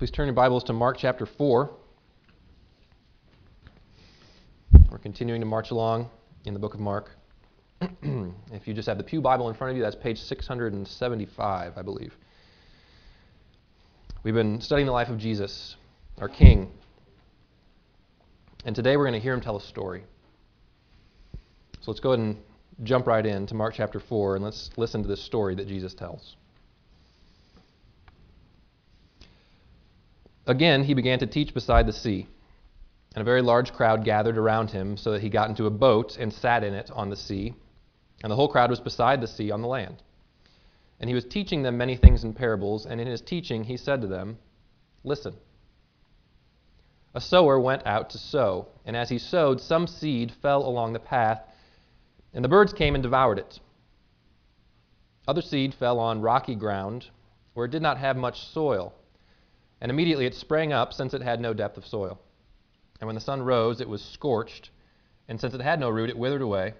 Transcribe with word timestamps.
Please 0.00 0.10
turn 0.10 0.28
your 0.28 0.34
Bibles 0.34 0.64
to 0.64 0.72
Mark 0.72 0.96
chapter 0.96 1.26
4. 1.26 1.70
We're 4.90 4.96
continuing 4.96 5.42
to 5.42 5.46
march 5.46 5.72
along 5.72 6.08
in 6.46 6.54
the 6.54 6.58
book 6.58 6.72
of 6.72 6.80
Mark. 6.80 7.10
if 7.82 8.66
you 8.66 8.72
just 8.72 8.88
have 8.88 8.96
the 8.96 9.04
Pew 9.04 9.20
Bible 9.20 9.50
in 9.50 9.54
front 9.54 9.72
of 9.72 9.76
you, 9.76 9.82
that's 9.82 9.94
page 9.94 10.18
675, 10.18 11.76
I 11.76 11.82
believe. 11.82 12.14
We've 14.22 14.32
been 14.32 14.62
studying 14.62 14.86
the 14.86 14.92
life 14.92 15.10
of 15.10 15.18
Jesus, 15.18 15.76
our 16.18 16.30
King. 16.30 16.72
And 18.64 18.74
today 18.74 18.96
we're 18.96 19.04
going 19.04 19.20
to 19.20 19.22
hear 19.22 19.34
him 19.34 19.42
tell 19.42 19.58
a 19.58 19.60
story. 19.60 20.04
So 21.82 21.90
let's 21.90 22.00
go 22.00 22.12
ahead 22.12 22.24
and 22.24 22.38
jump 22.84 23.06
right 23.06 23.26
in 23.26 23.46
to 23.48 23.54
Mark 23.54 23.74
chapter 23.76 24.00
4 24.00 24.36
and 24.36 24.44
let's 24.46 24.70
listen 24.78 25.02
to 25.02 25.08
this 25.08 25.22
story 25.22 25.56
that 25.56 25.68
Jesus 25.68 25.92
tells. 25.92 26.36
Again, 30.50 30.82
he 30.82 30.94
began 30.94 31.20
to 31.20 31.28
teach 31.28 31.54
beside 31.54 31.86
the 31.86 31.92
sea, 31.92 32.26
and 33.14 33.22
a 33.22 33.24
very 33.24 33.40
large 33.40 33.72
crowd 33.72 34.04
gathered 34.04 34.36
around 34.36 34.72
him, 34.72 34.96
so 34.96 35.12
that 35.12 35.22
he 35.22 35.28
got 35.28 35.48
into 35.48 35.66
a 35.66 35.70
boat 35.70 36.18
and 36.18 36.32
sat 36.32 36.64
in 36.64 36.74
it 36.74 36.90
on 36.90 37.08
the 37.08 37.14
sea, 37.14 37.54
and 38.24 38.32
the 38.32 38.34
whole 38.34 38.48
crowd 38.48 38.68
was 38.68 38.80
beside 38.80 39.20
the 39.20 39.28
sea 39.28 39.52
on 39.52 39.62
the 39.62 39.68
land. 39.68 40.02
And 40.98 41.08
he 41.08 41.14
was 41.14 41.24
teaching 41.24 41.62
them 41.62 41.78
many 41.78 41.94
things 41.94 42.24
in 42.24 42.32
parables, 42.32 42.84
and 42.84 43.00
in 43.00 43.06
his 43.06 43.20
teaching 43.20 43.62
he 43.62 43.76
said 43.76 44.00
to 44.00 44.08
them, 44.08 44.38
Listen. 45.04 45.36
A 47.14 47.20
sower 47.20 47.60
went 47.60 47.86
out 47.86 48.10
to 48.10 48.18
sow, 48.18 48.66
and 48.84 48.96
as 48.96 49.08
he 49.08 49.18
sowed, 49.18 49.60
some 49.60 49.86
seed 49.86 50.32
fell 50.32 50.66
along 50.66 50.94
the 50.94 50.98
path, 50.98 51.44
and 52.34 52.44
the 52.44 52.48
birds 52.48 52.72
came 52.72 52.96
and 52.96 53.04
devoured 53.04 53.38
it. 53.38 53.60
Other 55.28 55.42
seed 55.42 55.74
fell 55.74 56.00
on 56.00 56.22
rocky 56.22 56.56
ground, 56.56 57.06
where 57.54 57.66
it 57.66 57.70
did 57.70 57.82
not 57.82 57.98
have 57.98 58.16
much 58.16 58.40
soil 58.40 58.94
and 59.80 59.90
immediately 59.90 60.26
it 60.26 60.34
sprang 60.34 60.72
up, 60.72 60.92
since 60.92 61.14
it 61.14 61.22
had 61.22 61.40
no 61.40 61.54
depth 61.54 61.76
of 61.76 61.86
soil. 61.86 62.20
And 63.00 63.06
when 63.06 63.14
the 63.14 63.20
sun 63.20 63.42
rose, 63.42 63.80
it 63.80 63.88
was 63.88 64.02
scorched, 64.02 64.70
and 65.28 65.40
since 65.40 65.54
it 65.54 65.60
had 65.60 65.80
no 65.80 65.88
root, 65.88 66.10
it 66.10 66.18
withered 66.18 66.42
away 66.42 66.74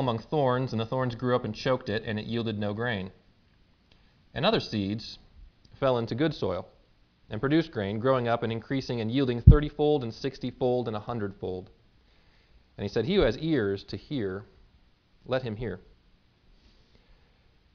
among 0.00 0.18
thorns, 0.18 0.72
and 0.72 0.80
the 0.80 0.86
thorns 0.86 1.14
grew 1.14 1.36
up 1.36 1.44
and 1.44 1.54
choked 1.54 1.90
it, 1.90 2.02
and 2.06 2.18
it 2.18 2.24
yielded 2.24 2.58
no 2.58 2.72
grain. 2.72 3.12
And 4.32 4.46
other 4.46 4.60
seeds 4.60 5.18
fell 5.78 5.98
into 5.98 6.14
good 6.14 6.34
soil, 6.34 6.66
and 7.28 7.40
produced 7.40 7.70
grain, 7.70 8.00
growing 8.00 8.26
up 8.26 8.42
and 8.42 8.50
increasing 8.50 9.00
and 9.00 9.12
yielding 9.12 9.42
thirtyfold 9.42 10.02
and 10.02 10.12
sixtyfold 10.12 10.88
and 10.88 10.96
a 10.96 11.00
hundredfold. 11.00 11.70
And 12.76 12.82
he 12.82 12.88
said, 12.88 13.04
He 13.04 13.16
who 13.16 13.22
has 13.22 13.36
ears 13.38 13.84
to 13.84 13.96
hear, 13.96 14.46
let 15.26 15.42
him 15.42 15.56
hear. 15.56 15.80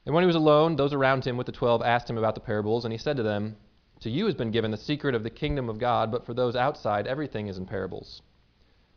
And 0.04 0.14
when 0.14 0.22
he 0.22 0.26
was 0.26 0.36
alone, 0.36 0.76
those 0.76 0.92
around 0.92 1.24
him 1.24 1.36
with 1.36 1.46
the 1.46 1.52
twelve 1.52 1.80
asked 1.80 2.10
him 2.10 2.18
about 2.18 2.34
the 2.34 2.40
parables, 2.40 2.84
and 2.84 2.92
he 2.92 2.98
said 2.98 3.16
to 3.16 3.22
them, 3.22 3.56
to 4.00 4.10
you 4.10 4.26
has 4.26 4.34
been 4.34 4.50
given 4.50 4.70
the 4.70 4.76
secret 4.76 5.14
of 5.14 5.22
the 5.22 5.30
kingdom 5.30 5.68
of 5.68 5.78
God, 5.78 6.10
but 6.10 6.24
for 6.24 6.34
those 6.34 6.54
outside, 6.56 7.06
everything 7.06 7.46
is 7.46 7.58
in 7.58 7.66
parables, 7.66 8.22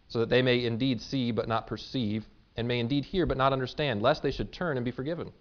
so 0.08 0.20
that 0.20 0.30
they 0.30 0.42
may 0.42 0.66
indeed 0.66 1.02
see 1.02 1.32
but 1.32 1.48
not 1.48 1.68
perceive, 1.68 2.28
and 2.58 2.68
may 2.68 2.80
indeed 2.80 3.06
hear 3.06 3.26
but 3.26 3.38
not 3.38 3.54
understand, 3.54 4.02
lest 4.02 4.22
they 4.22 4.32
should 4.32 4.52
turn 4.52 4.78
and 4.78 4.84
be 4.84 4.92
forgiven. 4.92 5.32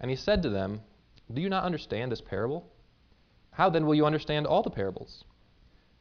And 0.00 0.10
he 0.10 0.16
said 0.16 0.42
to 0.42 0.50
them, 0.50 0.80
Do 1.32 1.42
you 1.42 1.48
not 1.48 1.64
understand 1.64 2.10
this 2.10 2.20
parable? 2.20 2.70
How 3.52 3.70
then 3.70 3.86
will 3.86 3.94
you 3.94 4.06
understand 4.06 4.46
all 4.46 4.62
the 4.62 4.70
parables? 4.70 5.24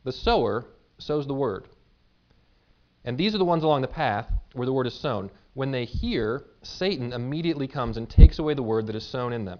The 0.04 0.12
sower 0.12 0.66
sows 0.98 1.28
the 1.28 1.34
word. 1.34 1.68
And 3.06 3.18
these 3.18 3.36
are 3.36 3.38
the 3.38 3.46
ones 3.46 3.64
along 3.64 3.82
the 3.82 3.88
path 3.88 4.32
where 4.54 4.66
the 4.66 4.74
word 4.74 4.88
is 4.88 4.94
sown. 4.94 5.30
When 5.54 5.72
they 5.72 5.86
hear, 5.86 6.46
Satan 6.62 7.14
immediately 7.14 7.68
comes 7.68 7.98
and 7.98 8.10
takes 8.10 8.40
away 8.40 8.54
the 8.54 8.64
word 8.64 8.88
that 8.88 8.96
is 8.96 9.06
sown 9.06 9.34
in 9.34 9.46
them. 9.46 9.60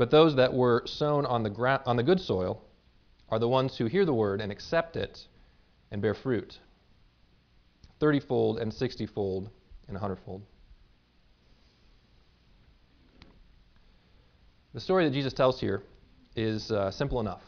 But 0.00 0.10
those 0.10 0.36
that 0.36 0.54
were 0.54 0.82
sown 0.86 1.26
on 1.26 1.42
the, 1.42 1.50
gra- 1.50 1.82
on 1.84 1.96
the 1.96 2.02
good 2.02 2.20
soil 2.20 2.62
are 3.28 3.38
the 3.38 3.50
ones 3.50 3.76
who 3.76 3.84
hear 3.84 4.06
the 4.06 4.14
word 4.14 4.40
and 4.40 4.50
accept 4.50 4.96
it 4.96 5.28
and 5.90 6.00
bear 6.00 6.14
fruit 6.14 6.58
thirtyfold 8.00 8.62
and 8.62 8.72
sixtyfold 8.72 9.50
and 9.88 9.98
a 9.98 10.00
hundredfold. 10.00 10.40
The 14.72 14.80
story 14.80 15.04
that 15.04 15.12
Jesus 15.12 15.34
tells 15.34 15.60
here 15.60 15.82
is 16.34 16.70
uh, 16.70 16.90
simple 16.90 17.20
enough. 17.20 17.42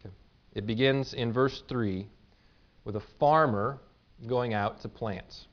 Okay. 0.00 0.14
It 0.52 0.66
begins 0.66 1.14
in 1.14 1.32
verse 1.32 1.62
3 1.70 2.06
with 2.84 2.96
a 2.96 3.02
farmer 3.18 3.78
going 4.26 4.52
out 4.52 4.82
to 4.82 4.90
plant, 4.90 5.46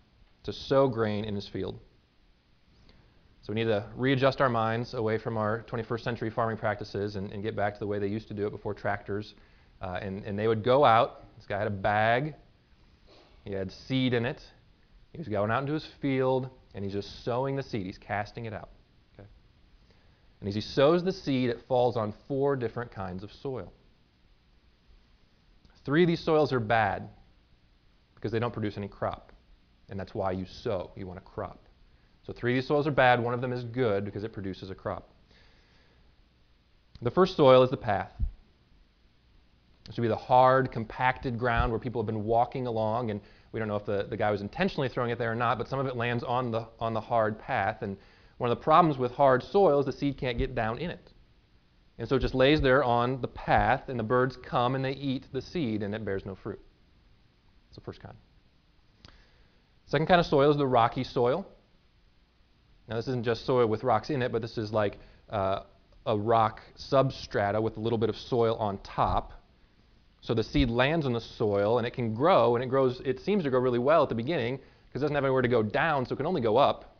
to 0.43 0.51
sow 0.51 0.89
grain 0.89 1.23
in 1.23 1.33
his 1.33 1.47
field. 1.47 1.79
So 3.49 3.53
we 3.55 3.63
need 3.63 3.69
to 3.71 3.83
readjust 3.95 4.41
our 4.41 4.49
minds 4.49 4.93
away 4.93 5.17
from 5.17 5.35
our 5.35 5.65
21st 5.67 6.01
century 6.01 6.29
farming 6.29 6.57
practices 6.57 7.15
and, 7.15 7.31
and 7.31 7.41
get 7.41 7.55
back 7.55 7.73
to 7.73 7.79
the 7.79 7.87
way 7.87 7.97
they 7.97 8.05
used 8.05 8.27
to 8.27 8.35
do 8.35 8.45
it 8.45 8.51
before 8.51 8.75
tractors. 8.75 9.33
Uh, 9.81 9.97
and, 9.99 10.23
and 10.23 10.37
they 10.37 10.47
would 10.47 10.63
go 10.63 10.85
out. 10.85 11.23
This 11.35 11.47
guy 11.47 11.57
had 11.57 11.65
a 11.65 11.71
bag. 11.71 12.35
He 13.45 13.53
had 13.53 13.71
seed 13.71 14.13
in 14.13 14.23
it. 14.23 14.39
He 15.13 15.17
was 15.17 15.27
going 15.27 15.49
out 15.49 15.61
into 15.61 15.73
his 15.73 15.87
field 15.99 16.51
and 16.75 16.83
he's 16.83 16.93
just 16.93 17.25
sowing 17.25 17.55
the 17.55 17.63
seed. 17.63 17.87
He's 17.87 17.97
casting 17.97 18.45
it 18.45 18.53
out. 18.53 18.69
Okay? 19.15 19.27
And 20.41 20.47
as 20.47 20.53
he 20.53 20.61
sows 20.61 21.03
the 21.03 21.11
seed, 21.11 21.49
it 21.49 21.59
falls 21.67 21.97
on 21.97 22.13
four 22.27 22.55
different 22.55 22.91
kinds 22.91 23.23
of 23.23 23.31
soil. 23.41 23.73
Three 25.85 26.03
of 26.03 26.07
these 26.07 26.23
soils 26.23 26.53
are 26.53 26.59
bad 26.59 27.09
because 28.13 28.31
they 28.31 28.37
don't 28.37 28.53
produce 28.53 28.77
any 28.77 28.89
crop. 28.89 29.31
And 29.89 29.99
that's 29.99 30.13
why 30.13 30.33
you 30.33 30.45
sow. 30.45 30.91
You 30.95 31.07
want 31.07 31.17
a 31.17 31.23
crop. 31.23 31.59
So 32.29 32.33
three 32.33 32.51
of 32.51 32.57
these 32.57 32.67
soils 32.67 32.85
are 32.85 32.91
bad, 32.91 33.19
one 33.19 33.33
of 33.33 33.41
them 33.41 33.51
is 33.51 33.63
good 33.63 34.05
because 34.05 34.23
it 34.23 34.31
produces 34.31 34.69
a 34.69 34.75
crop. 34.75 35.09
The 37.01 37.09
first 37.09 37.35
soil 37.35 37.63
is 37.63 37.71
the 37.71 37.77
path. 37.77 38.11
This 39.87 39.97
would 39.97 40.03
be 40.03 40.09
the 40.09 40.15
hard, 40.15 40.71
compacted 40.71 41.39
ground 41.39 41.71
where 41.71 41.79
people 41.79 41.99
have 41.99 42.05
been 42.05 42.25
walking 42.25 42.67
along, 42.67 43.09
and 43.09 43.19
we 43.51 43.59
don't 43.59 43.67
know 43.67 43.77
if 43.77 43.85
the, 43.87 44.05
the 44.07 44.15
guy 44.15 44.29
was 44.29 44.41
intentionally 44.41 44.89
throwing 44.89 45.09
it 45.09 45.17
there 45.17 45.31
or 45.31 45.35
not, 45.35 45.57
but 45.57 45.67
some 45.67 45.79
of 45.79 45.87
it 45.87 45.95
lands 45.95 46.23
on 46.23 46.51
the, 46.51 46.67
on 46.79 46.93
the 46.93 47.01
hard 47.01 47.39
path. 47.39 47.81
And 47.81 47.97
one 48.37 48.51
of 48.51 48.55
the 48.55 48.63
problems 48.63 48.99
with 48.99 49.11
hard 49.13 49.41
soil 49.41 49.79
is 49.79 49.87
the 49.87 49.91
seed 49.91 50.15
can't 50.15 50.37
get 50.37 50.53
down 50.53 50.77
in 50.77 50.91
it. 50.91 51.11
And 51.97 52.07
so 52.07 52.17
it 52.17 52.19
just 52.19 52.35
lays 52.35 52.61
there 52.61 52.83
on 52.83 53.21
the 53.21 53.27
path, 53.27 53.89
and 53.89 53.97
the 53.97 54.03
birds 54.03 54.37
come 54.37 54.75
and 54.75 54.85
they 54.85 54.91
eat 54.91 55.25
the 55.33 55.41
seed, 55.41 55.81
and 55.81 55.95
it 55.95 56.05
bears 56.05 56.27
no 56.27 56.35
fruit. 56.35 56.61
That's 57.69 57.77
the 57.77 57.81
first 57.81 58.03
kind. 58.03 58.17
Second 59.87 60.05
kind 60.05 60.19
of 60.19 60.27
soil 60.27 60.51
is 60.51 60.57
the 60.57 60.67
rocky 60.67 61.03
soil. 61.03 61.47
Now, 62.89 62.95
this 62.95 63.07
isn't 63.07 63.23
just 63.23 63.45
soil 63.45 63.67
with 63.67 63.83
rocks 63.83 64.09
in 64.09 64.23
it, 64.23 64.31
but 64.31 64.41
this 64.41 64.57
is 64.57 64.73
like 64.73 64.97
uh, 65.29 65.61
a 66.07 66.17
rock 66.17 66.61
substrata 66.75 67.61
with 67.61 67.77
a 67.77 67.79
little 67.79 67.99
bit 67.99 68.09
of 68.09 68.17
soil 68.17 68.55
on 68.55 68.79
top. 68.79 69.31
So 70.21 70.33
the 70.33 70.43
seed 70.43 70.71
lands 70.71 71.05
on 71.05 71.13
the 71.13 71.21
soil 71.21 71.77
and 71.77 71.85
it 71.85 71.91
can 71.91 72.15
grow, 72.15 72.55
and 72.55 72.63
it 72.63 72.67
grows, 72.67 72.99
it 73.05 73.19
seems 73.19 73.43
to 73.43 73.51
grow 73.51 73.59
really 73.59 73.79
well 73.79 74.01
at 74.01 74.09
the 74.09 74.15
beginning 74.15 74.57
because 74.87 75.03
it 75.03 75.05
doesn't 75.05 75.15
have 75.15 75.23
anywhere 75.23 75.43
to 75.43 75.47
go 75.47 75.61
down, 75.61 76.03
so 76.07 76.13
it 76.13 76.17
can 76.17 76.25
only 76.25 76.41
go 76.41 76.57
up. 76.57 76.97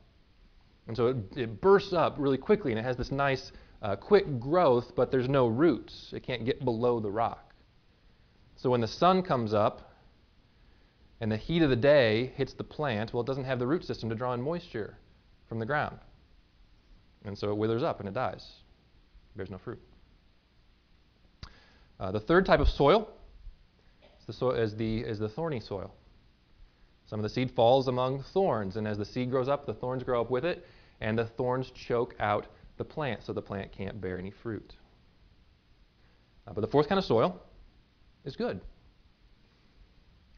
And 0.87 0.95
so 0.95 1.07
it, 1.07 1.17
it 1.35 1.61
bursts 1.61 1.91
up 1.91 2.15
really 2.19 2.37
quickly 2.37 2.71
and 2.71 2.79
it 2.79 2.83
has 2.83 2.95
this 2.95 3.11
nice, 3.11 3.51
uh, 3.81 3.95
quick 3.95 4.39
growth, 4.39 4.91
but 4.95 5.09
there's 5.09 5.27
no 5.27 5.47
roots. 5.47 6.11
It 6.13 6.21
can't 6.21 6.45
get 6.45 6.63
below 6.63 6.99
the 6.99 7.09
rock. 7.09 7.55
So 8.57 8.69
when 8.69 8.81
the 8.81 8.87
sun 8.87 9.23
comes 9.23 9.55
up 9.55 9.91
and 11.19 11.31
the 11.31 11.37
heat 11.37 11.63
of 11.63 11.71
the 11.71 11.75
day 11.75 12.31
hits 12.35 12.53
the 12.53 12.63
plant, 12.63 13.11
well, 13.11 13.23
it 13.23 13.27
doesn't 13.27 13.45
have 13.45 13.57
the 13.57 13.67
root 13.67 13.85
system 13.85 14.07
to 14.09 14.15
draw 14.15 14.33
in 14.33 14.41
moisture 14.41 14.95
from 15.49 15.59
the 15.59 15.65
ground. 15.65 15.97
And 17.25 17.37
so 17.37 17.49
it 17.49 17.57
withers 17.57 17.83
up 17.83 17.99
and 17.99 18.07
it 18.07 18.13
dies, 18.13 18.47
bears 19.35 19.49
no 19.49 19.57
fruit. 19.57 19.79
Uh, 21.99 22.11
the 22.11 22.19
third 22.19 22.45
type 22.45 22.61
of 22.61 22.69
soil 22.69 23.09
is 24.19 24.25
the, 24.27 24.33
so- 24.33 24.51
is, 24.51 24.75
the, 24.75 24.99
is 24.99 25.19
the 25.19 25.27
thorny 25.27 25.59
soil. 25.59 25.93
Some 27.07 27.19
of 27.19 27.23
the 27.23 27.29
seed 27.29 27.51
falls 27.55 27.87
among 27.87 28.23
thorns, 28.33 28.75
and 28.77 28.87
as 28.87 28.97
the 28.97 29.03
seed 29.03 29.31
grows 29.31 29.49
up, 29.49 29.65
the 29.65 29.73
thorns 29.73 30.03
grow 30.03 30.21
up 30.21 30.29
with 30.29 30.45
it, 30.45 30.65
and 31.01 31.17
the 31.17 31.25
thorns 31.25 31.71
choke 31.71 32.15
out 32.19 32.45
the 32.77 32.85
plant, 32.85 33.23
so 33.23 33.33
the 33.33 33.41
plant 33.41 33.71
can't 33.71 33.99
bear 33.99 34.19
any 34.19 34.29
fruit. 34.29 34.75
Uh, 36.47 36.53
but 36.53 36.61
the 36.61 36.67
fourth 36.67 36.87
kind 36.87 36.99
of 36.99 37.05
soil 37.05 37.41
is 38.25 38.35
good. 38.35 38.61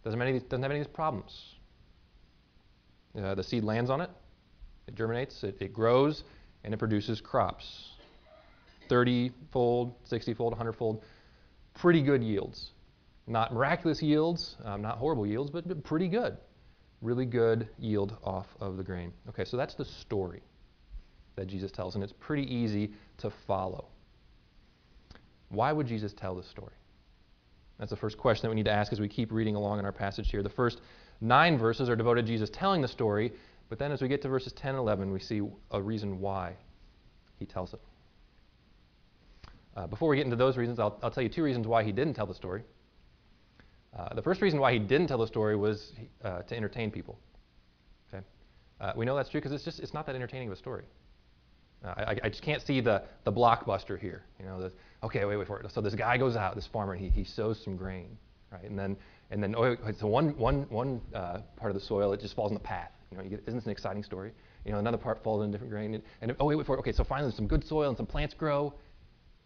Doesn't 0.04 0.19
have 0.19 0.28
any, 0.28 0.40
doesn't 0.40 0.64
have 0.64 0.72
any 0.72 0.80
of 0.80 0.88
these 0.88 0.96
problems. 0.96 1.56
Uh, 3.18 3.36
the 3.36 3.44
seed 3.44 3.64
lands 3.66 3.90
on 3.90 4.00
it, 4.00 4.10
it 4.88 4.95
germinates, 4.95 5.44
it, 5.44 5.57
it 5.60 5.74
grows, 5.74 6.24
and 6.63 6.74
it 6.74 6.78
produces 6.78 7.22
crops 7.22 7.92
30 8.89 9.31
fold, 9.51 9.95
60 10.04 10.33
fold, 10.33 10.51
100 10.51 10.74
fold. 10.74 11.01
pretty 11.75 12.01
good 12.01 12.22
yields. 12.22 12.72
Not 13.25 13.54
miraculous 13.54 14.01
yields, 14.01 14.57
um, 14.66 14.81
not 14.81 14.98
horrible 14.98 15.25
yields, 15.25 15.50
but 15.50 15.83
pretty 15.86 16.10
good. 16.10 16.36
Really 17.01 17.25
good 17.25 17.69
yield 17.80 18.18
off 18.24 18.48
of 18.60 18.75
the 18.75 18.83
grain. 18.83 19.13
Okay, 19.30 19.45
so 19.45 19.56
that's 19.56 19.75
the 19.75 19.86
story 19.86 20.42
that 21.38 21.48
Jesus 21.48 21.72
tells, 21.72 21.95
and 21.95 22.04
it's 22.04 22.13
pretty 22.19 22.54
easy 22.54 22.92
to 23.19 23.31
follow. 23.48 23.86
Why 25.48 25.72
would 25.72 25.88
Jesus 25.88 26.13
tell 26.13 26.36
this 26.36 26.48
story? 26.48 26.74
That's 27.80 27.92
the 27.92 27.98
first 27.98 28.18
question 28.18 28.44
that 28.44 28.50
we 28.50 28.56
need 28.56 28.66
to 28.66 28.72
ask 28.72 28.92
as 28.92 29.00
we 29.00 29.07
keep 29.07 29.31
reading 29.31 29.56
along 29.56 29.80
in 29.80 29.86
our 29.86 29.92
passage 29.92 30.30
here. 30.30 30.44
The 30.44 30.50
first 30.50 30.81
nine 31.22 31.57
verses 31.57 31.89
are 31.89 31.95
devoted 31.95 32.25
to 32.25 32.31
Jesus 32.31 32.50
telling 32.51 32.81
the 32.81 32.88
story, 32.88 33.31
but 33.71 33.79
then 33.79 33.94
as 33.94 34.01
we 34.01 34.09
get 34.09 34.21
to 34.21 34.27
verses 34.27 34.51
10 34.51 34.71
and 34.71 34.79
11, 34.79 35.13
we 35.13 35.19
see 35.21 35.41
a 35.71 35.81
reason 35.81 36.19
why 36.19 36.57
he 37.39 37.45
tells 37.45 37.73
it. 37.73 37.79
Uh, 39.77 39.88
before 39.88 40.09
we 40.09 40.18
get 40.18 40.25
into 40.25 40.35
those 40.35 40.57
reasons, 40.57 40.77
I'll, 40.77 41.00
I'll, 41.01 41.09
tell 41.09 41.23
you 41.23 41.29
two 41.29 41.41
reasons 41.41 41.65
why 41.65 41.81
he 41.81 41.94
didn't 41.94 42.15
tell 42.15 42.25
the 42.25 42.33
story. 42.33 42.63
Uh, 43.97 44.13
the 44.13 44.21
first 44.21 44.41
reason 44.41 44.59
why 44.59 44.73
he 44.73 44.79
didn't 44.79 45.07
tell 45.07 45.19
the 45.19 45.25
story 45.25 45.56
was 45.56 45.94
uh, 46.21 46.41
to 46.41 46.57
entertain 46.57 46.91
people. 46.91 47.18
Okay, 48.13 48.25
uh, 48.81 48.91
we 48.94 49.06
know 49.06 49.15
that's 49.15 49.29
true 49.29 49.39
because 49.39 49.53
it's 49.53 49.63
just 49.63 49.79
it's 49.79 49.94
not 49.94 50.06
that 50.06 50.15
entertaining 50.15 50.50
of 50.50 50.53
a 50.53 50.57
story. 50.57 50.83
Uh, 51.85 51.94
I, 51.95 52.18
I, 52.25 52.29
just 52.29 52.44
can't 52.44 52.62
see 52.62 52.81
the, 52.81 53.03
the 53.23 53.31
blockbuster 53.31 53.97
here. 53.97 54.25
You 54.38 54.47
know, 54.47 54.62
the, 54.63 54.73
okay, 55.01 55.23
wait, 55.23 55.38
wait 55.38 55.47
for 55.47 55.62
it. 55.62 55.71
So 55.71 55.79
this 55.79 55.95
guy 55.95 56.18
goes 56.18 56.35
out, 56.35 56.56
this 56.56 56.68
farmer, 56.68 56.91
and 56.91 57.01
he, 57.01 57.09
he 57.09 57.23
sows 57.23 57.63
some 57.63 57.77
grain, 57.77 58.18
right? 58.51 58.65
And 58.65 58.77
then 58.77 58.97
and 59.29 59.41
then 59.41 59.56
oh, 59.56 59.77
so 59.97 60.07
one 60.07 60.38
one 60.38 60.65
one 60.68 61.00
uh, 61.15 61.39
part 61.56 61.71
of 61.71 61.75
the 61.75 61.88
soil 61.88 62.12
it 62.12 62.19
just 62.19 62.35
falls 62.35 62.51
in 62.51 62.56
the 62.56 62.59
path. 62.59 62.91
You 63.12 63.18
know, 63.18 63.24
you 63.24 63.30
get, 63.30 63.42
isn't 63.42 63.56
this 63.56 63.66
an 63.66 63.72
exciting 63.72 64.04
story? 64.04 64.31
You 64.66 64.72
know, 64.72 64.80
another 64.80 64.98
part 64.98 65.22
falls 65.24 65.44
in 65.44 65.50
a 65.50 65.52
different 65.52 65.72
grain, 65.72 65.96
and, 65.96 66.04
and 66.22 66.36
oh 66.40 66.46
wait, 66.46 66.56
wait 66.56 66.66
for 66.66 66.75
it. 66.75 66.80
Okay, 66.80 66.94
so 66.94 67.04
finally 67.04 67.31
some 67.34 67.48
good 67.48 67.66
soil 67.66 67.90
and 67.90 67.98
some 67.98 68.06
plants 68.06 68.34
grow. 68.34 68.74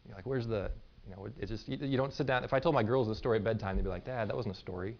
You're 0.07 0.15
like, 0.15 0.25
where's 0.25 0.47
the 0.47 0.69
you 1.07 1.15
know, 1.15 1.27
it's 1.39 1.51
just 1.51 1.67
you, 1.67 1.77
you, 1.81 1.97
don't 1.97 2.13
sit 2.13 2.25
down. 2.25 2.43
If 2.43 2.53
I 2.53 2.59
told 2.59 2.73
my 2.73 2.83
girls 2.83 3.07
the 3.07 3.15
story 3.15 3.37
at 3.37 3.43
bedtime, 3.43 3.75
they'd 3.75 3.83
be 3.83 3.89
like, 3.89 4.05
Dad, 4.05 4.29
that 4.29 4.35
wasn't 4.35 4.55
a 4.55 4.57
story. 4.57 4.97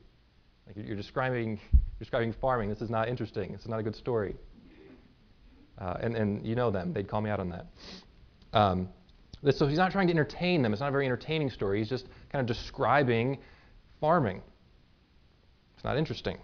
Like 0.67 0.75
you're, 0.75 0.85
you're 0.85 0.95
describing 0.95 1.59
describing 1.99 2.33
farming. 2.33 2.69
This 2.69 2.81
is 2.81 2.89
not 2.89 3.07
interesting. 3.07 3.51
This 3.51 3.61
is 3.61 3.67
not 3.67 3.79
a 3.79 3.83
good 3.83 3.95
story. 3.95 4.35
Uh, 5.77 5.97
and, 6.01 6.15
and 6.15 6.45
you 6.45 6.55
know 6.55 6.71
them. 6.71 6.93
They'd 6.93 7.07
call 7.07 7.21
me 7.21 7.29
out 7.29 7.39
on 7.39 7.49
that. 7.49 7.67
Um, 8.53 8.89
so 9.51 9.67
he's 9.67 9.77
not 9.77 9.91
trying 9.91 10.07
to 10.07 10.13
entertain 10.13 10.61
them. 10.61 10.73
It's 10.73 10.79
not 10.79 10.89
a 10.89 10.91
very 10.91 11.05
entertaining 11.05 11.49
story. 11.49 11.79
He's 11.79 11.89
just 11.89 12.05
kind 12.31 12.41
of 12.41 12.47
describing 12.47 13.39
farming. 13.99 14.41
It's 15.75 15.83
not 15.83 15.97
interesting. 15.97 16.37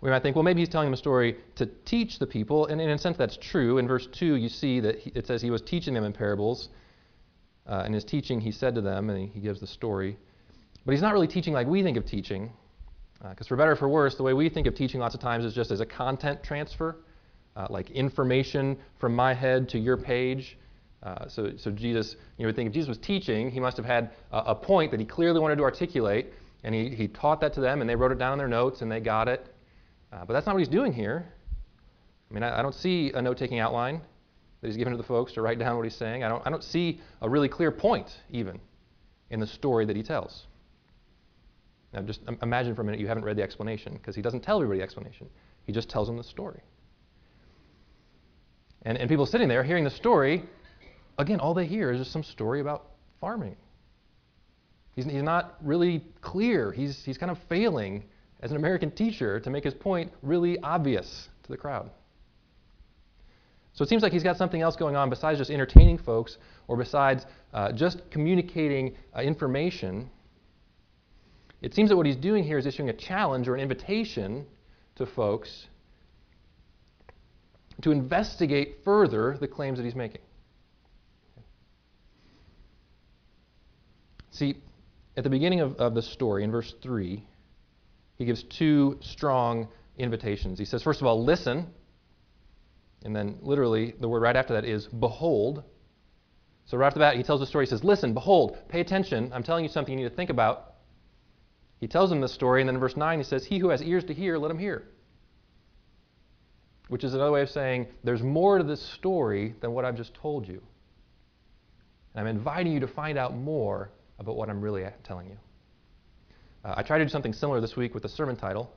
We 0.00 0.10
might 0.10 0.22
think, 0.22 0.34
well, 0.34 0.42
maybe 0.42 0.60
he's 0.60 0.68
telling 0.68 0.86
them 0.86 0.94
a 0.94 0.98
story 0.98 1.36
to 1.56 1.66
teach 1.84 2.18
the 2.18 2.26
people, 2.26 2.66
and 2.66 2.80
in 2.80 2.88
a 2.88 2.98
sense 2.98 3.16
that's 3.16 3.36
true. 3.36 3.78
In 3.78 3.86
verse 3.86 4.08
2, 4.12 4.36
you 4.36 4.48
see 4.48 4.80
that 4.80 4.98
he, 4.98 5.12
it 5.14 5.26
says 5.26 5.42
he 5.42 5.50
was 5.50 5.60
teaching 5.60 5.92
them 5.92 6.04
in 6.04 6.12
parables. 6.12 6.70
Uh, 7.66 7.84
in 7.86 7.92
his 7.92 8.04
teaching, 8.04 8.40
he 8.40 8.50
said 8.50 8.74
to 8.74 8.80
them, 8.80 9.10
and 9.10 9.28
he, 9.28 9.40
gives 9.40 9.60
the 9.60 9.66
story. 9.66 10.16
But 10.86 10.92
he's 10.92 11.02
not 11.02 11.12
really 11.12 11.28
teaching 11.28 11.52
like 11.52 11.66
we 11.66 11.82
think 11.82 11.98
of 11.98 12.06
teaching, 12.06 12.50
because 13.28 13.46
uh, 13.46 13.48
for 13.48 13.56
better 13.56 13.72
or 13.72 13.76
for 13.76 13.88
worse, 13.88 14.14
the 14.14 14.22
way 14.22 14.32
we 14.32 14.48
think 14.48 14.66
of 14.66 14.74
teaching 14.74 15.00
lots 15.00 15.14
of 15.14 15.20
times 15.20 15.44
is 15.44 15.54
just 15.54 15.70
as 15.70 15.80
a 15.80 15.86
content 15.86 16.42
transfer 16.42 16.96
uh, 17.56 17.66
like 17.70 17.90
information 17.90 18.76
from 18.98 19.14
my 19.14 19.34
head 19.34 19.68
to 19.70 19.78
your 19.78 19.96
page. 19.96 20.56
Uh, 21.02 21.28
so, 21.28 21.52
so 21.56 21.70
Jesus, 21.70 22.16
you 22.36 22.46
would 22.46 22.56
think 22.56 22.68
if 22.68 22.74
Jesus 22.74 22.88
was 22.88 22.98
teaching, 22.98 23.50
he 23.50 23.60
must 23.60 23.76
have 23.76 23.86
had 23.86 24.10
a, 24.32 24.38
a, 24.38 24.54
point 24.54 24.90
that 24.90 25.00
he 25.00 25.06
clearly 25.06 25.40
wanted 25.40 25.56
to 25.56 25.62
articulate, 25.62 26.26
and 26.62 26.74
he, 26.74 26.90
he 26.90 27.08
taught 27.08 27.40
that 27.40 27.54
to 27.54 27.60
them, 27.60 27.80
and 27.80 27.88
they 27.88 27.96
wrote 27.96 28.12
it 28.12 28.18
down 28.18 28.32
in 28.32 28.38
their 28.38 28.48
notes, 28.48 28.82
and 28.82 28.92
they 28.92 29.00
got 29.00 29.26
it. 29.26 29.46
Uh, 30.12 30.24
but 30.24 30.32
that's 30.32 30.46
not 30.46 30.54
what 30.54 30.58
he's 30.58 30.68
doing 30.68 30.92
here. 30.92 31.32
I 32.30 32.34
mean, 32.34 32.42
I, 32.42 32.58
I 32.58 32.62
don't 32.62 32.74
see 32.74 33.12
a 33.12 33.22
note-taking 33.22 33.58
outline 33.58 34.00
that 34.60 34.66
he's 34.66 34.76
given 34.76 34.92
to 34.92 34.96
the 34.96 35.02
folks 35.02 35.32
to 35.32 35.42
write 35.42 35.58
down 35.58 35.76
what 35.76 35.84
he's 35.84 35.96
saying. 35.96 36.24
I 36.24 36.28
don't, 36.28 36.46
I 36.46 36.50
don't 36.50 36.64
see 36.64 37.00
a 37.22 37.28
really 37.28 37.48
clear 37.48 37.70
point, 37.70 38.10
even, 38.30 38.60
in 39.30 39.40
the 39.40 39.46
story 39.46 39.86
that 39.86 39.96
he 39.96 40.02
tells. 40.02 40.46
Now, 41.92 42.02
just 42.02 42.20
imagine 42.42 42.74
for 42.74 42.82
a 42.82 42.84
minute 42.84 43.00
you 43.00 43.08
haven't 43.08 43.24
read 43.24 43.36
the 43.36 43.42
explanation, 43.42 43.94
because 43.94 44.14
he 44.14 44.22
doesn't 44.22 44.40
tell 44.40 44.56
everybody 44.56 44.78
the 44.78 44.84
explanation. 44.84 45.28
He 45.64 45.72
just 45.72 45.88
tells 45.88 46.08
them 46.08 46.16
the 46.16 46.24
story. 46.24 46.60
And, 48.82 48.96
and 48.98 49.08
people 49.08 49.26
sitting 49.26 49.48
there 49.48 49.62
hearing 49.62 49.84
the 49.84 49.90
story, 49.90 50.44
again, 51.18 51.40
all 51.40 51.54
they 51.54 51.66
hear 51.66 51.90
is 51.92 51.98
just 51.98 52.12
some 52.12 52.22
story 52.22 52.60
about 52.60 52.86
farming. 53.20 53.56
He's, 54.94 55.04
he's 55.04 55.22
not 55.22 55.56
really 55.62 56.04
clear. 56.20 56.72
He's, 56.72 57.04
he's 57.04 57.18
kind 57.18 57.30
of 57.30 57.38
failing 57.48 58.04
as 58.40 58.50
an 58.50 58.56
American 58.56 58.90
teacher 58.90 59.38
to 59.40 59.50
make 59.50 59.64
his 59.64 59.74
point 59.74 60.12
really 60.22 60.58
obvious 60.60 61.28
to 61.42 61.48
the 61.50 61.56
crowd. 61.56 61.90
So 63.74 63.84
it 63.84 63.88
seems 63.88 64.02
like 64.02 64.12
he's 64.12 64.22
got 64.22 64.36
something 64.36 64.60
else 64.60 64.76
going 64.76 64.96
on 64.96 65.10
besides 65.10 65.38
just 65.38 65.50
entertaining 65.50 65.98
folks 65.98 66.38
or 66.66 66.76
besides 66.76 67.24
uh, 67.54 67.72
just 67.72 68.10
communicating 68.10 68.96
uh, 69.16 69.20
information. 69.20 70.10
It 71.62 71.74
seems 71.74 71.90
that 71.90 71.96
what 71.96 72.06
he's 72.06 72.16
doing 72.16 72.44
here 72.44 72.58
is 72.58 72.66
issuing 72.66 72.88
a 72.88 72.94
challenge 72.94 73.48
or 73.48 73.54
an 73.54 73.60
invitation 73.60 74.46
to 74.96 75.06
folks 75.06 75.66
to 77.82 77.90
investigate 77.92 78.78
further 78.84 79.36
the 79.40 79.48
claims 79.48 79.78
that 79.78 79.84
he's 79.84 79.94
making. 79.94 80.20
See, 84.32 84.56
at 85.16 85.24
the 85.24 85.30
beginning 85.30 85.60
of, 85.60 85.76
of 85.76 85.94
the 85.94 86.02
story, 86.02 86.44
in 86.44 86.50
verse 86.50 86.74
3, 86.82 87.24
he 88.20 88.26
gives 88.26 88.44
two 88.44 88.98
strong 89.00 89.66
invitations. 89.98 90.58
He 90.58 90.64
says, 90.64 90.82
first 90.82 91.00
of 91.00 91.06
all, 91.06 91.24
listen. 91.24 91.66
And 93.02 93.16
then, 93.16 93.38
literally, 93.40 93.94
the 93.98 94.08
word 94.08 94.20
right 94.20 94.36
after 94.36 94.52
that 94.52 94.64
is 94.66 94.86
behold. 94.86 95.64
So, 96.66 96.76
right 96.76 96.86
after 96.86 97.00
that, 97.00 97.16
he 97.16 97.22
tells 97.22 97.40
the 97.40 97.46
story. 97.46 97.64
He 97.64 97.70
says, 97.70 97.82
Listen, 97.82 98.12
behold, 98.12 98.58
pay 98.68 98.80
attention. 98.80 99.32
I'm 99.32 99.42
telling 99.42 99.64
you 99.64 99.70
something 99.70 99.96
you 99.96 100.04
need 100.04 100.10
to 100.10 100.14
think 100.14 100.28
about. 100.28 100.74
He 101.78 101.88
tells 101.88 102.10
them 102.10 102.20
this 102.20 102.34
story. 102.34 102.60
And 102.60 102.68
then 102.68 102.74
in 102.74 102.80
verse 102.80 102.98
9, 102.98 103.18
he 103.18 103.24
says, 103.24 103.46
He 103.46 103.58
who 103.58 103.70
has 103.70 103.82
ears 103.82 104.04
to 104.04 104.12
hear, 104.12 104.36
let 104.36 104.50
him 104.50 104.58
hear 104.58 104.84
which 106.90 107.04
is 107.04 107.14
another 107.14 107.30
way 107.30 107.40
of 107.40 107.48
saying 107.48 107.86
there's 108.02 108.20
more 108.20 108.58
to 108.58 108.64
this 108.64 108.82
story 108.94 109.54
than 109.60 109.72
what 109.72 109.84
I've 109.84 109.96
just 109.96 110.12
told 110.12 110.46
you. 110.46 110.60
And 112.14 112.20
I'm 112.20 112.26
inviting 112.26 112.72
you 112.72 112.80
to 112.80 112.88
find 112.88 113.16
out 113.16 113.36
more 113.36 113.92
about 114.18 114.34
what 114.34 114.50
I'm 114.50 114.60
really 114.60 114.84
telling 115.04 115.28
you. 115.28 115.36
Uh, 116.64 116.74
I 116.76 116.82
tried 116.82 116.98
to 116.98 117.04
do 117.04 117.10
something 117.10 117.32
similar 117.32 117.60
this 117.60 117.76
week 117.76 117.94
with 117.94 118.02
the 118.02 118.08
sermon 118.08 118.36
title. 118.36 118.70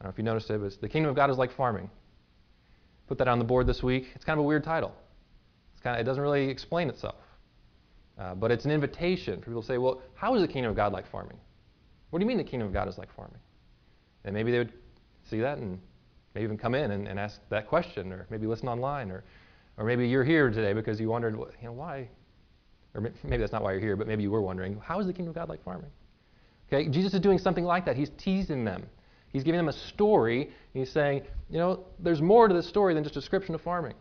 I 0.00 0.04
don't 0.04 0.10
know 0.10 0.12
if 0.12 0.18
you 0.18 0.24
noticed 0.24 0.50
it, 0.50 0.58
but 0.58 0.66
it's 0.66 0.76
The 0.76 0.88
Kingdom 0.88 1.10
of 1.10 1.16
God 1.16 1.30
is 1.30 1.38
Like 1.38 1.52
Farming. 1.52 1.90
Put 3.06 3.18
that 3.18 3.28
on 3.28 3.38
the 3.38 3.44
board 3.44 3.66
this 3.66 3.82
week. 3.82 4.06
It's 4.14 4.24
kind 4.24 4.38
of 4.38 4.44
a 4.44 4.46
weird 4.46 4.64
title. 4.64 4.94
Kind 5.82 5.96
of, 5.96 6.00
it 6.00 6.04
doesn't 6.04 6.22
really 6.22 6.48
explain 6.48 6.88
itself. 6.88 7.16
Uh, 8.18 8.34
but 8.34 8.50
it's 8.50 8.64
an 8.64 8.70
invitation 8.70 9.40
for 9.40 9.46
people 9.46 9.60
to 9.60 9.66
say, 9.66 9.76
well, 9.76 10.00
how 10.14 10.34
is 10.34 10.40
the 10.40 10.48
kingdom 10.48 10.70
of 10.70 10.76
God 10.76 10.92
like 10.92 11.10
farming? 11.10 11.36
What 12.08 12.20
do 12.20 12.24
you 12.24 12.28
mean 12.28 12.38
the 12.38 12.44
kingdom 12.44 12.66
of 12.66 12.72
God 12.72 12.88
is 12.88 12.96
like 12.96 13.14
farming? 13.14 13.40
And 14.24 14.34
maybe 14.34 14.50
they 14.50 14.58
would 14.58 14.72
see 15.28 15.40
that 15.40 15.58
and 15.58 15.78
maybe 16.34 16.44
even 16.44 16.56
come 16.56 16.74
in 16.74 16.92
and, 16.92 17.06
and 17.06 17.20
ask 17.20 17.38
that 17.50 17.68
question, 17.68 18.12
or 18.12 18.26
maybe 18.30 18.46
listen 18.46 18.66
online, 18.68 19.10
or, 19.10 19.24
or 19.76 19.84
maybe 19.84 20.08
you're 20.08 20.24
here 20.24 20.48
today 20.48 20.72
because 20.72 20.98
you 20.98 21.08
wondered, 21.10 21.34
you 21.34 21.66
know, 21.66 21.72
why? 21.72 22.08
Or 22.94 23.02
maybe 23.02 23.38
that's 23.38 23.52
not 23.52 23.62
why 23.62 23.72
you're 23.72 23.80
here, 23.80 23.96
but 23.96 24.06
maybe 24.06 24.22
you 24.22 24.30
were 24.30 24.40
wondering, 24.40 24.80
how 24.82 25.00
is 25.00 25.06
the 25.06 25.12
kingdom 25.12 25.30
of 25.30 25.34
God 25.34 25.50
like 25.50 25.62
farming? 25.62 25.90
Okay, 26.72 26.88
Jesus 26.88 27.14
is 27.14 27.20
doing 27.20 27.38
something 27.38 27.64
like 27.64 27.84
that. 27.84 27.96
He's 27.96 28.10
teasing 28.16 28.64
them. 28.64 28.86
He's 29.32 29.42
giving 29.42 29.58
them 29.58 29.68
a 29.68 29.72
story. 29.72 30.50
he's 30.72 30.90
saying, 30.90 31.22
you 31.50 31.58
know, 31.58 31.86
there's 31.98 32.22
more 32.22 32.46
to 32.46 32.54
this 32.54 32.68
story 32.68 32.94
than 32.94 33.02
just 33.02 33.16
a 33.16 33.20
description 33.20 33.54
of 33.54 33.60
farming. 33.60 33.94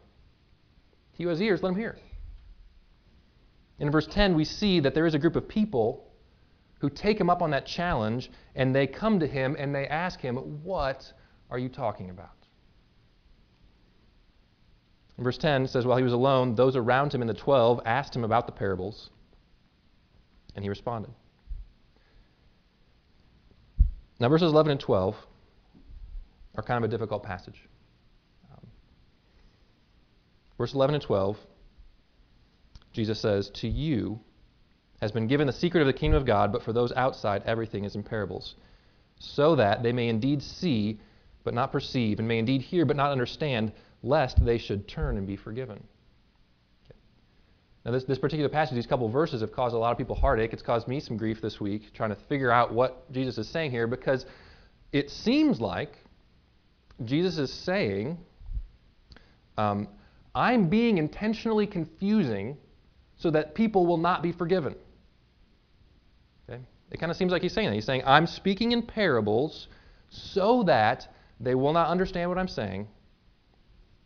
He 1.13 1.24
who 1.24 1.29
has 1.29 1.41
ears, 1.41 1.62
let 1.63 1.70
him 1.70 1.75
hear. 1.75 1.98
In 3.79 3.91
verse 3.91 4.08
10, 4.08 4.36
we 4.36 4.46
see 4.46 4.79
that 4.79 4.93
there 4.93 5.05
is 5.05 5.15
a 5.15 5.20
group 5.20 5.36
of 5.36 5.48
people 5.48 6.08
who 6.79 6.89
take 6.89 7.20
him 7.20 7.29
up 7.29 7.41
on 7.41 7.51
that 7.51 7.65
challenge, 7.65 8.29
and 8.55 8.75
they 8.75 8.86
come 8.86 9.20
to 9.20 9.27
him 9.27 9.55
and 9.58 9.74
they 9.74 9.88
ask 9.88 10.20
him, 10.20 10.36
What 10.63 11.12
are 11.50 11.58
you 11.58 11.70
talking 11.70 12.10
about? 12.10 12.29
In 15.17 15.24
verse 15.24 15.38
10 15.38 15.67
says, 15.67 15.86
While 15.86 15.98
he 15.98 16.03
was 16.03 16.13
alone, 16.13 16.55
those 16.55 16.75
around 16.75 17.13
him 17.13 17.22
in 17.22 17.27
the 17.27 17.34
twelve 17.34 17.79
asked 17.86 18.15
him 18.15 18.24
about 18.24 18.46
the 18.46 18.51
parables, 18.51 19.10
and 20.55 20.63
he 20.63 20.70
responded. 20.70 21.12
Now, 24.24 24.30
verses 24.30 24.53
11 24.53 24.72
and 24.72 24.80
12 24.80 25.18
are 26.56 26.63
kind 26.63 26.82
of 26.82 26.89
a 26.89 26.92
difficult 26.92 27.24
passage. 27.24 27.68
Um, 28.50 28.65
verse 30.58 30.74
11 30.74 30.96
and 30.96 31.03
12, 31.03 31.38
Jesus 32.94 33.20
says, 33.20 33.50
To 33.56 33.68
you 33.68 34.22
has 35.01 35.12
been 35.12 35.27
given 35.27 35.46
the 35.46 35.51
secret 35.51 35.82
of 35.82 35.88
the 35.88 35.94
kingdom 35.94 36.22
of 36.22 36.25
God, 36.25 36.53
but 36.53 36.63
for 36.63 36.72
those 36.72 36.94
outside, 36.94 37.44
everything 37.46 37.84
is 37.84 37.96
in 37.96 38.03
parables, 38.03 38.56
so 39.20 39.58
that 39.58 39.84
they 39.84 39.92
may 39.92 40.08
indeed 40.08 40.42
see 40.42 41.01
but 41.44 41.53
not 41.53 41.74
perceive, 41.74 42.20
and 42.20 42.25
may 42.25 42.39
indeed 42.39 42.62
hear, 42.62 42.86
but 42.86 42.96
not 42.96 43.12
understand, 43.12 43.74
lest 44.03 44.46
they 44.46 44.58
should 44.58 44.88
turn 44.88 45.18
and 45.18 45.27
be 45.27 45.36
forgiven. 45.36 45.84
Now, 47.86 47.92
this, 47.92 48.06
this 48.06 48.18
particular 48.18 48.50
passage, 48.50 48.75
these 48.75 48.88
couple 48.88 49.10
verses, 49.10 49.42
have 49.42 49.52
caused 49.52 49.75
a 49.75 49.78
lot 49.78 49.92
of 49.92 49.98
people 49.98 50.16
heartache. 50.16 50.54
It's 50.54 50.62
caused 50.62 50.88
me 50.88 51.02
some 51.02 51.18
grief 51.18 51.42
this 51.42 51.60
week, 51.60 51.94
trying 51.94 52.12
to 52.12 52.18
figure 52.30 52.50
out 52.50 52.74
what 52.74 53.12
Jesus 53.12 53.38
is 53.38 53.50
saying 53.50 53.72
here, 53.72 53.88
because 53.88 54.25
it 54.94 55.10
seems 55.10 55.60
like 55.60 55.98
Jesus 57.04 57.38
is 57.38 57.52
saying, 57.52 58.18
um, 59.58 59.90
I'm 60.34 60.70
being 60.70 60.98
intentionally 60.98 61.68
confusing 61.68 62.58
so 63.18 63.32
that 63.32 63.54
people 63.54 63.86
will 63.86 63.98
not 63.98 64.24
be 64.24 64.32
forgiven. 64.32 64.75
Okay? 66.50 66.62
It 66.90 67.00
kind 67.00 67.12
of 67.12 67.18
seems 67.18 67.32
like 67.32 67.42
he's 67.42 67.54
saying 67.54 67.68
that. 67.68 67.75
He's 67.75 67.86
saying, 67.86 68.04
I'm 68.06 68.28
speaking 68.28 68.72
in 68.72 68.82
parables 68.82 69.68
so 70.10 70.63
that 70.63 71.13
they 71.40 71.56
will 71.56 71.74
not 71.74 71.90
understand 71.90 72.30
what 72.30 72.38
I'm 72.38 72.48
saying, 72.48 72.88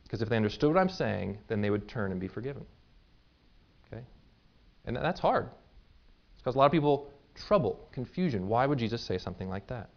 because 0.03 0.23
if 0.23 0.29
they 0.29 0.35
understood 0.35 0.73
what 0.73 0.79
I'm 0.79 0.89
saying, 0.89 1.37
then 1.47 1.61
they 1.61 1.69
would 1.69 1.87
turn 1.87 2.11
and 2.11 2.19
be 2.19 2.27
forgiven. 2.27 2.65
And 4.87 4.95
that's 4.95 5.19
hard. 5.19 5.49
It's 6.33 6.41
because 6.41 6.55
a 6.55 6.57
lot 6.57 6.65
of 6.65 6.71
people 6.71 7.11
trouble, 7.35 7.87
confusion. 7.91 8.47
Why 8.47 8.65
would 8.65 8.79
Jesus 8.79 9.01
say 9.01 9.17
something 9.17 9.49
like 9.49 9.67
that? 9.67 9.89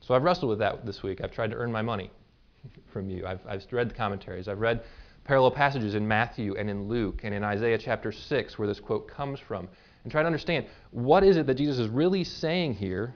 So 0.00 0.14
I've 0.14 0.22
wrestled 0.22 0.50
with 0.50 0.58
that 0.60 0.86
this 0.86 1.02
week. 1.02 1.20
I've 1.22 1.32
tried 1.32 1.50
to 1.50 1.56
earn 1.56 1.72
my 1.72 1.82
money 1.82 2.10
from 2.92 3.10
you. 3.10 3.26
I've, 3.26 3.40
I've 3.48 3.64
read 3.72 3.90
the 3.90 3.94
commentaries. 3.94 4.46
I've 4.46 4.60
read 4.60 4.82
parallel 5.24 5.50
passages 5.50 5.94
in 5.94 6.06
Matthew 6.06 6.56
and 6.56 6.70
in 6.70 6.88
Luke 6.88 7.20
and 7.24 7.34
in 7.34 7.42
Isaiah 7.42 7.78
chapter 7.78 8.12
6 8.12 8.58
where 8.58 8.68
this 8.68 8.80
quote 8.80 9.08
comes 9.08 9.40
from 9.40 9.68
and 10.02 10.10
try 10.10 10.22
to 10.22 10.26
understand 10.26 10.66
what 10.90 11.24
is 11.24 11.36
it 11.36 11.46
that 11.46 11.54
Jesus 11.54 11.78
is 11.78 11.88
really 11.88 12.24
saying 12.24 12.74
here. 12.74 13.14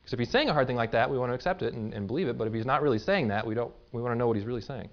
Because 0.00 0.12
if 0.12 0.18
he's 0.18 0.30
saying 0.30 0.48
a 0.48 0.52
hard 0.52 0.66
thing 0.66 0.76
like 0.76 0.92
that, 0.92 1.10
we 1.10 1.18
want 1.18 1.30
to 1.30 1.34
accept 1.34 1.62
it 1.62 1.74
and, 1.74 1.94
and 1.94 2.06
believe 2.06 2.28
it. 2.28 2.36
But 2.36 2.46
if 2.46 2.52
he's 2.52 2.66
not 2.66 2.82
really 2.82 2.98
saying 2.98 3.28
that, 3.28 3.46
we, 3.46 3.54
don't, 3.54 3.72
we 3.92 4.02
want 4.02 4.12
to 4.12 4.18
know 4.18 4.26
what 4.26 4.36
he's 4.36 4.46
really 4.46 4.60
saying. 4.60 4.88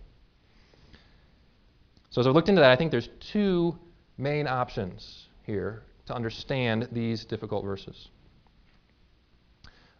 So 2.09 2.21
as 2.21 2.27
I've 2.27 2.33
looked 2.33 2.49
into 2.49 2.61
that, 2.61 2.71
I 2.71 2.75
think 2.75 2.91
there's 2.91 3.09
two 3.31 3.77
main 4.17 4.47
options 4.47 5.27
here 5.43 5.83
to 6.05 6.13
understand 6.13 6.87
these 6.91 7.25
difficult 7.25 7.63
verses. 7.63 8.09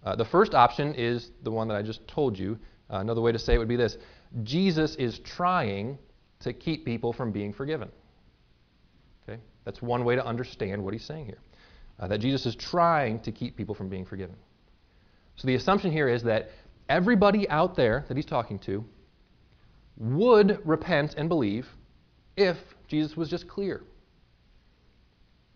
Uh, 0.03 0.15
the 0.15 0.25
first 0.25 0.53
option 0.53 0.93
is 0.95 1.31
the 1.43 1.51
one 1.51 1.67
that 1.67 1.77
I 1.77 1.81
just 1.81 2.07
told 2.07 2.37
you. 2.37 2.57
Uh, 2.89 2.97
another 2.97 3.21
way 3.21 3.31
to 3.31 3.39
say 3.39 3.53
it 3.53 3.57
would 3.57 3.67
be 3.67 3.75
this 3.75 3.97
Jesus 4.43 4.95
is 4.95 5.19
trying 5.19 5.97
to 6.39 6.53
keep 6.53 6.85
people 6.85 7.13
from 7.13 7.31
being 7.31 7.53
forgiven. 7.53 7.89
Okay? 9.23 9.39
That's 9.63 9.81
one 9.81 10.03
way 10.03 10.15
to 10.15 10.25
understand 10.25 10.83
what 10.83 10.93
he's 10.93 11.05
saying 11.05 11.25
here. 11.25 11.39
Uh, 11.99 12.07
that 12.07 12.19
Jesus 12.19 12.45
is 12.45 12.55
trying 12.55 13.19
to 13.21 13.31
keep 13.31 13.55
people 13.55 13.75
from 13.75 13.89
being 13.89 14.05
forgiven. 14.05 14.35
So 15.35 15.47
the 15.47 15.55
assumption 15.55 15.91
here 15.91 16.07
is 16.07 16.23
that 16.23 16.49
everybody 16.89 17.47
out 17.49 17.75
there 17.75 18.05
that 18.07 18.17
he's 18.17 18.25
talking 18.25 18.57
to 18.59 18.83
would 19.97 20.59
repent 20.65 21.15
and 21.15 21.29
believe 21.29 21.67
if 22.35 22.57
Jesus 22.87 23.15
was 23.15 23.29
just 23.29 23.47
clear. 23.47 23.83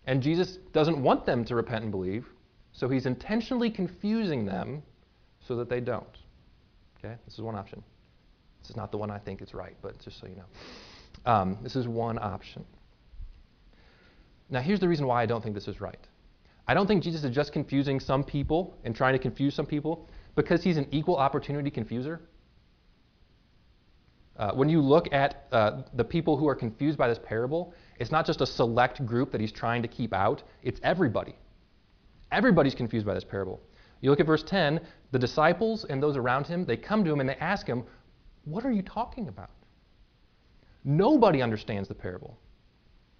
And 0.07 0.21
Jesus 0.21 0.57
doesn't 0.71 1.01
want 1.01 1.25
them 1.25 1.43
to 1.45 1.55
repent 1.55 1.83
and 1.83 1.91
believe, 1.91 2.25
so 2.71 2.87
he's 2.87 3.05
intentionally 3.05 3.69
confusing 3.69 4.45
them 4.45 4.83
so 5.47 5.55
that 5.55 5.69
they 5.69 5.79
don't. 5.79 6.17
Okay? 6.97 7.15
This 7.25 7.35
is 7.35 7.41
one 7.41 7.55
option. 7.55 7.83
This 8.61 8.71
is 8.71 8.75
not 8.75 8.91
the 8.91 8.97
one 8.97 9.11
I 9.11 9.19
think 9.19 9.41
is 9.41 9.53
right, 9.53 9.75
but 9.81 9.99
just 9.99 10.19
so 10.19 10.27
you 10.27 10.35
know. 10.35 11.31
Um, 11.31 11.57
this 11.61 11.75
is 11.75 11.87
one 11.87 12.19
option. 12.19 12.65
Now, 14.49 14.61
here's 14.61 14.79
the 14.79 14.87
reason 14.87 15.07
why 15.07 15.23
I 15.23 15.25
don't 15.25 15.41
think 15.41 15.55
this 15.55 15.67
is 15.67 15.81
right. 15.81 15.99
I 16.67 16.73
don't 16.73 16.87
think 16.87 17.03
Jesus 17.03 17.23
is 17.23 17.33
just 17.33 17.51
confusing 17.51 17.99
some 17.99 18.23
people 18.23 18.77
and 18.83 18.95
trying 18.95 19.13
to 19.13 19.19
confuse 19.19 19.55
some 19.55 19.65
people 19.65 20.09
because 20.35 20.63
he's 20.63 20.77
an 20.77 20.87
equal 20.91 21.15
opportunity 21.15 21.71
confuser. 21.71 22.19
Uh, 24.37 24.51
when 24.51 24.67
you 24.67 24.81
look 24.81 25.11
at 25.13 25.45
uh, 25.51 25.83
the 25.93 26.03
people 26.03 26.35
who 26.35 26.47
are 26.47 26.55
confused 26.55 26.97
by 26.97 27.07
this 27.07 27.19
parable, 27.23 27.73
it's 27.99 28.11
not 28.11 28.25
just 28.25 28.41
a 28.41 28.45
select 28.45 29.05
group 29.05 29.31
that 29.31 29.39
he's 29.39 29.51
trying 29.51 29.81
to 29.81 29.87
keep 29.87 30.13
out, 30.13 30.43
it's 30.61 30.79
everybody. 30.83 31.35
Everybody's 32.31 32.75
confused 32.75 33.05
by 33.05 33.13
this 33.13 33.23
parable. 33.23 33.61
You 34.01 34.09
look 34.09 34.19
at 34.19 34.25
verse 34.25 34.43
10, 34.43 34.81
the 35.11 35.19
disciples 35.19 35.85
and 35.85 36.03
those 36.03 36.17
around 36.17 36.47
him, 36.47 36.65
they 36.65 36.75
come 36.75 37.05
to 37.05 37.11
him 37.11 37.21
and 37.21 37.29
they 37.29 37.35
ask 37.35 37.65
him, 37.65 37.85
What 38.43 38.65
are 38.65 38.71
you 38.71 38.81
talking 38.81 39.29
about? 39.29 39.51
Nobody 40.83 41.41
understands 41.41 41.87
the 41.87 41.95
parable. 41.95 42.37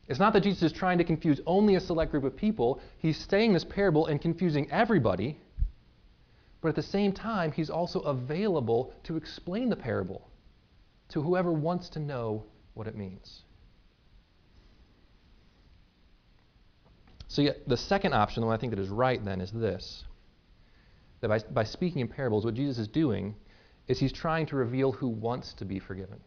It's 0.08 0.20
not 0.20 0.34
that 0.34 0.44
Jesus 0.44 0.64
is 0.64 0.72
trying 0.74 0.98
to 0.98 1.04
confuse 1.04 1.40
only 1.48 1.76
a 1.76 1.80
select 1.80 2.12
group 2.12 2.26
of 2.26 2.36
people. 2.36 2.82
He's 2.98 3.26
saying 3.30 3.54
this 3.54 3.64
parable 3.64 4.06
and 4.08 4.22
confusing 4.22 4.70
everybody. 4.70 5.40
But 6.62 6.70
at 6.70 6.76
the 6.76 6.84
same 6.84 7.14
time, 7.14 7.54
he's 7.54 7.70
also 7.70 8.02
available 8.02 8.94
to 9.06 9.16
explain 9.16 9.70
the 9.70 9.76
parable 9.76 10.30
to 11.10 11.22
whoever 11.22 11.52
wants 11.52 11.90
to 11.90 12.00
know 12.00 12.44
what 12.74 12.88
it 12.88 12.96
means. 12.96 13.44
So, 17.28 17.50
the 17.68 17.78
second 17.78 18.14
option, 18.14 18.42
the 18.42 18.48
one 18.48 18.56
I 18.56 18.60
think 18.60 18.72
that 18.72 18.80
is 18.80 18.90
right 18.90 19.24
then, 19.24 19.42
is 19.42 19.52
this 19.52 20.06
that 21.22 21.30
by, 21.30 21.40
by 21.52 21.64
speaking 21.64 22.02
in 22.02 22.08
parables, 22.08 22.46
what 22.46 22.54
Jesus 22.54 22.78
is 22.78 22.88
doing 22.88 23.36
is 23.88 24.00
he's 24.00 24.14
trying 24.14 24.46
to 24.48 24.56
reveal 24.56 24.92
who 24.92 25.08
wants 25.08 25.54
to 25.56 25.66
be 25.66 25.80
forgiven. 25.80 26.20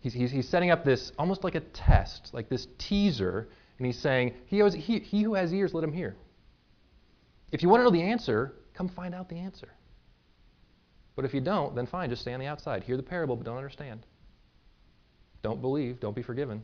He's, 0.00 0.12
he's, 0.12 0.30
he's 0.30 0.48
setting 0.48 0.70
up 0.70 0.84
this 0.84 1.12
almost 1.18 1.44
like 1.44 1.54
a 1.54 1.60
test, 1.60 2.30
like 2.32 2.48
this 2.48 2.66
teaser, 2.78 3.48
and 3.78 3.86
he's 3.86 3.98
saying, 3.98 4.34
he, 4.46 4.58
has, 4.58 4.74
he, 4.74 4.98
he 4.98 5.22
who 5.22 5.34
has 5.34 5.52
ears, 5.52 5.74
let 5.74 5.84
him 5.84 5.92
hear. 5.92 6.16
If 7.52 7.62
you 7.62 7.68
want 7.68 7.80
to 7.80 7.84
know 7.84 7.90
the 7.90 8.02
answer, 8.02 8.54
come 8.74 8.88
find 8.88 9.14
out 9.14 9.28
the 9.28 9.38
answer. 9.38 9.68
But 11.14 11.24
if 11.24 11.34
you 11.34 11.40
don't, 11.40 11.74
then 11.74 11.86
fine, 11.86 12.08
just 12.10 12.22
stay 12.22 12.32
on 12.32 12.40
the 12.40 12.46
outside. 12.46 12.84
Hear 12.84 12.96
the 12.96 13.02
parable, 13.02 13.36
but 13.36 13.44
don't 13.44 13.56
understand. 13.56 14.06
Don't 15.42 15.60
believe, 15.60 16.00
don't 16.00 16.16
be 16.16 16.22
forgiven. 16.22 16.62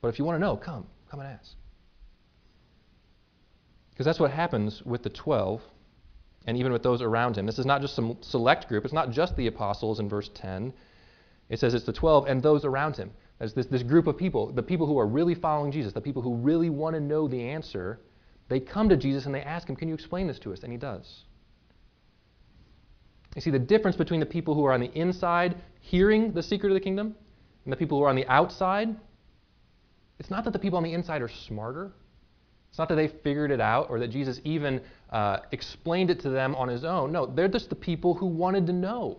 But 0.00 0.08
if 0.08 0.18
you 0.18 0.24
want 0.24 0.36
to 0.36 0.40
know, 0.40 0.56
come. 0.56 0.86
Come 1.10 1.20
and 1.20 1.28
ask. 1.28 1.54
Because 3.90 4.06
that's 4.06 4.20
what 4.20 4.30
happens 4.30 4.82
with 4.82 5.02
the 5.02 5.10
12 5.10 5.60
and 6.46 6.56
even 6.56 6.72
with 6.72 6.82
those 6.82 7.02
around 7.02 7.36
him. 7.36 7.44
This 7.44 7.58
is 7.58 7.66
not 7.66 7.82
just 7.82 7.94
some 7.94 8.16
select 8.22 8.66
group, 8.68 8.84
it's 8.84 8.94
not 8.94 9.10
just 9.10 9.36
the 9.36 9.46
apostles 9.46 10.00
in 10.00 10.08
verse 10.08 10.30
10. 10.34 10.72
It 11.50 11.58
says 11.58 11.74
it's 11.74 11.84
the 11.84 11.92
12 11.92 12.26
and 12.26 12.42
those 12.42 12.64
around 12.64 12.96
him. 12.96 13.10
There's 13.38 13.52
this, 13.52 13.66
this 13.66 13.82
group 13.82 14.06
of 14.06 14.16
people, 14.16 14.52
the 14.52 14.62
people 14.62 14.86
who 14.86 14.98
are 14.98 15.06
really 15.06 15.34
following 15.34 15.72
Jesus, 15.72 15.92
the 15.92 16.00
people 16.00 16.22
who 16.22 16.36
really 16.36 16.70
want 16.70 16.94
to 16.94 17.00
know 17.00 17.28
the 17.28 17.42
answer. 17.42 18.00
They 18.48 18.60
come 18.60 18.88
to 18.88 18.96
Jesus 18.96 19.26
and 19.26 19.34
they 19.34 19.42
ask 19.42 19.68
him, 19.68 19.76
Can 19.76 19.88
you 19.88 19.94
explain 19.94 20.26
this 20.26 20.38
to 20.40 20.52
us? 20.52 20.62
And 20.62 20.72
he 20.72 20.78
does. 20.78 21.24
You 23.34 23.40
see 23.40 23.50
the 23.50 23.58
difference 23.58 23.96
between 23.96 24.20
the 24.20 24.26
people 24.26 24.54
who 24.54 24.64
are 24.64 24.72
on 24.72 24.80
the 24.80 24.92
inside 24.92 25.56
hearing 25.80 26.32
the 26.32 26.42
secret 26.42 26.70
of 26.70 26.74
the 26.74 26.80
kingdom 26.80 27.14
and 27.64 27.72
the 27.72 27.76
people 27.76 27.98
who 27.98 28.04
are 28.04 28.08
on 28.08 28.16
the 28.16 28.26
outside? 28.26 28.94
It's 30.18 30.30
not 30.30 30.44
that 30.44 30.52
the 30.52 30.58
people 30.58 30.76
on 30.76 30.82
the 30.82 30.92
inside 30.92 31.22
are 31.22 31.28
smarter. 31.28 31.92
It's 32.70 32.78
not 32.78 32.88
that 32.88 32.96
they 32.96 33.08
figured 33.08 33.50
it 33.50 33.60
out 33.60 33.88
or 33.88 33.98
that 34.00 34.08
Jesus 34.08 34.40
even 34.44 34.80
uh, 35.10 35.38
explained 35.52 36.10
it 36.10 36.20
to 36.20 36.30
them 36.30 36.54
on 36.54 36.68
his 36.68 36.84
own. 36.84 37.12
No, 37.12 37.26
they're 37.26 37.48
just 37.48 37.68
the 37.68 37.76
people 37.76 38.14
who 38.14 38.26
wanted 38.26 38.66
to 38.66 38.72
know. 38.72 39.18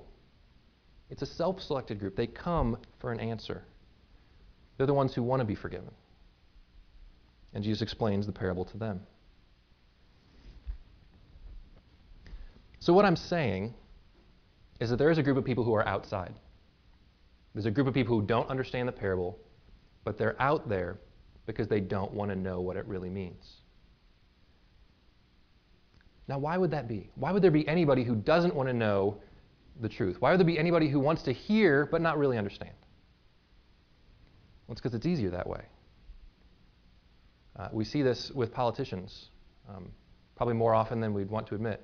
It's 1.09 1.21
a 1.21 1.25
self 1.25 1.61
selected 1.61 1.99
group. 1.99 2.15
They 2.15 2.27
come 2.27 2.77
for 2.99 3.11
an 3.11 3.19
answer. 3.19 3.63
They're 4.77 4.87
the 4.87 4.93
ones 4.93 5.13
who 5.13 5.23
want 5.23 5.41
to 5.41 5.45
be 5.45 5.55
forgiven. 5.55 5.91
And 7.53 7.63
Jesus 7.63 7.81
explains 7.81 8.25
the 8.25 8.31
parable 8.31 8.63
to 8.65 8.77
them. 8.77 9.01
So, 12.79 12.93
what 12.93 13.05
I'm 13.05 13.17
saying 13.17 13.73
is 14.81 14.89
that 14.89 14.97
there 14.97 15.11
is 15.11 15.19
a 15.19 15.23
group 15.23 15.37
of 15.37 15.45
people 15.45 15.63
who 15.63 15.75
are 15.75 15.87
outside. 15.87 16.33
There's 17.53 17.67
a 17.67 17.71
group 17.71 17.87
of 17.87 17.93
people 17.93 18.19
who 18.19 18.25
don't 18.25 18.49
understand 18.49 18.87
the 18.87 18.91
parable, 18.91 19.37
but 20.03 20.17
they're 20.17 20.41
out 20.41 20.67
there 20.67 20.97
because 21.45 21.67
they 21.67 21.79
don't 21.79 22.11
want 22.13 22.31
to 22.31 22.35
know 22.35 22.61
what 22.61 22.75
it 22.77 22.85
really 22.87 23.09
means. 23.09 23.57
Now, 26.27 26.39
why 26.39 26.57
would 26.57 26.71
that 26.71 26.87
be? 26.87 27.11
Why 27.15 27.31
would 27.31 27.43
there 27.43 27.51
be 27.51 27.67
anybody 27.67 28.03
who 28.03 28.15
doesn't 28.15 28.55
want 28.55 28.69
to 28.69 28.73
know 28.73 29.21
the 29.81 29.89
truth? 29.89 30.17
Why 30.19 30.31
would 30.31 30.39
there 30.39 30.47
be 30.47 30.57
anybody 30.57 30.89
who 30.89 30.99
wants 30.99 31.21
to 31.23 31.31
hear 31.31 31.85
but 31.85 32.01
not 32.01 32.17
really 32.17 32.39
understand? 32.39 32.73
Well, 34.65 34.73
it's 34.73 34.81
because 34.81 34.95
it's 34.95 35.05
easier 35.05 35.29
that 35.29 35.47
way. 35.47 35.61
Uh, 37.55 37.67
we 37.71 37.85
see 37.85 38.01
this 38.01 38.31
with 38.31 38.51
politicians, 38.51 39.29
um, 39.69 39.91
probably 40.35 40.55
more 40.55 40.73
often 40.73 41.01
than 41.01 41.13
we'd 41.13 41.29
want 41.29 41.45
to 41.47 41.55
admit. 41.55 41.83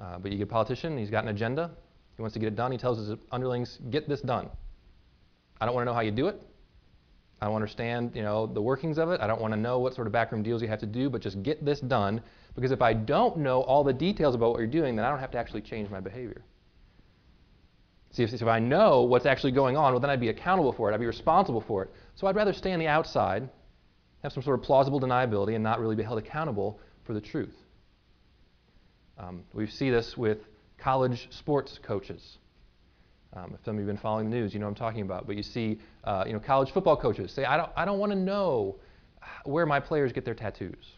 Uh, 0.00 0.18
but 0.18 0.32
you 0.32 0.38
get 0.38 0.44
a 0.44 0.46
politician, 0.46 0.98
he's 0.98 1.10
got 1.10 1.24
an 1.24 1.30
agenda, 1.30 1.70
he 2.16 2.22
wants 2.22 2.34
to 2.34 2.40
get 2.40 2.48
it 2.48 2.56
done, 2.56 2.72
he 2.72 2.78
tells 2.78 2.98
his 2.98 3.16
underlings, 3.30 3.78
get 3.90 4.08
this 4.08 4.20
done. 4.20 4.48
I 5.60 5.66
don't 5.66 5.74
want 5.74 5.86
to 5.86 5.90
know 5.90 5.94
how 5.94 6.00
you 6.00 6.10
do 6.10 6.26
it. 6.26 6.42
I 7.40 7.46
don't 7.46 7.56
understand, 7.56 8.12
you 8.14 8.22
know, 8.22 8.46
the 8.46 8.62
workings 8.62 8.98
of 8.98 9.10
it. 9.10 9.20
I 9.20 9.26
don't 9.26 9.40
want 9.40 9.52
to 9.52 9.60
know 9.60 9.78
what 9.78 9.94
sort 9.94 10.06
of 10.06 10.12
backroom 10.12 10.42
deals 10.42 10.62
you 10.62 10.68
have 10.68 10.80
to 10.80 10.86
do, 10.86 11.10
but 11.10 11.20
just 11.20 11.42
get 11.42 11.64
this 11.64 11.80
done. 11.80 12.20
Because 12.54 12.70
if 12.70 12.80
I 12.80 12.92
don't 12.92 13.38
know 13.38 13.62
all 13.62 13.84
the 13.84 13.92
details 13.92 14.34
about 14.34 14.50
what 14.50 14.58
you're 14.58 14.66
doing, 14.66 14.96
then 14.96 15.04
I 15.04 15.10
don't 15.10 15.18
have 15.18 15.32
to 15.32 15.38
actually 15.38 15.60
change 15.60 15.90
my 15.90 16.00
behavior. 16.00 16.42
See, 18.12 18.22
if, 18.22 18.32
if 18.32 18.44
I 18.44 18.60
know 18.60 19.02
what's 19.02 19.26
actually 19.26 19.52
going 19.52 19.76
on, 19.76 19.92
well, 19.92 20.00
then 20.00 20.08
I'd 20.10 20.20
be 20.20 20.28
accountable 20.28 20.72
for 20.72 20.90
it. 20.90 20.94
I'd 20.94 21.00
be 21.00 21.06
responsible 21.06 21.60
for 21.60 21.82
it. 21.82 21.90
So 22.14 22.28
I'd 22.28 22.36
rather 22.36 22.52
stay 22.52 22.72
on 22.72 22.78
the 22.78 22.86
outside, 22.86 23.48
have 24.22 24.32
some 24.32 24.42
sort 24.42 24.58
of 24.58 24.64
plausible 24.64 25.00
deniability, 25.00 25.54
and 25.54 25.64
not 25.64 25.80
really 25.80 25.96
be 25.96 26.04
held 26.04 26.18
accountable 26.18 26.78
for 27.02 27.12
the 27.12 27.20
truth. 27.20 27.63
Um, 29.18 29.44
we 29.52 29.66
see 29.66 29.90
this 29.90 30.16
with 30.16 30.38
college 30.78 31.28
sports 31.30 31.78
coaches. 31.82 32.38
Um, 33.32 33.52
if 33.54 33.64
some 33.64 33.74
of 33.74 33.80
you 33.80 33.86
have 33.86 33.96
been 33.96 34.02
following 34.02 34.30
the 34.30 34.36
news, 34.36 34.54
you 34.54 34.60
know 34.60 34.66
I'm 34.66 34.74
talking 34.74 35.02
about. 35.02 35.26
But 35.26 35.36
you 35.36 35.42
see, 35.42 35.80
uh, 36.04 36.24
you 36.26 36.32
know, 36.32 36.40
college 36.40 36.70
football 36.72 36.96
coaches 36.96 37.32
say, 37.32 37.44
"I 37.44 37.56
don't, 37.56 37.70
I 37.76 37.84
don't 37.84 37.98
want 37.98 38.12
to 38.12 38.18
know 38.18 38.76
where 39.44 39.66
my 39.66 39.80
players 39.80 40.12
get 40.12 40.24
their 40.24 40.34
tattoos. 40.34 40.92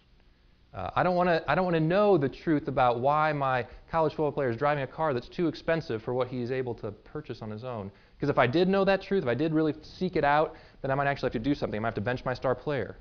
Uh, 0.74 0.90
I 0.94 1.02
don't 1.02 1.14
want 1.14 1.28
to, 1.28 1.42
I 1.50 1.54
don't 1.54 1.64
want 1.64 1.76
to 1.76 1.80
know 1.80 2.18
the 2.18 2.28
truth 2.28 2.68
about 2.68 3.00
why 3.00 3.32
my 3.32 3.66
college 3.90 4.12
football 4.12 4.32
player 4.32 4.50
is 4.50 4.56
driving 4.58 4.84
a 4.84 4.86
car 4.86 5.14
that's 5.14 5.28
too 5.28 5.48
expensive 5.48 6.02
for 6.02 6.12
what 6.12 6.28
he's 6.28 6.50
able 6.50 6.74
to 6.74 6.90
purchase 6.90 7.40
on 7.40 7.50
his 7.50 7.64
own. 7.64 7.90
Because 8.16 8.28
if 8.28 8.38
I 8.38 8.46
did 8.46 8.68
know 8.68 8.84
that 8.84 9.00
truth, 9.00 9.22
if 9.22 9.28
I 9.28 9.34
did 9.34 9.54
really 9.54 9.74
seek 9.82 10.16
it 10.16 10.24
out, 10.24 10.54
then 10.82 10.90
I 10.90 10.94
might 10.94 11.06
actually 11.06 11.28
have 11.28 11.32
to 11.32 11.38
do 11.38 11.54
something. 11.54 11.78
I 11.78 11.80
might 11.80 11.88
have 11.88 11.94
to 11.94 12.00
bench 12.02 12.24
my 12.24 12.34
star 12.34 12.54
player. 12.54 12.98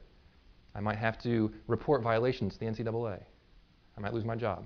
I 0.73 0.79
might 0.79 0.97
have 0.97 1.21
to 1.23 1.51
report 1.67 2.01
violations 2.01 2.53
to 2.53 2.59
the 2.59 2.65
NCAA. 2.65 3.19
I 3.97 4.01
might 4.01 4.13
lose 4.13 4.25
my 4.25 4.35
job. 4.35 4.65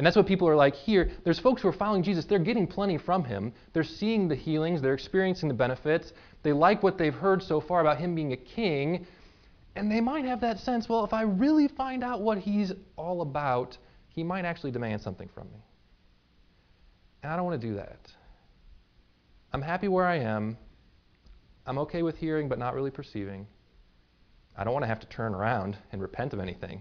And 0.00 0.06
that's 0.06 0.16
what 0.16 0.26
people 0.26 0.48
are 0.48 0.56
like 0.56 0.74
here. 0.74 1.10
There's 1.24 1.38
folks 1.38 1.60
who 1.60 1.68
are 1.68 1.74
following 1.74 2.02
Jesus. 2.02 2.24
They're 2.24 2.38
getting 2.38 2.66
plenty 2.66 2.96
from 2.96 3.22
him. 3.22 3.52
They're 3.74 3.84
seeing 3.84 4.28
the 4.28 4.34
healings. 4.34 4.80
They're 4.80 4.94
experiencing 4.94 5.46
the 5.46 5.54
benefits. 5.54 6.14
They 6.42 6.54
like 6.54 6.82
what 6.82 6.96
they've 6.96 7.12
heard 7.12 7.42
so 7.42 7.60
far 7.60 7.82
about 7.82 7.98
him 7.98 8.14
being 8.14 8.32
a 8.32 8.36
king. 8.38 9.06
And 9.76 9.92
they 9.92 10.00
might 10.00 10.24
have 10.24 10.40
that 10.40 10.58
sense 10.58 10.88
well, 10.88 11.04
if 11.04 11.12
I 11.12 11.20
really 11.20 11.68
find 11.68 12.02
out 12.02 12.22
what 12.22 12.38
he's 12.38 12.72
all 12.96 13.20
about, 13.20 13.76
he 14.08 14.24
might 14.24 14.46
actually 14.46 14.70
demand 14.70 15.02
something 15.02 15.28
from 15.34 15.48
me. 15.48 15.62
And 17.22 17.30
I 17.30 17.36
don't 17.36 17.44
want 17.44 17.60
to 17.60 17.68
do 17.68 17.74
that. 17.74 17.98
I'm 19.52 19.60
happy 19.60 19.88
where 19.88 20.06
I 20.06 20.16
am. 20.16 20.56
I'm 21.66 21.76
okay 21.76 22.02
with 22.02 22.16
hearing 22.16 22.48
but 22.48 22.58
not 22.58 22.74
really 22.74 22.90
perceiving. 22.90 23.46
I 24.56 24.64
don't 24.64 24.72
want 24.72 24.84
to 24.84 24.88
have 24.88 25.00
to 25.00 25.06
turn 25.08 25.34
around 25.34 25.76
and 25.92 26.00
repent 26.00 26.32
of 26.32 26.40
anything. 26.40 26.80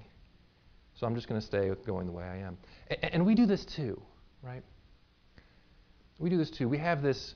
So 1.00 1.08
I'm 1.08 1.16
just 1.16 1.30
going 1.30 1.40
to 1.40 1.46
stay 1.46 1.72
going 1.86 2.08
the 2.08 2.12
way 2.12 2.26
I 2.26 2.38
am. 2.38 2.58
And, 2.90 3.14
and 3.14 3.26
we 3.26 3.34
do 3.34 3.46
this 3.46 3.64
too, 3.64 4.02
right? 4.44 4.64
We 6.20 6.30
do 6.30 6.38
this 6.38 6.50
too. 6.50 6.68
We 6.68 6.78
have 6.80 7.02
this, 7.02 7.36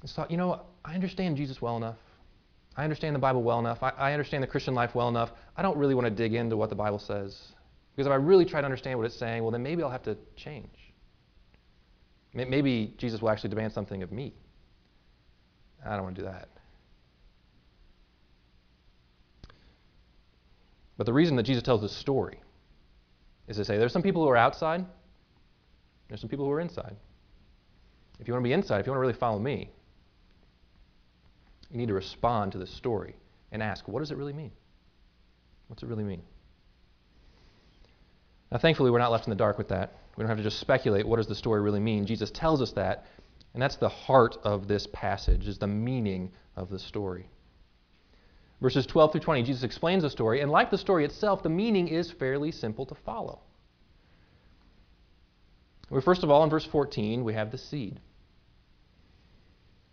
this 0.00 0.14
thought, 0.14 0.30
you 0.30 0.38
know, 0.38 0.62
I 0.84 0.94
understand 0.94 1.36
Jesus 1.36 1.60
well 1.60 1.76
enough. 1.76 1.96
I 2.78 2.84
understand 2.84 3.14
the 3.14 3.20
Bible 3.20 3.42
well 3.42 3.58
enough. 3.58 3.82
I, 3.82 3.90
I 3.90 4.12
understand 4.12 4.42
the 4.42 4.46
Christian 4.46 4.74
life 4.74 4.94
well 4.94 5.08
enough. 5.08 5.30
I 5.54 5.60
don't 5.60 5.76
really 5.76 5.94
want 5.94 6.06
to 6.06 6.10
dig 6.10 6.32
into 6.32 6.56
what 6.56 6.70
the 6.70 6.74
Bible 6.74 6.98
says. 6.98 7.38
Because 7.94 8.06
if 8.06 8.12
I 8.12 8.16
really 8.16 8.46
try 8.46 8.60
to 8.60 8.64
understand 8.64 8.98
what 8.98 9.04
it's 9.04 9.18
saying, 9.18 9.42
well, 9.42 9.50
then 9.50 9.62
maybe 9.62 9.82
I'll 9.82 9.90
have 9.90 10.02
to 10.04 10.16
change. 10.34 10.70
Maybe 12.32 12.94
Jesus 12.98 13.20
will 13.20 13.30
actually 13.30 13.50
demand 13.50 13.72
something 13.72 14.02
of 14.02 14.12
me. 14.12 14.34
I 15.84 15.94
don't 15.94 16.04
want 16.04 16.16
to 16.16 16.22
do 16.22 16.28
that. 16.28 16.48
But 20.96 21.06
the 21.06 21.12
reason 21.12 21.36
that 21.36 21.42
Jesus 21.42 21.62
tells 21.62 21.82
this 21.82 21.96
story 21.96 22.40
is 23.48 23.56
to 23.56 23.64
say 23.64 23.76
there's 23.76 23.92
some 23.92 24.02
people 24.02 24.22
who 24.22 24.28
are 24.28 24.36
outside, 24.36 24.84
there's 26.08 26.20
some 26.20 26.30
people 26.30 26.46
who 26.46 26.52
are 26.52 26.60
inside. 26.60 26.96
If 28.18 28.26
you 28.26 28.34
want 28.34 28.44
to 28.44 28.48
be 28.48 28.52
inside, 28.52 28.80
if 28.80 28.86
you 28.86 28.92
want 28.92 28.98
to 28.98 29.06
really 29.06 29.18
follow 29.18 29.38
me, 29.38 29.70
you 31.70 31.76
need 31.76 31.88
to 31.88 31.94
respond 31.94 32.52
to 32.52 32.58
this 32.58 32.70
story 32.70 33.16
and 33.52 33.62
ask, 33.62 33.86
what 33.88 34.00
does 34.00 34.10
it 34.10 34.16
really 34.16 34.32
mean? 34.32 34.52
What's 35.68 35.82
it 35.82 35.88
really 35.88 36.04
mean? 36.04 36.22
Now, 38.50 38.58
thankfully, 38.58 38.90
we're 38.90 39.00
not 39.00 39.10
left 39.10 39.26
in 39.26 39.30
the 39.30 39.36
dark 39.36 39.58
with 39.58 39.68
that. 39.68 39.98
We 40.16 40.22
don't 40.22 40.28
have 40.28 40.38
to 40.38 40.44
just 40.44 40.60
speculate 40.60 41.06
what 41.06 41.16
does 41.16 41.26
the 41.26 41.34
story 41.34 41.60
really 41.60 41.80
mean. 41.80 42.06
Jesus 42.06 42.30
tells 42.30 42.62
us 42.62 42.72
that, 42.72 43.06
and 43.52 43.62
that's 43.62 43.76
the 43.76 43.88
heart 43.88 44.36
of 44.44 44.68
this 44.68 44.86
passage, 44.92 45.48
is 45.48 45.58
the 45.58 45.66
meaning 45.66 46.30
of 46.54 46.70
the 46.70 46.78
story. 46.78 47.28
Verses 48.60 48.86
12 48.86 49.12
through 49.12 49.20
20, 49.20 49.42
Jesus 49.42 49.62
explains 49.62 50.02
the 50.02 50.10
story, 50.10 50.40
and 50.40 50.50
like 50.50 50.70
the 50.70 50.78
story 50.78 51.04
itself, 51.04 51.42
the 51.42 51.48
meaning 51.48 51.88
is 51.88 52.10
fairly 52.10 52.50
simple 52.50 52.86
to 52.86 52.94
follow. 52.94 53.40
Well, 55.90 56.00
first 56.00 56.22
of 56.22 56.30
all, 56.30 56.42
in 56.42 56.50
verse 56.50 56.64
14, 56.64 57.22
we 57.22 57.34
have 57.34 57.50
the 57.50 57.58
seed. 57.58 58.00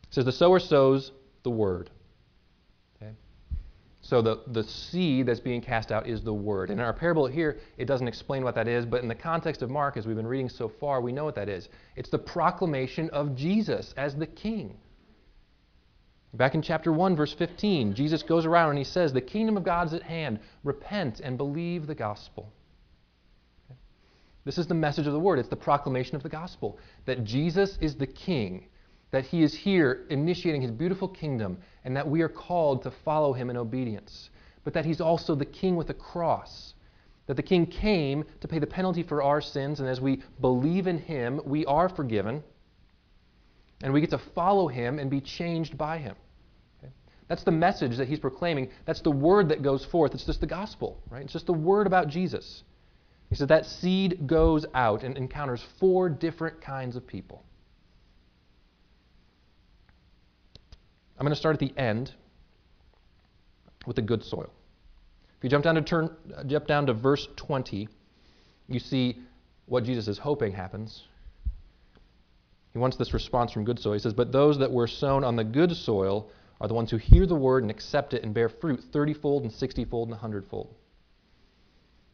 It 0.03 0.13
says, 0.13 0.25
The 0.25 0.31
sower 0.31 0.59
sows 0.59 1.11
the 1.43 1.49
word. 1.49 1.89
Okay? 2.95 3.11
So 4.01 4.21
the, 4.21 4.41
the 4.47 4.63
seed 4.63 5.25
that's 5.27 5.41
being 5.41 5.61
cast 5.61 5.91
out 5.91 6.07
is 6.07 6.23
the 6.23 6.33
word. 6.33 6.69
And 6.69 6.79
in 6.79 6.85
our 6.85 6.93
parable 6.93 7.27
here, 7.27 7.59
it 7.77 7.85
doesn't 7.85 8.07
explain 8.07 8.43
what 8.43 8.55
that 8.55 8.67
is, 8.69 8.85
but 8.85 9.03
in 9.03 9.09
the 9.09 9.15
context 9.15 9.61
of 9.61 9.69
Mark, 9.69 9.97
as 9.97 10.07
we've 10.07 10.15
been 10.15 10.25
reading 10.25 10.49
so 10.49 10.67
far, 10.67 11.01
we 11.01 11.11
know 11.11 11.25
what 11.25 11.35
that 11.35 11.49
is. 11.49 11.67
It's 11.97 12.09
the 12.09 12.17
proclamation 12.17 13.09
of 13.09 13.35
Jesus 13.35 13.93
as 13.97 14.15
the 14.15 14.27
king. 14.27 14.77
Back 16.35 16.55
in 16.55 16.63
chapter 16.63 16.91
1, 16.91 17.15
verse 17.15 17.33
15, 17.33 17.93
Jesus 17.93 18.23
goes 18.23 18.45
around 18.45 18.69
and 18.69 18.77
he 18.79 18.83
says, 18.83 19.13
The 19.13 19.21
kingdom 19.21 19.55
of 19.55 19.63
God 19.63 19.87
is 19.87 19.93
at 19.93 20.01
hand. 20.01 20.39
Repent 20.63 21.19
and 21.19 21.37
believe 21.37 21.85
the 21.85 21.93
gospel. 21.93 22.51
Okay? 23.69 23.77
This 24.43 24.57
is 24.57 24.65
the 24.65 24.73
message 24.73 25.05
of 25.05 25.13
the 25.13 25.19
word. 25.19 25.37
It's 25.37 25.49
the 25.49 25.55
proclamation 25.55 26.15
of 26.15 26.23
the 26.23 26.29
gospel 26.29 26.79
that 27.05 27.23
Jesus 27.23 27.77
is 27.81 27.95
the 27.95 28.07
king, 28.07 28.65
that 29.11 29.25
he 29.25 29.43
is 29.43 29.53
here 29.53 30.07
initiating 30.09 30.63
his 30.63 30.71
beautiful 30.71 31.07
kingdom, 31.07 31.59
and 31.85 31.95
that 31.95 32.07
we 32.07 32.23
are 32.23 32.29
called 32.29 32.81
to 32.81 32.91
follow 33.05 33.33
him 33.33 33.51
in 33.51 33.57
obedience. 33.57 34.31
But 34.63 34.73
that 34.73 34.85
he's 34.85 35.01
also 35.01 35.35
the 35.35 35.45
king 35.45 35.75
with 35.75 35.91
a 35.91 35.93
cross. 35.93 36.73
That 37.27 37.35
the 37.35 37.43
king 37.43 37.67
came 37.67 38.25
to 38.41 38.47
pay 38.47 38.57
the 38.57 38.65
penalty 38.65 39.03
for 39.03 39.21
our 39.21 39.39
sins, 39.39 39.79
and 39.79 39.87
as 39.87 40.01
we 40.01 40.23
believe 40.41 40.87
in 40.87 40.97
him, 40.97 41.41
we 41.45 41.63
are 41.67 41.89
forgiven. 41.89 42.43
And 43.83 43.93
we 43.93 44.01
get 44.01 44.09
to 44.11 44.21
follow 44.33 44.67
him 44.67 44.97
and 44.97 45.11
be 45.11 45.21
changed 45.21 45.77
by 45.77 45.99
him. 45.99 46.15
That's 47.27 47.43
the 47.43 47.51
message 47.51 47.97
that 47.97 48.07
he's 48.07 48.19
proclaiming. 48.19 48.69
That's 48.85 49.01
the 49.01 49.11
word 49.11 49.49
that 49.49 49.61
goes 49.61 49.85
forth. 49.85 50.13
It's 50.13 50.25
just 50.25 50.41
the 50.41 50.47
gospel, 50.47 51.01
right? 51.09 51.23
It's 51.23 51.33
just 51.33 51.45
the 51.45 51.53
word 51.53 51.87
about 51.87 52.07
Jesus. 52.07 52.63
He 53.29 53.35
said 53.35 53.47
that 53.49 53.65
seed 53.65 54.27
goes 54.27 54.65
out 54.73 55.03
and 55.03 55.17
encounters 55.17 55.63
four 55.79 56.09
different 56.09 56.61
kinds 56.61 56.95
of 56.95 57.05
people. 57.05 57.43
I'm 61.17 61.25
going 61.25 61.33
to 61.33 61.39
start 61.39 61.55
at 61.55 61.59
the 61.59 61.73
end 61.77 62.13
with 63.85 63.95
the 63.95 64.01
good 64.01 64.23
soil. 64.23 64.51
If 65.37 65.43
you 65.43 65.49
jump 65.49 65.63
down 65.63 65.75
to 65.75 65.81
turn, 65.81 66.09
uh, 66.35 66.43
jump 66.43 66.67
down 66.67 66.85
to 66.87 66.93
verse 66.93 67.27
20, 67.35 67.87
you 68.67 68.79
see 68.79 69.17
what 69.65 69.83
Jesus 69.83 70.07
is 70.07 70.17
hoping 70.17 70.51
happens. 70.51 71.03
He 72.73 72.79
wants 72.79 72.97
this 72.97 73.13
response 73.13 73.51
from 73.51 73.65
good 73.65 73.79
soil. 73.79 73.93
He 73.93 73.99
says, 73.99 74.13
But 74.13 74.31
those 74.31 74.57
that 74.57 74.71
were 74.71 74.87
sown 74.87 75.23
on 75.23 75.35
the 75.35 75.43
good 75.43 75.75
soil 75.75 76.29
are 76.59 76.67
the 76.67 76.73
ones 76.73 76.89
who 76.89 76.97
hear 76.97 77.27
the 77.27 77.35
word 77.35 77.63
and 77.63 77.69
accept 77.69 78.13
it 78.13 78.23
and 78.23 78.33
bear 78.33 78.49
fruit 78.49 78.83
30 78.91 79.13
fold 79.13 79.43
and 79.43 79.51
60 79.51 79.85
fold 79.85 80.07
and 80.07 80.13
100 80.13 80.47
fold. 80.47 80.73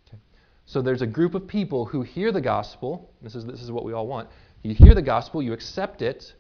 Okay. 0.08 0.17
So 0.65 0.82
there's 0.82 1.02
a 1.02 1.08
group 1.08 1.34
of 1.34 1.48
people 1.48 1.86
who 1.86 2.02
hear 2.02 2.32
the 2.32 2.41
gospel. 2.41 3.10
This 3.22 3.36
is, 3.36 3.45
this 3.45 3.62
is 3.62 3.72
what 3.72 3.86
we 3.86 3.93
all 3.93 4.08
want. 4.08 4.28
You 4.62 4.74
hear 4.74 4.93
the 4.93 5.02
gospel, 5.02 5.41
you 5.41 5.54
accept 5.54 6.02
it, 6.02 6.34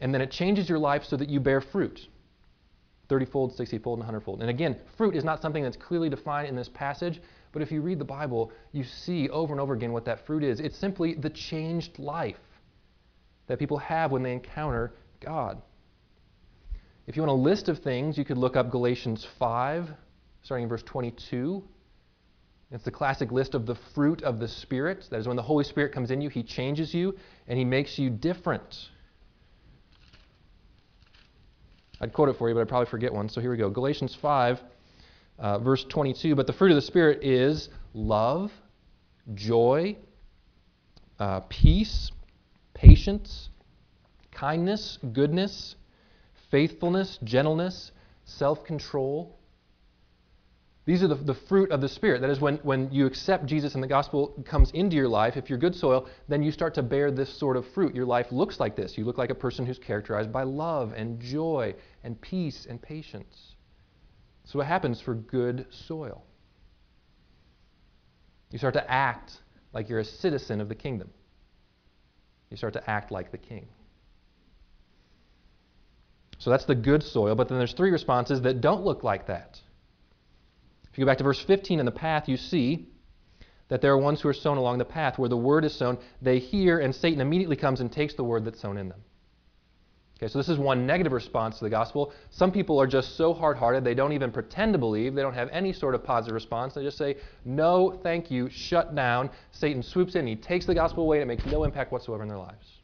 and 0.00 0.12
then 0.12 0.20
it 0.20 0.32
changes 0.32 0.68
your 0.68 0.78
life 0.78 1.04
so 1.04 1.16
that 1.16 1.28
you 1.28 1.38
bear 1.38 1.60
fruit 1.60 2.08
30 3.08 3.26
fold, 3.26 3.54
60 3.54 3.78
fold, 3.78 3.98
and 3.98 4.06
100 4.06 4.24
fold. 4.24 4.40
And 4.40 4.50
again, 4.50 4.76
fruit 4.96 5.14
is 5.14 5.22
not 5.22 5.42
something 5.42 5.62
that's 5.62 5.76
clearly 5.76 6.08
defined 6.08 6.48
in 6.48 6.56
this 6.56 6.68
passage, 6.68 7.20
but 7.52 7.62
if 7.62 7.70
you 7.70 7.82
read 7.82 7.98
the 7.98 8.04
Bible, 8.04 8.52
you 8.72 8.82
see 8.82 9.28
over 9.28 9.52
and 9.52 9.60
over 9.60 9.74
again 9.74 9.92
what 9.92 10.04
that 10.06 10.26
fruit 10.26 10.42
is. 10.42 10.60
It's 10.60 10.76
simply 10.76 11.14
the 11.14 11.30
changed 11.30 11.98
life 11.98 12.36
that 13.50 13.58
people 13.58 13.78
have 13.78 14.12
when 14.12 14.22
they 14.22 14.32
encounter 14.32 14.92
God. 15.18 15.60
If 17.08 17.16
you 17.16 17.22
want 17.22 17.32
a 17.32 17.42
list 17.42 17.68
of 17.68 17.80
things, 17.80 18.16
you 18.16 18.24
could 18.24 18.38
look 18.38 18.54
up 18.54 18.70
Galatians 18.70 19.26
5, 19.40 19.90
starting 20.42 20.62
in 20.62 20.68
verse 20.68 20.84
22. 20.84 21.60
It's 22.70 22.84
the 22.84 22.92
classic 22.92 23.32
list 23.32 23.56
of 23.56 23.66
the 23.66 23.74
fruit 23.92 24.22
of 24.22 24.38
the 24.38 24.46
Spirit. 24.46 25.04
That 25.10 25.18
is, 25.18 25.26
when 25.26 25.34
the 25.34 25.42
Holy 25.42 25.64
Spirit 25.64 25.92
comes 25.92 26.12
in 26.12 26.20
you, 26.20 26.28
He 26.28 26.44
changes 26.44 26.94
you 26.94 27.16
and 27.48 27.58
He 27.58 27.64
makes 27.64 27.98
you 27.98 28.08
different. 28.08 28.88
I'd 32.00 32.12
quote 32.12 32.28
it 32.28 32.36
for 32.36 32.48
you, 32.48 32.54
but 32.54 32.60
I'd 32.60 32.68
probably 32.68 32.88
forget 32.88 33.12
one. 33.12 33.28
So 33.28 33.40
here 33.40 33.50
we 33.50 33.56
go 33.56 33.68
Galatians 33.68 34.16
5, 34.22 34.60
uh, 35.40 35.58
verse 35.58 35.84
22. 35.88 36.36
But 36.36 36.46
the 36.46 36.52
fruit 36.52 36.70
of 36.70 36.76
the 36.76 36.82
Spirit 36.82 37.24
is 37.24 37.68
love, 37.94 38.52
joy, 39.34 39.96
uh, 41.18 41.40
peace, 41.48 42.12
patience, 42.80 43.50
kindness, 44.32 44.98
goodness 45.12 45.76
faithfulness, 46.50 47.18
gentleness, 47.24 47.92
self 48.24 48.64
control. 48.64 49.36
These 50.86 51.02
are 51.02 51.08
the, 51.08 51.14
the 51.14 51.34
fruit 51.34 51.70
of 51.70 51.80
the 51.80 51.88
Spirit. 51.88 52.20
That 52.20 52.30
is, 52.30 52.40
when, 52.40 52.56
when 52.58 52.90
you 52.90 53.06
accept 53.06 53.46
Jesus 53.46 53.74
and 53.74 53.82
the 53.82 53.88
gospel 53.88 54.34
comes 54.44 54.70
into 54.72 54.96
your 54.96 55.08
life, 55.08 55.36
if 55.36 55.48
you're 55.48 55.58
good 55.58 55.76
soil, 55.76 56.08
then 56.26 56.42
you 56.42 56.50
start 56.50 56.74
to 56.74 56.82
bear 56.82 57.10
this 57.10 57.32
sort 57.38 57.56
of 57.56 57.68
fruit. 57.68 57.94
Your 57.94 58.06
life 58.06 58.32
looks 58.32 58.58
like 58.58 58.76
this. 58.76 58.98
You 58.98 59.04
look 59.04 59.18
like 59.18 59.30
a 59.30 59.34
person 59.34 59.66
who's 59.66 59.78
characterized 59.78 60.32
by 60.32 60.42
love 60.42 60.92
and 60.96 61.20
joy 61.20 61.74
and 62.02 62.20
peace 62.20 62.66
and 62.68 62.80
patience. 62.80 63.54
So, 64.44 64.58
what 64.58 64.66
happens 64.66 65.00
for 65.00 65.14
good 65.14 65.66
soil? 65.70 66.24
You 68.50 68.58
start 68.58 68.74
to 68.74 68.90
act 68.90 69.32
like 69.72 69.88
you're 69.88 70.00
a 70.00 70.04
citizen 70.04 70.60
of 70.60 70.68
the 70.68 70.74
kingdom. 70.74 71.10
You 72.50 72.56
start 72.56 72.72
to 72.74 72.90
act 72.90 73.10
like 73.10 73.30
the 73.30 73.38
king. 73.38 73.68
So 76.38 76.50
that's 76.50 76.64
the 76.64 76.74
good 76.74 77.02
soil. 77.02 77.34
But 77.34 77.48
then 77.48 77.58
there's 77.58 77.74
three 77.74 77.90
responses 77.90 78.42
that 78.42 78.60
don't 78.60 78.84
look 78.84 79.04
like 79.04 79.26
that. 79.28 79.60
If 80.90 80.98
you 80.98 81.04
go 81.04 81.10
back 81.10 81.18
to 81.18 81.24
verse 81.24 81.40
15 81.40 81.78
in 81.78 81.86
the 81.86 81.92
path, 81.92 82.28
you 82.28 82.36
see 82.36 82.88
that 83.68 83.80
there 83.80 83.92
are 83.92 83.98
ones 83.98 84.20
who 84.20 84.28
are 84.28 84.34
sown 84.34 84.56
along 84.56 84.78
the 84.78 84.84
path 84.84 85.18
where 85.18 85.28
the 85.28 85.36
word 85.36 85.64
is 85.64 85.74
sown. 85.74 85.98
They 86.20 86.40
hear, 86.40 86.80
and 86.80 86.94
Satan 86.94 87.20
immediately 87.20 87.56
comes 87.56 87.80
and 87.80 87.92
takes 87.92 88.14
the 88.14 88.24
word 88.24 88.44
that's 88.44 88.60
sown 88.60 88.76
in 88.76 88.88
them. 88.88 89.00
Okay, 90.20 90.30
so 90.30 90.38
this 90.38 90.50
is 90.50 90.58
one 90.58 90.86
negative 90.86 91.12
response 91.12 91.56
to 91.58 91.64
the 91.64 91.70
gospel. 91.70 92.12
Some 92.28 92.52
people 92.52 92.78
are 92.78 92.86
just 92.86 93.16
so 93.16 93.32
hard 93.32 93.56
hearted, 93.56 93.84
they 93.84 93.94
don't 93.94 94.12
even 94.12 94.30
pretend 94.30 94.74
to 94.74 94.78
believe. 94.78 95.14
They 95.14 95.22
don't 95.22 95.32
have 95.32 95.48
any 95.50 95.72
sort 95.72 95.94
of 95.94 96.04
positive 96.04 96.34
response. 96.34 96.74
They 96.74 96.82
just 96.82 96.98
say, 96.98 97.16
No, 97.46 97.98
thank 98.02 98.30
you, 98.30 98.50
shut 98.50 98.94
down. 98.94 99.30
Satan 99.52 99.82
swoops 99.82 100.16
in, 100.16 100.26
he 100.26 100.36
takes 100.36 100.66
the 100.66 100.74
gospel 100.74 101.04
away, 101.04 101.22
and 101.22 101.30
it 101.30 101.34
makes 101.34 101.50
no 101.50 101.64
impact 101.64 101.90
whatsoever 101.90 102.22
in 102.22 102.28
their 102.28 102.36
lives. 102.36 102.80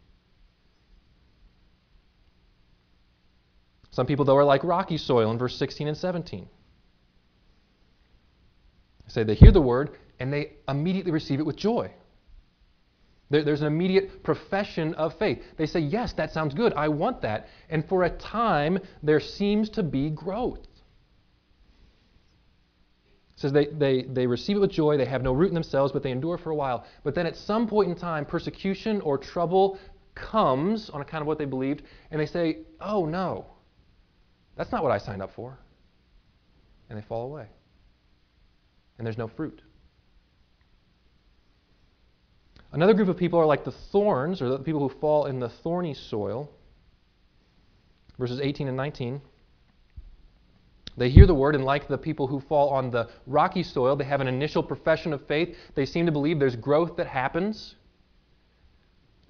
Some 3.90 4.06
people, 4.06 4.24
though, 4.24 4.36
are 4.36 4.44
like 4.44 4.64
rocky 4.64 4.96
soil 4.96 5.30
in 5.30 5.36
verse 5.36 5.56
16 5.56 5.88
and 5.88 5.96
17. 5.96 6.48
They 9.04 9.12
Say 9.12 9.24
they 9.24 9.34
hear 9.34 9.52
the 9.52 9.60
word 9.60 9.90
and 10.18 10.32
they 10.32 10.52
immediately 10.68 11.12
receive 11.12 11.40
it 11.40 11.46
with 11.46 11.56
joy. 11.56 11.90
There, 13.28 13.42
there's 13.42 13.60
an 13.60 13.66
immediate 13.66 14.22
profession 14.22 14.94
of 14.94 15.18
faith. 15.18 15.42
They 15.56 15.66
say, 15.66 15.80
Yes, 15.80 16.12
that 16.14 16.32
sounds 16.32 16.54
good. 16.54 16.72
I 16.74 16.88
want 16.88 17.22
that. 17.22 17.48
And 17.68 17.86
for 17.88 18.04
a 18.04 18.10
time, 18.10 18.78
there 19.02 19.20
seems 19.20 19.68
to 19.70 19.82
be 19.82 20.10
growth. 20.10 20.60
It 23.36 23.40
says 23.40 23.52
they, 23.52 23.66
they, 23.66 24.02
they 24.02 24.26
receive 24.26 24.56
it 24.56 24.60
with 24.60 24.70
joy, 24.70 24.96
they 24.96 25.04
have 25.04 25.22
no 25.22 25.32
root 25.32 25.48
in 25.48 25.54
themselves, 25.54 25.92
but 25.92 26.02
they 26.02 26.10
endure 26.10 26.38
for 26.38 26.50
a 26.50 26.54
while. 26.54 26.86
But 27.04 27.14
then 27.14 27.26
at 27.26 27.36
some 27.36 27.68
point 27.68 27.90
in 27.90 27.96
time, 27.96 28.24
persecution 28.24 29.00
or 29.02 29.18
trouble 29.18 29.78
comes 30.14 30.88
on 30.88 31.02
account 31.02 31.20
of 31.20 31.26
what 31.26 31.36
they 31.36 31.44
believed, 31.44 31.82
and 32.10 32.20
they 32.20 32.26
say, 32.26 32.60
Oh 32.80 33.04
no, 33.04 33.44
that's 34.56 34.72
not 34.72 34.82
what 34.82 34.92
I 34.92 34.98
signed 34.98 35.20
up 35.20 35.34
for. 35.34 35.58
And 36.88 36.98
they 36.98 37.02
fall 37.02 37.26
away. 37.26 37.48
And 38.96 39.06
there's 39.06 39.18
no 39.18 39.28
fruit. 39.28 39.60
Another 42.76 42.92
group 42.92 43.08
of 43.08 43.16
people 43.16 43.40
are 43.40 43.46
like 43.46 43.64
the 43.64 43.72
thorns, 43.72 44.42
or 44.42 44.50
the 44.50 44.58
people 44.58 44.86
who 44.86 44.90
fall 45.00 45.24
in 45.24 45.40
the 45.40 45.48
thorny 45.48 45.94
soil. 45.94 46.50
Verses 48.18 48.38
18 48.38 48.68
and 48.68 48.76
19. 48.76 49.22
They 50.98 51.08
hear 51.08 51.24
the 51.24 51.34
word, 51.34 51.54
and 51.54 51.64
like 51.64 51.88
the 51.88 51.96
people 51.96 52.26
who 52.26 52.38
fall 52.38 52.68
on 52.68 52.90
the 52.90 53.08
rocky 53.26 53.62
soil, 53.62 53.96
they 53.96 54.04
have 54.04 54.20
an 54.20 54.28
initial 54.28 54.62
profession 54.62 55.14
of 55.14 55.26
faith. 55.26 55.56
They 55.74 55.86
seem 55.86 56.04
to 56.04 56.12
believe 56.12 56.38
there's 56.38 56.54
growth 56.54 56.96
that 56.98 57.06
happens. 57.06 57.76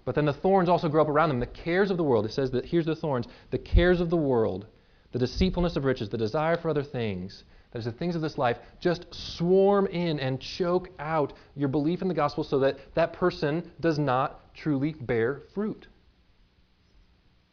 But 0.05 0.17
then 0.17 0.25
the 0.25 0.33
thorns 0.33 0.69
also 0.69 0.89
grow 0.89 1.03
up 1.03 1.09
around 1.09 1.29
them. 1.29 1.39
The 1.39 1.47
cares 1.47 1.93
of 1.93 1.99
the 1.99 2.03
world, 2.03 2.27
it 2.27 2.33
says 2.33 2.51
that 2.51 2.67
here's 2.67 2.87
the 2.87 2.97
thorns 2.97 3.29
the 3.53 3.59
cares 3.59 4.01
of 4.01 4.11
the 4.11 4.17
world, 4.17 4.67
the 5.13 5.21
deceitfulness 5.21 5.77
of 5.77 5.85
riches, 5.85 6.09
the 6.09 6.19
desire 6.19 6.57
for 6.57 6.69
other 6.69 6.83
things, 6.83 7.45
that 7.73 7.81
is, 7.81 7.85
the 7.85 7.93
things 7.93 8.17
of 8.17 8.23
this 8.23 8.39
life, 8.39 8.59
just 8.81 9.07
swarm 9.13 9.87
in 9.87 10.19
and 10.19 10.41
choke 10.41 10.89
out 10.99 11.33
your 11.55 11.69
belief 11.69 12.03
in 12.03 12.09
the 12.09 12.15
gospel 12.15 12.45
so 12.45 12.59
that 12.61 12.79
that 12.95 13.13
person 13.13 13.71
does 13.81 13.99
not 13.99 14.55
truly 14.55 14.93
bear 14.93 15.43
fruit. 15.55 15.87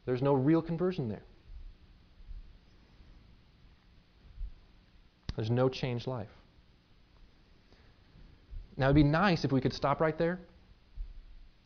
There's 0.06 0.22
no 0.22 0.34
real 0.34 0.62
conversion 0.62 1.10
there. 1.10 1.24
There's 5.36 5.50
no 5.50 5.68
changed 5.68 6.08
life. 6.08 6.30
Now, 8.78 8.86
it'd 8.86 8.96
be 8.96 9.04
nice 9.04 9.44
if 9.44 9.52
we 9.52 9.62
could 9.62 9.74
stop 9.74 10.00
right 10.00 10.18
there. 10.18 10.40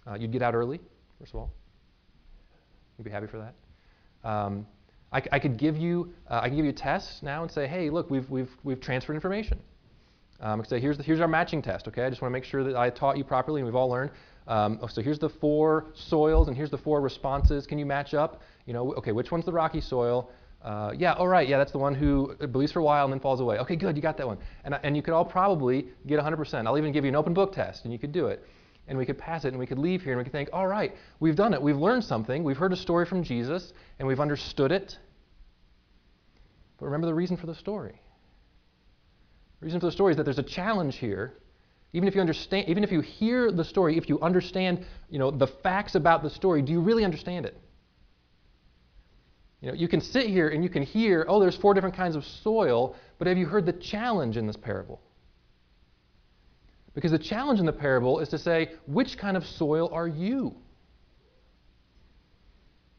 Uh, 0.05 0.15
you'd 0.15 0.31
get 0.31 0.41
out 0.41 0.55
early, 0.55 0.79
first 1.19 1.33
of 1.33 1.39
all. 1.39 1.51
You'd 2.97 3.03
be 3.03 3.11
happy 3.11 3.27
for 3.27 3.37
that. 3.37 4.27
Um, 4.27 4.65
I, 5.11 5.21
I, 5.31 5.39
could 5.39 5.57
give 5.57 5.77
you, 5.77 6.13
uh, 6.29 6.41
I 6.43 6.47
can 6.47 6.57
give 6.57 6.65
you 6.65 6.71
a 6.71 6.73
test 6.73 7.23
now 7.23 7.43
and 7.43 7.51
say, 7.51 7.67
hey, 7.67 7.89
look, 7.89 8.09
we've, 8.09 8.29
we've, 8.29 8.51
we've 8.63 8.81
transferred 8.81 9.15
information. 9.15 9.59
Um, 10.39 10.59
I 10.59 10.63
could 10.63 10.69
say, 10.69 10.79
here's, 10.79 10.97
the, 10.97 11.03
here's 11.03 11.21
our 11.21 11.27
matching 11.27 11.61
test, 11.61 11.87
okay? 11.87 12.03
I 12.03 12.09
just 12.09 12.21
want 12.21 12.31
to 12.31 12.33
make 12.33 12.43
sure 12.43 12.63
that 12.63 12.75
I 12.75 12.89
taught 12.89 13.17
you 13.17 13.23
properly 13.23 13.61
and 13.61 13.65
we've 13.65 13.75
all 13.75 13.89
learned. 13.89 14.11
Um, 14.47 14.79
oh, 14.81 14.87
so 14.87 15.01
here's 15.01 15.19
the 15.19 15.29
four 15.29 15.87
soils 15.93 16.47
and 16.47 16.55
here's 16.55 16.69
the 16.69 16.77
four 16.77 17.01
responses. 17.01 17.65
Can 17.65 17.79
you 17.79 17.85
match 17.85 18.13
up? 18.13 18.41
You 18.65 18.73
know, 18.73 18.93
okay, 18.93 19.11
which 19.11 19.31
one's 19.31 19.45
the 19.45 19.51
rocky 19.51 19.81
soil? 19.81 20.29
Uh, 20.61 20.91
yeah, 20.97 21.13
all 21.13 21.27
right, 21.27 21.47
yeah, 21.47 21.57
that's 21.57 21.71
the 21.71 21.77
one 21.77 21.93
who 21.95 22.35
believes 22.51 22.71
for 22.71 22.79
a 22.79 22.83
while 22.83 23.05
and 23.05 23.13
then 23.13 23.19
falls 23.19 23.39
away. 23.39 23.57
Okay, 23.59 23.75
good, 23.75 23.95
you 23.95 24.01
got 24.01 24.17
that 24.17 24.27
one. 24.27 24.37
And, 24.63 24.77
and 24.83 24.95
you 24.95 25.01
could 25.01 25.13
all 25.13 25.25
probably 25.25 25.87
get 26.05 26.19
100%. 26.19 26.67
I'll 26.67 26.77
even 26.77 26.91
give 26.91 27.03
you 27.03 27.09
an 27.09 27.15
open 27.15 27.33
book 27.33 27.53
test, 27.53 27.83
and 27.83 27.93
you 27.93 27.99
could 27.99 28.11
do 28.11 28.27
it. 28.27 28.43
And 28.87 28.97
we 28.97 29.05
could 29.05 29.17
pass 29.17 29.43
it, 29.43 29.49
and 29.49 29.59
we 29.59 29.67
could 29.67 29.79
leave 29.79 30.01
here, 30.01 30.13
and 30.13 30.17
we 30.17 30.23
could 30.23 30.31
think, 30.31 30.49
all 30.53 30.67
right, 30.67 30.95
we've 31.19 31.35
done 31.35 31.53
it. 31.53 31.61
We've 31.61 31.77
learned 31.77 32.03
something. 32.03 32.43
We've 32.43 32.57
heard 32.57 32.71
a 32.71 32.77
story 32.77 33.05
from 33.05 33.23
Jesus, 33.23 33.73
and 33.99 34.07
we've 34.07 34.19
understood 34.19 34.71
it. 34.71 34.97
But 36.79 36.85
remember 36.85 37.07
the 37.07 37.13
reason 37.13 37.35
for 37.35 37.47
the 37.47 37.55
story. 37.55 37.99
The 39.59 39.65
reason 39.65 39.79
for 39.79 39.87
the 39.87 39.91
story 39.91 40.11
is 40.11 40.17
that 40.17 40.23
there's 40.23 40.39
a 40.39 40.43
challenge 40.43 40.97
here. 40.97 41.33
Even 41.93 42.07
if 42.07 42.15
you 42.15 42.21
understand, 42.21 42.69
even 42.69 42.83
if 42.83 42.91
you 42.91 43.01
hear 43.01 43.51
the 43.51 43.63
story, 43.63 43.97
if 43.97 44.07
you 44.07 44.19
understand, 44.21 44.85
you 45.09 45.19
know, 45.19 45.31
the 45.31 45.47
facts 45.47 45.95
about 45.95 46.21
the 46.21 46.29
story, 46.29 46.61
do 46.61 46.71
you 46.71 46.79
really 46.79 47.03
understand 47.03 47.45
it? 47.45 47.59
You 49.61 49.69
know, 49.69 49.73
you 49.73 49.87
can 49.87 50.01
sit 50.01 50.27
here 50.27 50.49
and 50.49 50.63
you 50.63 50.69
can 50.69 50.83
hear, 50.83 51.25
oh, 51.27 51.39
there's 51.39 51.55
four 51.57 51.73
different 51.73 51.95
kinds 51.95 52.15
of 52.15 52.23
soil, 52.23 52.95
but 53.17 53.27
have 53.27 53.37
you 53.37 53.47
heard 53.47 53.65
the 53.65 53.73
challenge 53.73 54.37
in 54.37 54.45
this 54.45 54.57
parable? 54.57 55.01
Because 56.97 57.11
the 57.11 57.19
challenge 57.19 57.59
in 57.59 57.67
the 57.67 57.71
parable 57.71 58.21
is 58.21 58.29
to 58.29 58.39
say, 58.39 58.71
which 58.87 59.19
kind 59.19 59.37
of 59.37 59.45
soil 59.45 59.87
are 59.93 60.07
you? 60.07 60.55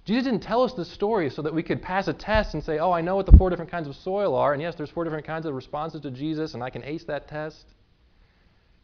Jesus 0.05 0.23
didn't 0.23 0.45
tell 0.45 0.63
us 0.63 0.73
the 0.75 0.85
story 0.85 1.29
so 1.31 1.43
that 1.43 1.53
we 1.53 1.65
could 1.65 1.83
pass 1.83 2.07
a 2.07 2.13
test 2.13 2.55
and 2.55 2.63
say, 2.63 2.79
oh, 2.79 2.93
I 2.93 3.01
know 3.01 3.17
what 3.17 3.27
the 3.27 3.37
four 3.37 3.51
different 3.51 3.73
kinds 3.73 3.89
of 3.89 3.97
soil 3.97 4.37
are, 4.37 4.53
and 4.53 4.63
yes, 4.63 4.77
there's 4.77 4.89
four 4.89 5.03
different 5.03 5.27
kinds 5.27 5.47
of 5.47 5.53
responses 5.53 6.01
to 6.03 6.13
Jesus, 6.13 6.55
and 6.55 6.63
I 6.63 6.71
can 6.71 6.85
ace 6.85 7.03
that 7.09 7.27
test. 7.27 7.65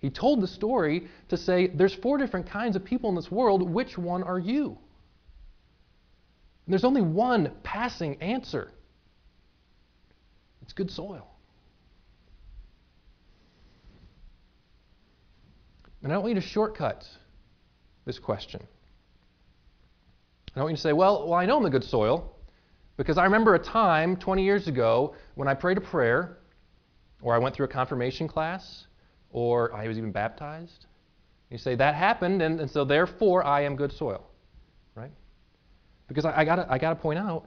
He 0.00 0.10
told 0.10 0.40
the 0.40 0.48
story 0.48 1.06
to 1.28 1.36
say, 1.36 1.68
there's 1.68 1.94
four 1.94 2.18
different 2.18 2.50
kinds 2.50 2.74
of 2.74 2.84
people 2.84 3.08
in 3.08 3.14
this 3.14 3.30
world, 3.30 3.62
which 3.62 3.96
one 3.96 4.24
are 4.24 4.40
you? 4.40 4.76
And 6.66 6.72
there's 6.72 6.82
only 6.82 7.02
one 7.02 7.52
passing 7.62 8.20
answer 8.20 8.68
it's 10.60 10.72
good 10.72 10.90
soil. 10.90 11.33
And 16.04 16.12
I 16.12 16.16
don't 16.16 16.22
want 16.22 16.34
you 16.34 16.40
to 16.40 16.46
shortcut 16.46 17.08
this 18.04 18.18
question. 18.18 18.60
I 20.54 20.60
don't 20.60 20.64
want 20.64 20.72
you 20.72 20.76
to 20.76 20.82
say, 20.82 20.92
well, 20.92 21.26
well, 21.26 21.40
I 21.40 21.46
know 21.46 21.56
I'm 21.56 21.62
the 21.62 21.70
good 21.70 21.82
soil 21.82 22.36
because 22.98 23.16
I 23.16 23.24
remember 23.24 23.54
a 23.54 23.58
time 23.58 24.16
20 24.16 24.44
years 24.44 24.68
ago 24.68 25.16
when 25.34 25.48
I 25.48 25.54
prayed 25.54 25.78
a 25.78 25.80
prayer, 25.80 26.36
or 27.22 27.34
I 27.34 27.38
went 27.38 27.56
through 27.56 27.64
a 27.64 27.70
confirmation 27.70 28.28
class, 28.28 28.86
or 29.30 29.74
I 29.74 29.88
was 29.88 29.96
even 29.96 30.12
baptized. 30.12 30.84
You 31.50 31.56
say, 31.56 31.74
that 31.76 31.94
happened, 31.94 32.42
and, 32.42 32.60
and 32.60 32.70
so 32.70 32.84
therefore 32.84 33.42
I 33.42 33.62
am 33.62 33.74
good 33.74 33.92
soil. 33.92 34.26
Right? 34.94 35.10
Because 36.06 36.26
I, 36.26 36.40
I 36.40 36.44
got 36.44 36.70
I 36.70 36.76
to 36.76 36.94
point 36.94 37.18
out 37.18 37.46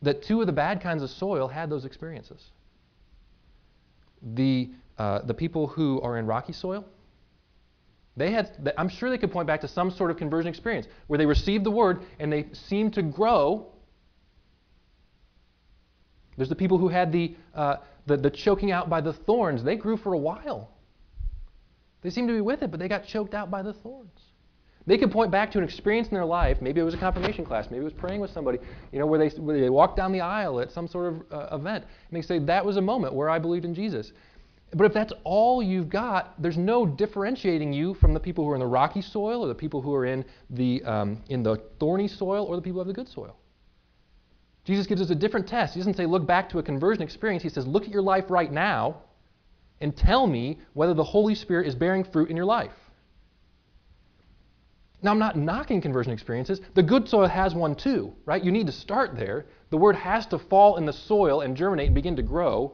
that 0.00 0.22
two 0.22 0.40
of 0.40 0.46
the 0.46 0.52
bad 0.52 0.80
kinds 0.80 1.02
of 1.02 1.10
soil 1.10 1.46
had 1.46 1.68
those 1.68 1.84
experiences. 1.84 2.42
The, 4.22 4.70
uh, 4.96 5.20
the 5.20 5.34
people 5.34 5.66
who 5.66 6.00
are 6.00 6.16
in 6.16 6.24
rocky 6.24 6.54
soil, 6.54 6.86
they 8.16 8.30
had, 8.30 8.72
I'm 8.78 8.88
sure 8.88 9.10
they 9.10 9.18
could 9.18 9.30
point 9.30 9.46
back 9.46 9.60
to 9.60 9.68
some 9.68 9.90
sort 9.90 10.10
of 10.10 10.16
conversion 10.16 10.48
experience 10.48 10.86
where 11.06 11.18
they 11.18 11.26
received 11.26 11.64
the 11.64 11.70
word 11.70 12.02
and 12.18 12.32
they 12.32 12.46
seemed 12.52 12.94
to 12.94 13.02
grow. 13.02 13.66
There's 16.36 16.48
the 16.48 16.56
people 16.56 16.78
who 16.78 16.88
had 16.88 17.12
the, 17.12 17.36
uh, 17.54 17.76
the, 18.06 18.16
the 18.16 18.30
choking 18.30 18.72
out 18.72 18.88
by 18.88 19.00
the 19.00 19.12
thorns. 19.12 19.62
They 19.62 19.76
grew 19.76 19.96
for 19.96 20.14
a 20.14 20.18
while. 20.18 20.70
They 22.02 22.10
seemed 22.10 22.28
to 22.28 22.34
be 22.34 22.40
with 22.40 22.62
it, 22.62 22.70
but 22.70 22.80
they 22.80 22.88
got 22.88 23.06
choked 23.06 23.34
out 23.34 23.50
by 23.50 23.62
the 23.62 23.72
thorns. 23.72 24.20
They 24.86 24.96
could 24.96 25.10
point 25.10 25.32
back 25.32 25.50
to 25.50 25.58
an 25.58 25.64
experience 25.64 26.08
in 26.08 26.14
their 26.14 26.24
life. 26.24 26.58
Maybe 26.62 26.80
it 26.80 26.84
was 26.84 26.94
a 26.94 26.98
confirmation 26.98 27.44
class. 27.44 27.66
Maybe 27.70 27.80
it 27.80 27.84
was 27.84 27.92
praying 27.92 28.20
with 28.20 28.30
somebody, 28.30 28.58
you 28.92 29.00
know, 29.00 29.06
where 29.06 29.18
they, 29.18 29.36
where 29.36 29.60
they 29.60 29.68
walked 29.68 29.96
down 29.96 30.12
the 30.12 30.20
aisle 30.20 30.60
at 30.60 30.70
some 30.70 30.86
sort 30.86 31.12
of 31.12 31.22
uh, 31.32 31.56
event. 31.56 31.84
And 31.84 32.16
they 32.16 32.22
say, 32.24 32.38
that 32.38 32.64
was 32.64 32.76
a 32.76 32.80
moment 32.80 33.12
where 33.12 33.28
I 33.28 33.40
believed 33.40 33.64
in 33.64 33.74
Jesus. 33.74 34.12
But 34.74 34.84
if 34.84 34.92
that's 34.92 35.12
all 35.24 35.62
you've 35.62 35.88
got, 35.88 36.40
there's 36.42 36.58
no 36.58 36.84
differentiating 36.84 37.72
you 37.72 37.94
from 37.94 38.12
the 38.12 38.20
people 38.20 38.44
who 38.44 38.50
are 38.50 38.54
in 38.54 38.60
the 38.60 38.66
rocky 38.66 39.00
soil 39.00 39.44
or 39.44 39.48
the 39.48 39.54
people 39.54 39.80
who 39.80 39.94
are 39.94 40.04
in 40.04 40.24
the, 40.50 40.82
um, 40.84 41.22
in 41.28 41.42
the 41.42 41.56
thorny 41.78 42.08
soil 42.08 42.44
or 42.44 42.56
the 42.56 42.62
people 42.62 42.82
who 42.82 42.88
have 42.88 42.88
the 42.88 43.00
good 43.00 43.08
soil. 43.08 43.36
Jesus 44.64 44.86
gives 44.88 45.00
us 45.00 45.10
a 45.10 45.14
different 45.14 45.46
test. 45.46 45.74
He 45.74 45.80
doesn't 45.80 45.96
say, 45.96 46.06
look 46.06 46.26
back 46.26 46.48
to 46.50 46.58
a 46.58 46.62
conversion 46.62 47.02
experience. 47.02 47.42
He 47.42 47.48
says, 47.48 47.66
look 47.66 47.84
at 47.84 47.90
your 47.90 48.02
life 48.02 48.24
right 48.28 48.50
now 48.50 49.02
and 49.80 49.96
tell 49.96 50.26
me 50.26 50.58
whether 50.72 50.94
the 50.94 51.04
Holy 51.04 51.36
Spirit 51.36 51.68
is 51.68 51.74
bearing 51.76 52.02
fruit 52.02 52.30
in 52.30 52.36
your 52.36 52.46
life. 52.46 52.72
Now, 55.02 55.12
I'm 55.12 55.18
not 55.18 55.36
knocking 55.36 55.80
conversion 55.80 56.12
experiences. 56.12 56.60
The 56.74 56.82
good 56.82 57.08
soil 57.08 57.28
has 57.28 57.54
one 57.54 57.76
too, 57.76 58.12
right? 58.24 58.42
You 58.42 58.50
need 58.50 58.66
to 58.66 58.72
start 58.72 59.14
there. 59.14 59.46
The 59.70 59.76
word 59.76 59.94
has 59.94 60.26
to 60.26 60.38
fall 60.38 60.78
in 60.78 60.86
the 60.86 60.92
soil 60.92 61.42
and 61.42 61.56
germinate 61.56 61.86
and 61.86 61.94
begin 61.94 62.16
to 62.16 62.22
grow. 62.22 62.72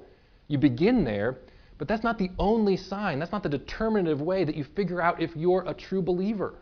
You 0.48 0.56
begin 0.56 1.04
there, 1.04 1.38
but 1.82 1.88
that's 1.88 2.04
not 2.04 2.16
the 2.16 2.30
only 2.38 2.76
sign. 2.76 3.18
That's 3.18 3.32
not 3.32 3.42
the 3.42 3.48
determinative 3.48 4.20
way 4.20 4.44
that 4.44 4.54
you 4.54 4.62
figure 4.62 5.02
out 5.02 5.20
if 5.20 5.34
you're 5.34 5.64
a 5.66 5.74
true 5.74 6.00
believer. 6.00 6.54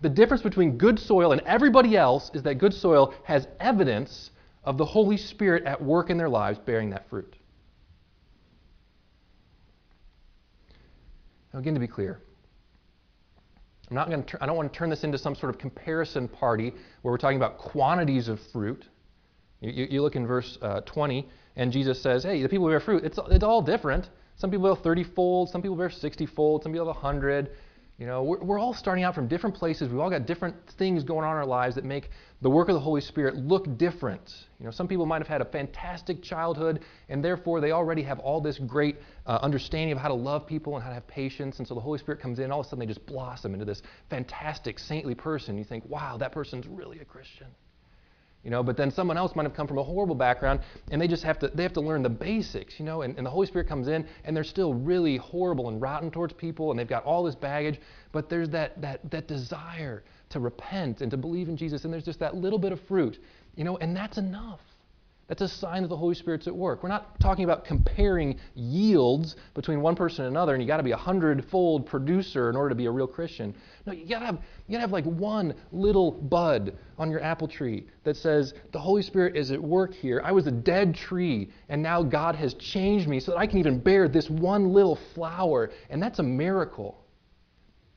The 0.00 0.08
difference 0.08 0.42
between 0.42 0.78
good 0.78 0.98
soil 0.98 1.32
and 1.32 1.42
everybody 1.42 1.94
else 1.94 2.30
is 2.32 2.42
that 2.44 2.54
good 2.54 2.72
soil 2.72 3.12
has 3.24 3.48
evidence 3.60 4.30
of 4.64 4.78
the 4.78 4.86
Holy 4.86 5.18
Spirit 5.18 5.64
at 5.64 5.78
work 5.84 6.08
in 6.08 6.16
their 6.16 6.30
lives 6.30 6.58
bearing 6.58 6.88
that 6.88 7.06
fruit. 7.10 7.36
Now, 11.52 11.58
again, 11.58 11.74
to 11.74 11.80
be 11.80 11.86
clear, 11.86 12.18
I'm 13.90 13.94
not 13.94 14.08
going 14.08 14.24
to 14.24 14.42
I 14.42 14.46
don't 14.46 14.56
want 14.56 14.72
to 14.72 14.78
turn 14.78 14.88
this 14.88 15.04
into 15.04 15.18
some 15.18 15.34
sort 15.34 15.54
of 15.54 15.60
comparison 15.60 16.28
party 16.28 16.70
where 17.02 17.12
we're 17.12 17.18
talking 17.18 17.36
about 17.36 17.58
quantities 17.58 18.28
of 18.28 18.40
fruit. 18.54 18.86
You, 19.60 19.70
you, 19.70 19.88
you 19.90 20.02
look 20.02 20.16
in 20.16 20.26
verse 20.26 20.56
uh, 20.62 20.80
20, 20.80 21.28
and 21.56 21.72
Jesus 21.72 22.00
says, 22.02 22.22
hey, 22.22 22.42
the 22.42 22.48
people 22.48 22.66
who 22.66 22.72
bear 22.72 22.80
fruit, 22.80 23.04
it's, 23.04 23.18
it's 23.30 23.44
all 23.44 23.62
different. 23.62 24.08
Some 24.36 24.50
people 24.50 24.74
bear 24.74 24.82
30 24.82 25.04
fold, 25.04 25.50
some 25.50 25.62
people 25.62 25.76
bear 25.76 25.90
60 25.90 26.26
fold, 26.26 26.62
some 26.62 26.72
people 26.72 26.86
have 26.86 26.96
100. 26.96 27.50
You 27.98 28.06
know, 28.06 28.22
we're, 28.22 28.42
we're 28.42 28.58
all 28.58 28.74
starting 28.74 29.04
out 29.04 29.14
from 29.14 29.28
different 29.28 29.54
places. 29.54 29.88
We've 29.88 30.00
all 30.00 30.10
got 30.10 30.26
different 30.26 30.56
things 30.76 31.04
going 31.04 31.24
on 31.24 31.32
in 31.32 31.36
our 31.36 31.46
lives 31.46 31.74
that 31.76 31.84
make 31.84 32.10
the 32.40 32.50
work 32.50 32.68
of 32.68 32.74
the 32.74 32.80
Holy 32.80 33.02
Spirit 33.02 33.36
look 33.36 33.78
different. 33.78 34.28
You 34.58 34.64
know, 34.64 34.72
some 34.72 34.88
people 34.88 35.06
might 35.06 35.20
have 35.20 35.28
had 35.28 35.40
a 35.40 35.44
fantastic 35.44 36.22
childhood, 36.22 36.80
and 37.08 37.24
therefore 37.24 37.60
they 37.60 37.70
already 37.70 38.02
have 38.02 38.18
all 38.18 38.40
this 38.40 38.58
great 38.58 38.96
uh, 39.26 39.38
understanding 39.42 39.92
of 39.92 39.98
how 39.98 40.08
to 40.08 40.14
love 40.14 40.46
people 40.46 40.74
and 40.74 40.82
how 40.82 40.88
to 40.88 40.94
have 40.94 41.06
patience. 41.06 41.58
And 41.58 41.68
so 41.68 41.74
the 41.74 41.80
Holy 41.80 41.98
Spirit 41.98 42.20
comes 42.20 42.38
in, 42.38 42.44
and 42.44 42.52
all 42.52 42.60
of 42.60 42.66
a 42.66 42.68
sudden 42.70 42.80
they 42.80 42.86
just 42.86 43.06
blossom 43.06 43.52
into 43.52 43.66
this 43.66 43.82
fantastic, 44.10 44.78
saintly 44.78 45.14
person. 45.14 45.56
You 45.56 45.64
think, 45.64 45.84
wow, 45.86 46.16
that 46.16 46.32
person's 46.32 46.66
really 46.66 46.98
a 47.00 47.04
Christian. 47.04 47.48
You 48.44 48.50
know, 48.50 48.62
but 48.62 48.76
then 48.76 48.90
someone 48.90 49.16
else 49.16 49.36
might 49.36 49.44
have 49.44 49.54
come 49.54 49.68
from 49.68 49.78
a 49.78 49.82
horrible 49.84 50.16
background 50.16 50.60
and 50.90 51.00
they 51.00 51.06
just 51.06 51.22
have 51.22 51.38
to 51.40 51.48
they 51.48 51.62
have 51.62 51.72
to 51.74 51.80
learn 51.80 52.02
the 52.02 52.10
basics, 52.10 52.78
you 52.80 52.84
know, 52.84 53.02
and, 53.02 53.16
and 53.16 53.24
the 53.24 53.30
Holy 53.30 53.46
Spirit 53.46 53.68
comes 53.68 53.86
in 53.86 54.04
and 54.24 54.36
they're 54.36 54.42
still 54.42 54.74
really 54.74 55.16
horrible 55.16 55.68
and 55.68 55.80
rotten 55.80 56.10
towards 56.10 56.32
people 56.32 56.70
and 56.70 56.78
they've 56.78 56.88
got 56.88 57.04
all 57.04 57.22
this 57.22 57.36
baggage, 57.36 57.80
but 58.10 58.28
there's 58.28 58.48
that 58.50 58.80
that 58.80 59.08
that 59.10 59.28
desire 59.28 60.02
to 60.30 60.40
repent 60.40 61.02
and 61.02 61.10
to 61.10 61.16
believe 61.16 61.48
in 61.48 61.56
Jesus 61.56 61.84
and 61.84 61.92
there's 61.92 62.04
just 62.04 62.18
that 62.18 62.34
little 62.34 62.58
bit 62.58 62.72
of 62.72 62.80
fruit, 62.88 63.22
you 63.54 63.62
know, 63.62 63.76
and 63.78 63.96
that's 63.96 64.18
enough. 64.18 64.60
That's 65.32 65.40
a 65.40 65.48
sign 65.48 65.80
that 65.80 65.88
the 65.88 65.96
Holy 65.96 66.14
Spirit's 66.14 66.46
at 66.46 66.54
work. 66.54 66.82
We're 66.82 66.90
not 66.90 67.18
talking 67.18 67.44
about 67.44 67.64
comparing 67.64 68.38
yields 68.54 69.36
between 69.54 69.80
one 69.80 69.96
person 69.96 70.26
and 70.26 70.36
another, 70.36 70.52
and 70.52 70.62
you 70.62 70.66
got 70.66 70.76
to 70.76 70.82
be 70.82 70.90
a 70.90 70.96
hundredfold 70.96 71.86
producer 71.86 72.50
in 72.50 72.56
order 72.56 72.68
to 72.68 72.74
be 72.74 72.84
a 72.84 72.90
real 72.90 73.06
Christian. 73.06 73.54
No, 73.86 73.94
you 73.94 74.06
got 74.06 74.18
to 74.18 74.26
have 74.26 74.34
you 74.66 74.72
got 74.72 74.76
to 74.76 74.80
have 74.82 74.92
like 74.92 75.06
one 75.06 75.54
little 75.72 76.10
bud 76.10 76.76
on 76.98 77.10
your 77.10 77.22
apple 77.22 77.48
tree 77.48 77.86
that 78.04 78.18
says 78.18 78.52
the 78.72 78.78
Holy 78.78 79.00
Spirit 79.00 79.34
is 79.34 79.50
at 79.52 79.58
work 79.58 79.94
here. 79.94 80.20
I 80.22 80.32
was 80.32 80.46
a 80.48 80.50
dead 80.50 80.94
tree, 80.94 81.48
and 81.70 81.82
now 81.82 82.02
God 82.02 82.34
has 82.34 82.52
changed 82.52 83.08
me 83.08 83.18
so 83.18 83.30
that 83.30 83.38
I 83.38 83.46
can 83.46 83.58
even 83.58 83.78
bear 83.78 84.08
this 84.08 84.28
one 84.28 84.74
little 84.74 84.98
flower, 85.14 85.70
and 85.88 86.02
that's 86.02 86.18
a 86.18 86.22
miracle. 86.22 87.06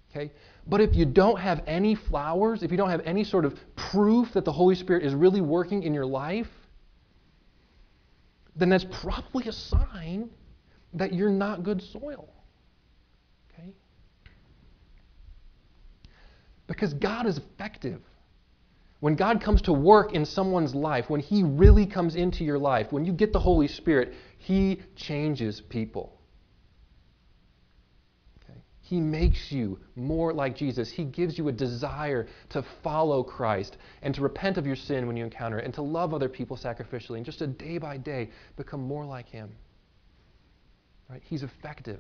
Okay? 0.10 0.32
But 0.67 0.80
if 0.80 0.95
you 0.95 1.06
don't 1.06 1.41
have 1.41 1.63
any 1.67 1.95
flowers, 1.95 2.63
if 2.63 2.71
you 2.71 2.78
don't 2.78 2.91
have 2.91 3.02
any 3.04 3.26
sort 3.26 3.43
of 3.43 3.60
proof 3.76 4.32
that 4.36 4.45
the 4.45 4.54
Holy 4.54 4.76
Spirit 4.76 5.04
is 5.04 5.13
really 5.13 5.41
working 5.41 5.84
in 5.84 5.93
your 5.93 6.06
life, 6.06 6.48
then 8.55 8.69
that's 8.69 8.85
probably 9.01 9.47
a 9.47 9.51
sign 9.51 10.29
that 10.93 11.13
you're 11.13 11.29
not 11.29 11.63
good 11.63 11.81
soil. 11.81 12.29
Okay? 13.51 13.73
Because 16.67 16.93
God 16.93 17.25
is 17.25 17.37
effective. 17.37 18.01
When 19.01 19.15
God 19.15 19.41
comes 19.41 19.61
to 19.63 19.73
work 19.73 20.13
in 20.13 20.25
someone's 20.25 20.73
life, 20.73 21.09
when 21.09 21.19
He 21.19 21.43
really 21.43 21.85
comes 21.85 22.15
into 22.15 22.43
your 22.43 22.57
life, 22.57 22.91
when 22.91 23.05
you 23.05 23.11
get 23.11 23.33
the 23.33 23.39
Holy 23.39 23.67
Spirit, 23.67 24.13
He 24.37 24.81
changes 24.95 25.61
people. 25.61 26.13
He 28.86 29.00
makes 29.00 29.52
you 29.52 29.80
more 29.95 30.32
like 30.32 30.56
Jesus. 30.56 30.91
He 30.91 31.06
gives 31.06 31.39
you 31.39 31.48
a 31.48 31.52
desire 31.52 32.28
to 32.50 32.63
follow 32.84 33.24
Christ 33.24 33.78
and 34.04 34.13
to 34.13 34.21
repent 34.21 34.60
of 34.60 34.67
your 34.67 34.76
sin 34.76 35.08
when 35.08 35.17
you 35.17 35.26
encounter 35.26 35.58
it 35.58 35.65
and 35.65 35.74
to 35.74 35.82
love 35.82 36.13
other 36.13 36.30
people 36.30 36.56
sacrificially 36.56 37.17
and 37.17 37.26
just 37.26 37.39
to 37.39 37.48
day 37.48 37.80
by 37.80 37.98
day 37.98 38.30
become 38.58 38.82
more 38.82 39.04
like 39.04 39.28
Him. 39.28 39.50
Right? 41.10 41.24
He's 41.26 41.41
effective. 41.41 42.00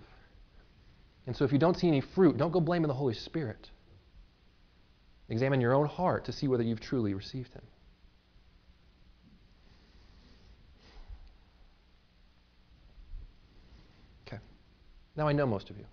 And 1.25 1.35
so 1.35 1.43
if 1.43 1.51
you 1.51 1.57
don't 1.57 1.75
see 1.75 1.87
any 1.87 2.01
fruit, 2.01 2.37
don't 2.37 2.51
go 2.51 2.59
blaming 2.59 2.87
the 2.87 2.93
Holy 2.93 3.15
Spirit. 3.15 3.71
Examine 5.29 5.59
your 5.59 5.73
own 5.73 5.87
heart 5.87 6.25
to 6.25 6.31
see 6.31 6.47
whether 6.47 6.61
you've 6.61 6.81
truly 6.81 7.15
received 7.15 7.51
Him. 7.51 7.63
Okay. 14.27 14.37
Now 15.15 15.27
I 15.27 15.33
know 15.33 15.47
most 15.47 15.71
of 15.71 15.79
you 15.79 15.85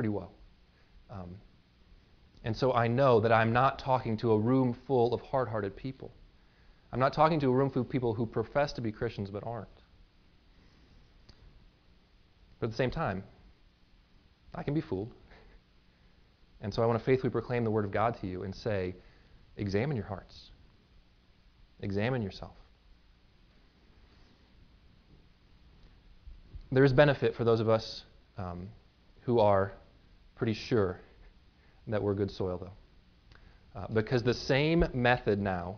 pretty 0.00 0.08
well. 0.08 0.32
Um, 1.10 1.36
and 2.42 2.56
so 2.56 2.72
I 2.72 2.88
know 2.88 3.20
that 3.20 3.32
I'm 3.32 3.52
not 3.52 3.78
talking 3.78 4.16
to 4.16 4.32
a 4.32 4.38
room 4.38 4.74
full 4.86 5.12
of 5.12 5.20
hard 5.20 5.46
hearted 5.46 5.76
people. 5.76 6.10
I'm 6.90 6.98
not 6.98 7.12
talking 7.12 7.38
to 7.40 7.50
a 7.50 7.52
room 7.52 7.68
full 7.68 7.82
of 7.82 7.90
people 7.90 8.14
who 8.14 8.24
profess 8.24 8.72
to 8.72 8.80
be 8.80 8.92
Christians 8.92 9.30
but 9.30 9.46
aren't. 9.46 9.68
But 12.58 12.68
at 12.68 12.70
the 12.70 12.78
same 12.78 12.90
time, 12.90 13.22
I 14.54 14.62
can 14.62 14.72
be 14.72 14.80
fooled. 14.80 15.12
And 16.62 16.72
so 16.72 16.82
I 16.82 16.86
want 16.86 16.98
to 16.98 17.04
faithfully 17.04 17.30
proclaim 17.30 17.64
the 17.64 17.70
Word 17.70 17.86
of 17.86 17.90
God 17.90 18.18
to 18.20 18.26
you 18.26 18.42
and 18.42 18.54
say, 18.54 18.94
examine 19.56 19.96
your 19.96 20.06
hearts, 20.06 20.50
examine 21.80 22.20
yourself. 22.20 22.54
There 26.70 26.84
is 26.84 26.92
benefit 26.92 27.34
for 27.34 27.44
those 27.44 27.60
of 27.60 27.70
us 27.70 28.04
um, 28.36 28.68
who 29.22 29.38
are 29.38 29.72
pretty 30.40 30.54
sure 30.54 30.98
that 31.86 32.02
we're 32.02 32.14
good 32.14 32.30
soil, 32.30 32.56
though. 32.56 33.78
Uh, 33.78 33.86
because 33.92 34.22
the 34.22 34.32
same 34.32 34.82
method 34.94 35.38
now, 35.38 35.76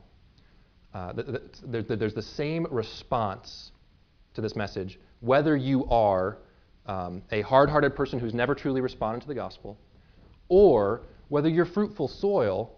uh, 0.95 1.13
th- 1.13 1.27
th- 1.73 1.99
there's 1.99 2.15
the 2.15 2.23
same 2.23 2.65
response 2.71 3.73
to 4.35 4.41
this 4.41 4.55
message, 4.55 5.01
whether 5.19 5.57
you 5.57 5.85
are 5.87 6.39
um, 6.87 7.23
a 7.33 7.41
hard 7.41 7.71
hearted 7.71 7.97
person 7.97 8.21
who's 8.21 8.35
never 8.35 8.55
truly 8.55 8.81
responded 8.81 9.21
to 9.21 9.27
the 9.27 9.35
gospel, 9.35 9.77
or 10.49 11.03
whether 11.29 11.49
you're 11.49 11.67
fruitful 11.67 12.07
soil, 12.07 12.71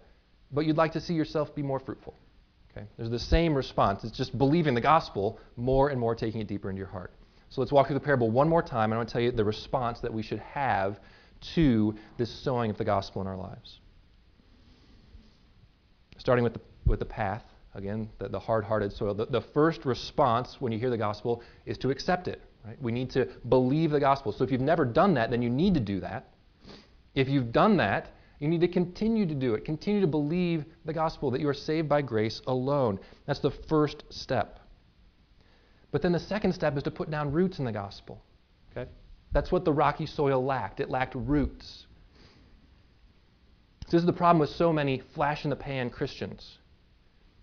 but 0.53 0.64
you'd 0.64 0.79
like 0.79 0.92
to 0.92 1.03
see 1.03 1.12
yourself 1.12 1.55
be 1.55 1.61
more 1.61 1.81
fruitful. 1.81 2.14
Okay? 2.70 2.87
There's 2.97 3.11
the 3.11 3.18
same 3.18 3.55
response. 3.55 4.05
It's 4.05 4.16
just 4.16 4.38
believing 4.38 4.73
the 4.73 4.81
gospel 4.81 5.38
more 5.59 5.90
and 5.90 6.01
more, 6.01 6.14
taking 6.14 6.40
it 6.40 6.49
deeper 6.49 6.70
into 6.70 6.79
your 6.79 6.88
heart. 6.88 7.12
So 7.51 7.61
let's 7.61 7.73
walk 7.73 7.88
through 7.88 7.99
the 7.99 8.07
parable 8.07 8.31
one 8.31 8.49
more 8.49 8.62
time, 8.62 8.85
and 8.85 8.94
I 8.94 8.97
want 8.97 9.11
to 9.11 9.12
tell 9.12 9.20
you 9.20 9.33
the 9.33 9.44
response 9.44 10.01
that 10.01 10.14
we 10.14 10.23
should 10.23 10.38
have 10.38 10.99
to 11.54 11.94
this 12.16 12.30
sowing 12.30 12.70
of 12.70 12.78
the 12.78 12.85
gospel 12.85 13.20
in 13.22 13.28
our 13.28 13.37
lives. 13.37 13.80
Starting 16.18 16.44
with 16.44 16.54
the, 16.54 16.61
with 16.87 16.98
the 16.98 17.04
path, 17.04 17.42
again, 17.74 18.09
the, 18.18 18.28
the 18.28 18.38
hard 18.38 18.64
hearted 18.64 18.92
soil. 18.92 19.14
The, 19.14 19.26
the 19.26 19.40
first 19.40 19.85
response 19.85 20.57
when 20.61 20.72
you 20.72 20.78
hear 20.78 20.90
the 20.90 20.98
gospel 20.98 21.42
is 21.66 21.76
to 21.78 21.90
accept 21.90 22.28
it. 22.28 22.40
Right? 22.64 22.80
We 22.80 22.92
need 22.92 23.11
to 23.11 23.28
believe 23.48 23.90
the 23.90 24.00
gospel. 24.00 24.33
So 24.33 24.44
if 24.44 24.50
you've 24.50 24.61
never 24.61 24.85
done 24.85 25.14
that, 25.14 25.30
then 25.30 25.42
you 25.42 25.50
need 25.50 25.74
to 25.74 25.80
do 25.80 26.00
that. 26.00 26.30
If 27.14 27.28
you've 27.28 27.52
done 27.52 27.76
that, 27.76 28.12
you 28.40 28.48
need 28.48 28.61
to 28.62 28.68
continue 28.68 29.26
to 29.26 29.35
do 29.35 29.54
it. 29.54 29.64
Continue 29.64 30.00
to 30.00 30.07
believe 30.07 30.64
the 30.85 30.92
gospel 30.92 31.30
that 31.30 31.40
you 31.40 31.48
are 31.48 31.54
saved 31.54 31.88
by 31.88 32.02
grace 32.02 32.40
alone. 32.46 32.98
That's 33.26 33.38
the 33.38 33.50
first 33.50 34.04
step. 34.11 34.61
But 35.92 36.02
then 36.02 36.12
the 36.12 36.20
second 36.20 36.52
step 36.52 36.76
is 36.76 36.83
to 36.85 36.90
put 36.90 37.11
down 37.11 37.33
roots 37.33 37.59
in 37.59 37.64
the 37.64 37.72
gospel. 37.72 38.22
Okay? 38.72 38.90
That's 39.35 39.51
what 39.51 39.64
the 39.64 39.73
rocky 39.73 40.07
soil 40.07 40.42
lacked. 40.42 40.81
It 40.81 40.88
lacked 40.88 41.16
roots. 41.16 41.87
this 43.90 44.01
is 44.01 44.07
the 44.07 44.12
problem 44.12 44.38
with 44.38 44.51
so 44.51 44.73
many 44.73 45.03
flash 45.14 45.44
in 45.44 45.51
the 45.51 45.57
pan 45.57 45.90
Christians. 45.90 46.59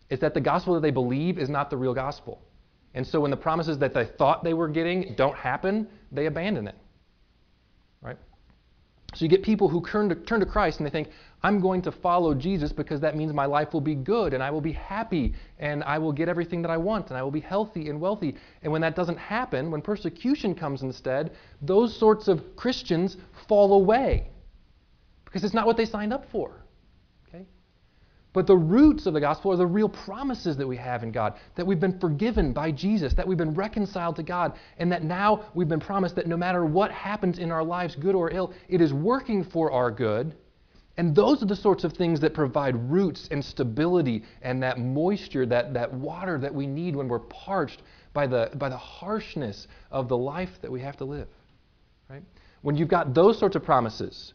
Is 0.09 0.19
that 0.21 0.33
the 0.33 0.41
gospel 0.41 0.73
that 0.73 0.81
they 0.81 0.91
believe 0.91 1.37
is 1.37 1.49
not 1.49 1.69
the 1.69 1.77
real 1.77 1.93
gospel. 1.93 2.41
And 2.93 3.05
so 3.05 3.19
when 3.19 3.31
the 3.31 3.37
promises 3.37 3.77
that 3.79 3.93
they 3.93 4.05
thought 4.05 4.43
they 4.43 4.53
were 4.53 4.67
getting 4.67 5.13
don't 5.15 5.35
happen, 5.35 5.87
they 6.11 6.25
abandon 6.25 6.67
it. 6.67 6.75
So 9.13 9.25
you 9.25 9.29
get 9.29 9.43
people 9.43 9.67
who 9.67 9.85
turn 9.85 10.09
to, 10.09 10.15
turn 10.15 10.39
to 10.39 10.45
Christ 10.45 10.79
and 10.79 10.87
they 10.87 10.91
think, 10.91 11.09
I'm 11.43 11.59
going 11.59 11.81
to 11.81 11.91
follow 11.91 12.33
Jesus 12.33 12.71
because 12.71 13.01
that 13.01 13.17
means 13.17 13.33
my 13.33 13.45
life 13.45 13.73
will 13.73 13.81
be 13.81 13.95
good 13.95 14.33
and 14.33 14.41
I 14.41 14.51
will 14.51 14.61
be 14.61 14.71
happy 14.71 15.33
and 15.59 15.83
I 15.83 15.97
will 15.97 16.13
get 16.13 16.29
everything 16.29 16.61
that 16.61 16.71
I 16.71 16.77
want 16.77 17.09
and 17.09 17.17
I 17.17 17.23
will 17.23 17.31
be 17.31 17.41
healthy 17.41 17.89
and 17.89 17.99
wealthy. 17.99 18.35
And 18.61 18.71
when 18.71 18.81
that 18.81 18.95
doesn't 18.95 19.17
happen, 19.17 19.69
when 19.69 19.81
persecution 19.81 20.55
comes 20.55 20.81
instead, 20.81 21.31
those 21.61 21.97
sorts 21.97 22.27
of 22.27 22.55
Christians 22.55 23.17
fall 23.47 23.73
away 23.73 24.29
because 25.25 25.43
it's 25.43 25.53
not 25.53 25.65
what 25.65 25.77
they 25.77 25.85
signed 25.85 26.13
up 26.13 26.25
for. 26.31 26.60
But 28.33 28.47
the 28.47 28.55
roots 28.55 29.05
of 29.05 29.13
the 29.13 29.19
gospel 29.19 29.51
are 29.51 29.57
the 29.57 29.67
real 29.67 29.89
promises 29.89 30.55
that 30.57 30.67
we 30.67 30.77
have 30.77 31.03
in 31.03 31.11
God, 31.11 31.35
that 31.55 31.67
we've 31.67 31.79
been 31.79 31.99
forgiven 31.99 32.53
by 32.53 32.71
Jesus, 32.71 33.13
that 33.15 33.27
we've 33.27 33.37
been 33.37 33.53
reconciled 33.53 34.15
to 34.15 34.23
God, 34.23 34.57
and 34.77 34.91
that 34.91 35.03
now 35.03 35.45
we've 35.53 35.67
been 35.67 35.81
promised 35.81 36.15
that 36.15 36.27
no 36.27 36.37
matter 36.37 36.63
what 36.65 36.91
happens 36.91 37.39
in 37.39 37.51
our 37.51 37.63
lives, 37.63 37.95
good 37.95 38.15
or 38.15 38.31
ill, 38.31 38.53
it 38.69 38.79
is 38.79 38.93
working 38.93 39.43
for 39.43 39.71
our 39.71 39.91
good 39.91 40.33
and 40.97 41.15
those 41.15 41.41
are 41.41 41.45
the 41.45 41.55
sorts 41.55 41.83
of 41.83 41.93
things 41.93 42.19
that 42.19 42.33
provide 42.33 42.75
roots 42.91 43.27
and 43.31 43.43
stability 43.43 44.23
and 44.41 44.61
that 44.61 44.77
moisture, 44.77 45.45
that, 45.45 45.73
that 45.73 45.93
water 45.93 46.37
that 46.37 46.53
we 46.53 46.67
need 46.67 46.95
when 46.95 47.07
we're 47.07 47.19
parched 47.19 47.81
by 48.13 48.27
the, 48.27 48.51
by 48.55 48.69
the 48.69 48.77
harshness 48.77 49.67
of 49.89 50.09
the 50.09 50.17
life 50.17 50.49
that 50.61 50.71
we 50.71 50.81
have 50.81 50.97
to 50.97 51.05
live. 51.05 51.27
Right? 52.09 52.23
When 52.61 52.75
you've 52.75 52.89
got 52.89 53.13
those 53.13 53.39
sorts 53.39 53.55
of 53.55 53.63
promises, 53.63 54.33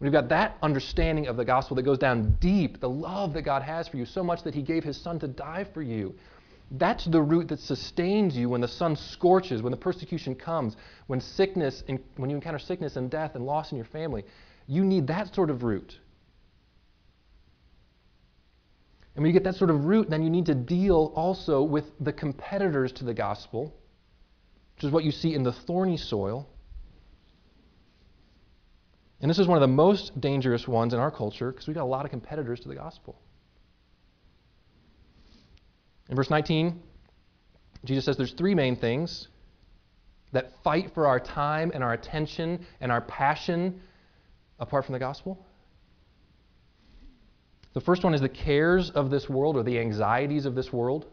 you've 0.00 0.12
got 0.12 0.28
that 0.28 0.56
understanding 0.62 1.26
of 1.26 1.36
the 1.36 1.44
gospel 1.44 1.74
that 1.76 1.82
goes 1.82 1.98
down 1.98 2.36
deep, 2.40 2.80
the 2.80 2.88
love 2.88 3.32
that 3.34 3.42
God 3.42 3.62
has 3.62 3.88
for 3.88 3.96
you, 3.96 4.06
so 4.06 4.22
much 4.22 4.42
that 4.44 4.54
He 4.54 4.62
gave 4.62 4.84
His 4.84 4.96
Son 4.96 5.18
to 5.20 5.28
die 5.28 5.64
for 5.74 5.82
you, 5.82 6.14
that's 6.72 7.06
the 7.06 7.20
root 7.20 7.48
that 7.48 7.60
sustains 7.60 8.36
you 8.36 8.50
when 8.50 8.60
the 8.60 8.68
sun 8.68 8.94
scorches, 8.94 9.62
when 9.62 9.70
the 9.70 9.76
persecution 9.76 10.34
comes, 10.34 10.76
when 11.06 11.20
sickness, 11.20 11.82
and, 11.88 11.98
when 12.16 12.28
you 12.28 12.36
encounter 12.36 12.58
sickness 12.58 12.96
and 12.96 13.10
death 13.10 13.34
and 13.34 13.46
loss 13.46 13.72
in 13.72 13.76
your 13.76 13.86
family. 13.86 14.24
You 14.66 14.84
need 14.84 15.06
that 15.06 15.34
sort 15.34 15.48
of 15.48 15.62
root. 15.62 15.98
And 19.14 19.22
when 19.22 19.32
you 19.32 19.32
get 19.32 19.44
that 19.44 19.56
sort 19.56 19.70
of 19.70 19.86
root, 19.86 20.10
then 20.10 20.22
you 20.22 20.30
need 20.30 20.46
to 20.46 20.54
deal 20.54 21.12
also 21.16 21.62
with 21.62 21.84
the 22.00 22.12
competitors 22.12 22.92
to 22.92 23.04
the 23.04 23.14
gospel, 23.14 23.74
which 24.76 24.84
is 24.84 24.92
what 24.92 25.04
you 25.04 25.10
see 25.10 25.34
in 25.34 25.42
the 25.42 25.52
thorny 25.52 25.96
soil. 25.96 26.48
And 29.20 29.28
this 29.28 29.38
is 29.38 29.46
one 29.46 29.56
of 29.56 29.62
the 29.62 29.66
most 29.66 30.20
dangerous 30.20 30.68
ones 30.68 30.94
in 30.94 31.00
our 31.00 31.10
culture 31.10 31.50
because 31.50 31.66
we've 31.66 31.74
got 31.74 31.84
a 31.84 31.86
lot 31.86 32.04
of 32.04 32.10
competitors 32.10 32.60
to 32.60 32.68
the 32.68 32.74
gospel. 32.74 33.20
In 36.08 36.16
verse 36.16 36.30
19, 36.30 36.80
Jesus 37.84 38.04
says 38.04 38.16
there's 38.16 38.32
three 38.32 38.54
main 38.54 38.76
things 38.76 39.28
that 40.32 40.52
fight 40.62 40.92
for 40.94 41.06
our 41.06 41.18
time 41.18 41.70
and 41.74 41.82
our 41.82 41.92
attention 41.92 42.64
and 42.80 42.92
our 42.92 43.00
passion 43.00 43.80
apart 44.58 44.84
from 44.84 44.92
the 44.92 44.98
gospel. 44.98 45.44
The 47.74 47.80
first 47.80 48.04
one 48.04 48.14
is 48.14 48.20
the 48.20 48.28
cares 48.28 48.90
of 48.90 49.10
this 49.10 49.28
world 49.28 49.56
or 49.56 49.62
the 49.62 49.78
anxieties 49.78 50.46
of 50.46 50.54
this 50.54 50.72
world. 50.72 51.06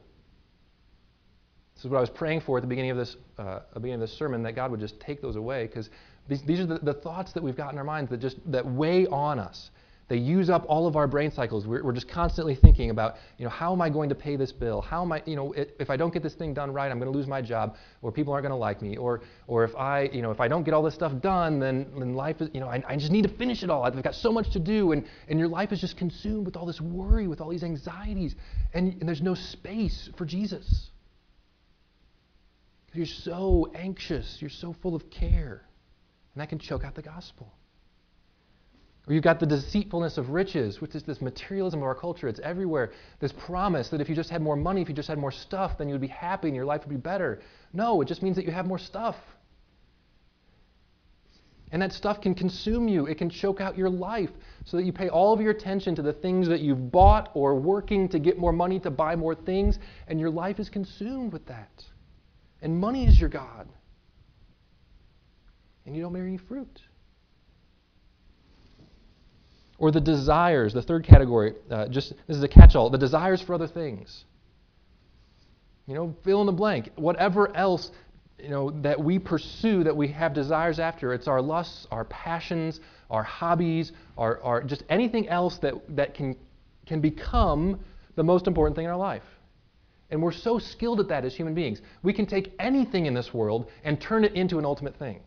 This 1.76 1.86
is 1.86 1.91
what 1.91 1.98
I 1.98 2.02
was 2.02 2.10
praying 2.10 2.41
for 2.41 2.58
at 2.58 2.62
the 2.62 2.68
beginning 2.68 2.91
of 2.91 2.98
this, 2.98 3.18
uh, 3.38 3.60
beginning 3.74 3.96
of 3.96 4.00
this 4.00 4.18
sermon, 4.18 4.44
that 4.44 4.54
God 4.54 4.72
would 4.72 4.80
just 4.80 5.00
take 5.00 5.22
those 5.22 5.36
away, 5.36 5.68
because 5.68 5.89
these, 6.28 6.42
these 6.44 6.60
are 6.60 6.66
the, 6.66 6.80
the, 6.80 6.94
thoughts 6.94 7.34
that 7.34 7.44
we've 7.44 7.56
got 7.56 7.72
in 7.72 7.78
our 7.78 7.84
minds 7.84 8.10
that 8.10 8.20
just 8.20 8.38
that 8.52 8.66
weigh 8.66 9.06
on 9.08 9.40
us. 9.40 9.70
They 10.08 10.18
use 10.18 10.52
up 10.52 10.66
all 10.68 10.86
of 10.86 10.96
our 10.96 11.08
brain 11.08 11.32
cycles. 11.32 11.66
We're, 11.66 11.84
we're 11.84 11.92
just 11.92 12.08
constantly 12.08 12.54
thinking 12.54 12.92
about, 12.92 13.16
you 13.40 13.44
know, 13.44 13.50
how 13.50 13.74
am 13.74 13.82
I 13.82 13.90
going 13.90 14.10
to 14.10 14.16
pay 14.16 14.36
this 14.36 14.52
bill? 14.52 14.80
How 14.80 15.02
am 15.02 15.12
I, 15.12 15.24
you 15.26 15.36
know, 15.36 15.52
it, 15.54 15.76
if 15.80 15.90
I 15.90 15.98
don't 15.98 16.14
get 16.14 16.22
this 16.22 16.36
thing 16.36 16.54
done 16.54 16.72
right, 16.72 16.92
I'm 16.92 17.00
going 17.00 17.12
to 17.12 17.18
lose 17.18 17.28
my 17.28 17.42
job, 17.42 17.76
or 18.04 18.12
people 18.12 18.32
aren't 18.32 18.44
going 18.44 18.52
to 18.52 18.56
like 18.56 18.84
me, 18.84 18.98
or, 18.98 19.22
or 19.48 19.64
if 19.64 19.76
I, 19.76 20.04
you 20.14 20.22
know, 20.22 20.30
if 20.30 20.40
I 20.40 20.48
don't 20.48 20.64
get 20.64 20.76
all 20.76 20.84
this 20.84 20.94
stuff 20.94 21.20
done, 21.22 21.60
then, 21.60 21.88
then 21.98 22.14
life 22.14 22.40
is, 22.40 22.50
you 22.54 22.60
know, 22.60 22.68
I, 22.68 22.84
I 22.88 22.98
just 22.98 23.12
need 23.12 23.24
to 23.24 23.36
finish 23.36 23.64
it 23.64 23.72
all. 23.72 23.84
I've 23.84 24.00
got 24.04 24.14
so 24.14 24.32
much 24.32 24.52
to 24.52 24.60
do, 24.60 24.92
and, 24.92 25.06
and 25.28 25.40
your 25.40 25.48
life 25.48 25.72
is 25.72 25.82
just 25.82 25.98
consumed 25.98 26.46
with 26.46 26.56
all 26.56 26.68
this 26.68 26.80
worry, 26.80 27.28
with 27.28 27.42
all 27.42 27.50
these 27.50 27.64
anxieties, 27.64 28.36
and, 28.76 28.94
and 29.00 29.08
there's 29.10 29.24
no 29.24 29.34
space 29.34 30.10
for 30.18 30.26
Jesus. 30.26 30.92
You're 32.94 33.08
so 33.08 33.72
anxious, 33.74 34.38
you're 34.40 34.52
so 34.52 34.76
full 34.84 34.96
of 34.96 35.10
care, 35.10 35.64
and 36.36 36.41
that 36.41 36.50
can 36.50 36.60
choke 36.60 36.84
out 36.84 36.93
the 36.93 37.02
gospel. 37.02 37.52
Or 39.08 39.13
you've 39.13 39.24
got 39.24 39.39
the 39.39 39.45
deceitfulness 39.45 40.17
of 40.17 40.30
riches, 40.32 40.82
which 40.82 40.95
is 40.95 41.04
this 41.04 41.21
materialism 41.21 41.80
of 41.80 41.86
our 41.86 41.95
culture. 41.95 42.28
It's 42.28 42.39
everywhere. 42.39 42.91
This 43.19 43.32
promise 43.32 43.89
that 43.89 44.02
if 44.02 44.10
you 44.10 44.15
just 44.15 44.30
had 44.30 44.41
more 44.41 44.56
money, 44.56 44.82
if 44.82 44.89
you 44.89 44.95
just 44.95 45.08
had 45.08 45.17
more 45.17 45.32
stuff, 45.32 45.78
then 45.78 45.88
you 45.88 45.93
would 45.93 46.02
be 46.02 46.08
happy 46.08 46.48
and 46.48 46.56
your 46.56 46.65
life 46.65 46.82
would 46.82 46.89
be 46.89 46.98
better. 46.98 47.41
No, 47.71 48.02
it 48.02 48.08
just 48.08 48.21
means 48.21 48.36
that 48.36 48.45
you 48.45 48.52
have 48.52 48.65
more 48.65 48.80
stuff. 48.80 49.15
And 51.71 51.82
that 51.82 51.93
stuff 51.93 52.19
can 52.19 52.34
consume 52.34 52.88
you. 52.88 53.06
It 53.06 53.17
can 53.17 53.30
choke 53.30 53.62
out 53.62 53.78
your 53.78 53.89
life 53.89 54.30
so 54.65 54.78
that 54.78 54.84
you 54.84 54.93
pay 54.93 55.10
all 55.10 55.34
of 55.34 55.41
your 55.41 55.52
attention 55.52 55.95
to 55.95 56.02
the 56.02 56.13
things 56.13 56.48
that 56.48 56.62
you've 56.62 56.91
bought 56.91 57.30
or 57.34 57.56
working 57.56 58.10
to 58.10 58.19
get 58.19 58.38
more 58.38 58.54
money 58.54 58.80
to 58.82 58.91
buy 58.91 59.15
more 59.15 59.36
things, 59.36 59.78
and 60.08 60.19
your 60.19 60.30
life 60.30 60.60
is 60.60 60.69
consumed 60.69 61.34
with 61.34 61.45
that. 61.48 61.84
And 62.62 62.80
money 62.80 63.08
is 63.08 63.19
your 63.19 63.30
God. 63.30 63.67
And 65.86 65.95
you 65.95 66.02
don't 66.02 66.13
bear 66.13 66.24
any 66.24 66.38
fruit 66.38 66.82
or 69.78 69.91
the 69.91 70.02
desires, 70.02 70.74
the 70.74 70.82
third 70.82 71.04
category, 71.04 71.54
uh, 71.69 71.88
just 71.88 72.13
this 72.28 72.38
is 72.38 72.43
a 72.43 72.48
catch 72.48 72.76
all, 72.76 72.89
the 72.89 72.98
desires 72.98 73.41
for 73.41 73.54
other 73.54 73.67
things. 73.67 74.26
You 75.88 75.95
know, 75.95 76.15
fill 76.24 76.41
in 76.41 76.48
the 76.48 76.54
blank. 76.54 76.89
Whatever 76.95 77.56
else, 77.56 77.91
you 78.39 78.50
know, 78.50 78.71
that 78.82 79.00
we 79.00 79.19
pursue, 79.19 79.84
that 79.84 79.95
we 79.95 80.08
have 80.10 80.34
desires 80.34 80.80
after, 80.80 81.13
it's 81.13 81.28
our 81.28 81.41
lusts, 81.41 81.88
our 81.91 82.06
passions, 82.06 82.80
our 83.10 83.24
hobbies, 83.24 83.91
our, 84.17 84.41
our 84.41 84.63
just 84.63 84.84
anything 84.89 85.28
else 85.28 85.58
that, 85.60 85.74
that 85.95 86.15
can, 86.15 86.36
can 86.86 87.02
become 87.02 87.80
the 88.15 88.24
most 88.24 88.48
important 88.48 88.76
thing 88.76 88.86
in 88.86 88.91
our 88.91 88.98
life. 88.98 89.24
And 90.10 90.21
we're 90.21 90.32
so 90.32 90.58
skilled 90.58 91.00
at 91.00 91.10
that 91.10 91.26
as 91.26 91.36
human 91.36 91.54
beings. 91.54 91.82
We 92.02 92.13
can 92.13 92.26
take 92.26 92.54
anything 92.60 93.06
in 93.06 93.13
this 93.13 93.34
world 93.34 93.69
and 93.84 94.00
turn 94.00 94.24
it 94.24 94.34
into 94.34 94.58
an 94.58 94.65
ultimate 94.65 94.98
thing. 94.98 95.19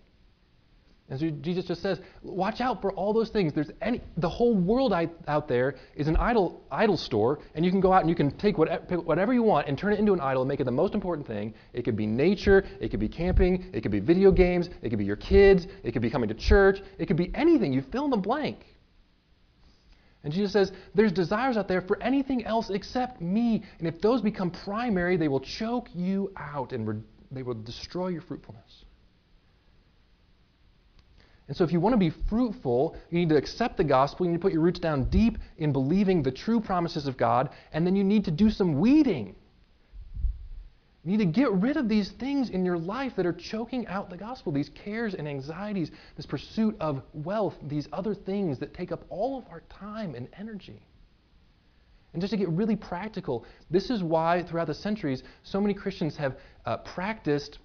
And 1.11 1.19
so 1.19 1.31
Jesus 1.31 1.65
just 1.65 1.81
says, 1.81 2.01
watch 2.23 2.61
out 2.61 2.83
for 2.83 2.93
all 2.93 3.15
those 3.15 3.31
things. 3.31 3.55
There's 3.55 3.71
any, 3.81 4.03
the 4.19 4.29
whole 4.29 4.55
world 4.55 4.93
out 5.27 5.49
there 5.49 5.77
is 5.97 6.07
an 6.07 6.17
idol, 6.17 6.63
idol 6.71 6.99
store, 6.99 7.39
and 7.55 7.65
you 7.65 7.71
can 7.71 7.81
go 7.81 7.95
out 7.95 8.03
and 8.03 8.11
you 8.11 8.15
can 8.15 8.31
take 8.37 8.59
whatever, 8.59 9.01
whatever 9.01 9.33
you 9.33 9.43
want 9.43 9.69
and 9.69 9.79
turn 9.79 9.95
it 9.95 9.99
into 9.99 10.13
an 10.13 10.21
idol 10.21 10.43
and 10.43 10.49
make 10.49 10.61
it 10.61 10.65
the 10.65 10.71
most 10.71 10.93
important 10.93 11.27
thing. 11.27 11.55
It 11.73 11.83
could 11.83 11.97
be 11.97 12.07
nature, 12.07 12.67
it 12.79 12.91
could 12.91 13.01
be 13.01 13.09
camping, 13.09 13.71
it 13.73 13.81
could 13.81 13.91
be 13.91 14.01
video 14.01 14.31
games, 14.31 14.69
it 14.83 14.91
could 14.91 14.99
be 14.99 15.07
your 15.07 15.17
kids, 15.17 15.67
it 15.83 15.93
could 15.93 16.03
be 16.03 16.11
coming 16.11 16.29
to 16.29 16.35
church, 16.35 16.83
it 16.99 17.07
could 17.07 17.17
be 17.17 17.31
anything. 17.35 17.73
You 17.73 17.81
fill 17.91 18.05
in 18.05 18.11
the 18.11 18.19
blank. 18.19 18.67
And 20.25 20.33
Jesus 20.33 20.53
says, 20.53 20.73
there's 20.95 21.13
desires 21.13 21.57
out 21.57 21.69
there 21.69 21.81
for 21.81 22.03
anything 22.03 22.45
else 22.45 22.69
except 22.69 23.23
me. 23.23 23.63
And 23.79 23.89
if 23.89 23.99
those 24.03 24.21
become 24.21 24.51
primary, 24.51 25.17
they 25.17 25.29
will 25.29 25.41
choke 25.41 25.89
you 25.95 26.33
out 26.37 26.73
and 26.73 26.87
re- 26.87 27.03
they 27.31 27.43
will 27.43 27.55
destroy 27.55 28.09
your 28.09 28.21
fruitfulness. 28.21 28.85
And 31.49 31.57
so, 31.57 31.65
if 31.65 31.73
you 31.73 31.81
want 31.81 31.95
to 31.95 31.99
be 31.99 32.11
fruitful, 32.11 32.95
you 33.11 33.19
need 33.19 33.31
to 33.31 33.37
accept 33.37 33.79
the 33.79 33.85
gospel. 33.85 34.27
You 34.27 34.33
need 34.33 34.39
to 34.39 34.43
put 34.43 34.53
your 34.53 34.61
roots 34.61 34.79
down 34.79 35.05
deep 35.05 35.39
in 35.57 35.73
believing 35.73 36.23
the 36.23 36.31
true 36.31 36.61
promises 36.61 37.07
of 37.07 37.17
God. 37.17 37.51
And 37.73 37.87
then 37.87 37.97
you 37.97 38.05
need 38.05 38.27
to 38.27 38.31
do 38.31 38.51
some 38.51 38.79
weeding. 38.79 39.35
You 41.05 41.17
need 41.17 41.25
to 41.25 41.41
get 41.41 41.51
rid 41.53 41.79
of 41.79 41.89
these 41.89 42.11
things 42.11 42.51
in 42.51 42.67
your 42.67 42.77
life 42.77 43.15
that 43.17 43.25
are 43.25 43.33
choking 43.33 43.87
out 43.87 44.11
the 44.11 44.17
gospel 44.17 44.53
these 44.53 44.69
cares 44.69 45.15
and 45.15 45.27
anxieties, 45.27 45.91
this 46.17 46.27
pursuit 46.27 46.77
of 46.81 47.03
wealth, 47.15 47.55
these 47.63 47.89
other 47.95 48.15
things 48.15 48.59
that 48.59 48.75
take 48.75 48.93
up 48.93 49.07
all 49.09 49.39
of 49.39 49.45
our 49.51 49.63
time 49.71 50.15
and 50.15 50.29
energy. 50.39 50.83
And 52.13 52.21
just 52.21 52.33
to 52.33 52.37
get 52.37 52.51
really 52.51 52.77
practical, 52.77 53.47
this 53.71 53.89
is 53.89 54.03
why 54.03 54.43
throughout 54.43 54.67
the 54.67 54.75
centuries 54.75 55.23
so 55.45 55.63
many 55.63 55.73
Christians 55.73 56.15
have 56.19 56.37
uh, 56.67 56.79
practiced 56.79 57.59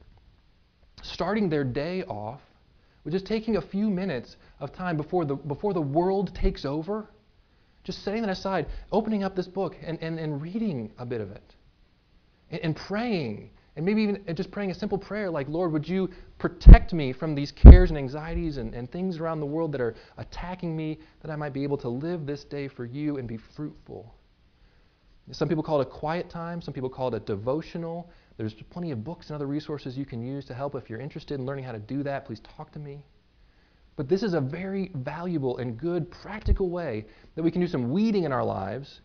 starting 1.02 1.50
their 1.50 1.66
day 1.66 2.04
off 2.04 2.40
with 3.04 3.14
just 3.14 3.26
taking 3.26 3.58
a 3.58 3.62
few 3.62 3.90
minutes 3.90 4.38
of 4.60 4.74
time 4.74 4.98
before 4.98 5.26
the, 5.26 5.36
before 5.36 5.74
the 5.74 5.82
world 5.82 6.34
takes 6.36 6.66
over, 6.66 7.10
just 7.84 8.04
setting 8.04 8.22
that 8.22 8.30
aside, 8.30 8.68
opening 8.92 9.24
up 9.24 9.36
this 9.36 9.48
book 9.48 9.76
and, 9.84 10.02
and, 10.02 10.20
and 10.20 10.42
reading 10.42 10.92
a 10.98 11.06
bit 11.06 11.22
of 11.22 11.32
it, 11.32 11.56
and, 12.50 12.62
and 12.62 12.76
praying, 12.76 13.50
and 13.76 13.86
maybe 13.86 14.04
even 14.04 14.24
just 14.36 14.52
praying 14.52 14.72
a 14.72 14.76
simple 14.76 14.98
prayer 14.98 15.30
like, 15.30 15.50
Lord, 15.50 15.72
would 15.74 15.88
you 15.88 16.10
protect 16.38 16.94
me 16.94 17.12
from 17.12 17.36
these 17.36 17.52
cares 17.52 17.90
and 17.90 17.98
anxieties 17.98 18.58
and, 18.58 18.74
and 18.74 18.90
things 18.92 19.18
around 19.18 19.40
the 19.40 19.46
world 19.46 19.72
that 19.74 19.82
are 19.82 19.96
attacking 20.18 20.76
me, 20.76 21.00
that 21.22 21.32
I 21.32 21.36
might 21.36 21.54
be 21.54 21.64
able 21.64 21.78
to 21.80 21.90
live 21.90 22.26
this 22.26 22.44
day 22.44 22.68
for 22.68 22.86
you 22.86 23.18
and 23.18 23.28
be 23.28 23.38
fruitful? 23.56 24.14
Some 25.32 25.48
people 25.48 25.64
call 25.64 25.80
it 25.82 25.88
a 25.88 25.90
quiet 25.90 26.30
time, 26.30 26.62
some 26.62 26.74
people 26.74 26.90
call 26.90 27.08
it 27.08 27.14
a 27.16 27.20
devotional. 27.22 28.10
There's 28.38 28.54
plenty 28.72 28.92
of 28.92 29.04
books 29.04 29.28
and 29.28 29.36
other 29.36 29.46
resources 29.46 29.98
you 29.98 30.06
can 30.06 30.24
use 30.24 30.46
to 30.46 30.54
help. 30.54 30.76
If 30.76 30.90
you're 30.90 31.00
interested 31.00 31.40
in 31.40 31.46
learning 31.46 31.66
how 31.66 31.72
to 31.72 31.80
do 31.80 32.04
that, 32.04 32.26
please 32.26 32.42
talk 32.56 32.72
to 32.72 32.80
me. 32.80 33.04
But 33.96 34.10
this 34.10 34.24
is 34.24 34.34
a 34.34 34.42
very 34.42 34.92
valuable 34.96 35.58
and 35.58 35.78
good 35.78 36.10
practical 36.10 36.70
way 36.70 37.06
that 37.36 37.44
we 37.44 37.52
can 37.52 37.62
do 37.62 37.68
some 37.68 37.92
weeding 37.92 38.24
in 38.24 38.32
our 38.32 38.44
lives. 38.44 39.02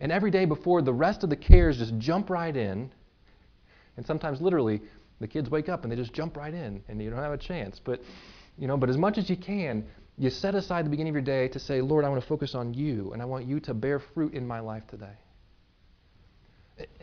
And 0.00 0.12
every 0.12 0.30
day 0.30 0.44
before 0.44 0.82
the 0.82 0.92
rest 0.92 1.24
of 1.24 1.30
the 1.30 1.36
cares 1.36 1.78
just 1.78 1.96
jump 1.98 2.28
right 2.28 2.54
in. 2.54 2.92
And 3.96 4.06
sometimes 4.06 4.42
literally 4.42 4.82
the 5.18 5.26
kids 5.26 5.48
wake 5.48 5.70
up 5.70 5.82
and 5.82 5.90
they 5.90 5.96
just 5.96 6.12
jump 6.12 6.36
right 6.36 6.52
in 6.52 6.82
and 6.88 7.02
you 7.02 7.08
don't 7.08 7.18
have 7.18 7.32
a 7.32 7.38
chance. 7.38 7.80
But 7.82 8.02
you 8.58 8.68
know, 8.68 8.76
but 8.76 8.90
as 8.90 8.98
much 8.98 9.16
as 9.16 9.30
you 9.30 9.36
can, 9.36 9.86
you 10.18 10.30
set 10.30 10.54
aside 10.54 10.84
the 10.84 10.90
beginning 10.90 11.12
of 11.12 11.14
your 11.14 11.22
day 11.22 11.48
to 11.48 11.58
say, 11.58 11.80
Lord, 11.80 12.04
I 12.04 12.08
want 12.08 12.20
to 12.20 12.28
focus 12.28 12.54
on 12.54 12.74
you 12.74 13.12
and 13.12 13.22
I 13.22 13.24
want 13.24 13.46
you 13.46 13.60
to 13.60 13.72
bear 13.72 13.98
fruit 13.98 14.34
in 14.34 14.46
my 14.46 14.60
life 14.60 14.82
today 14.88 15.14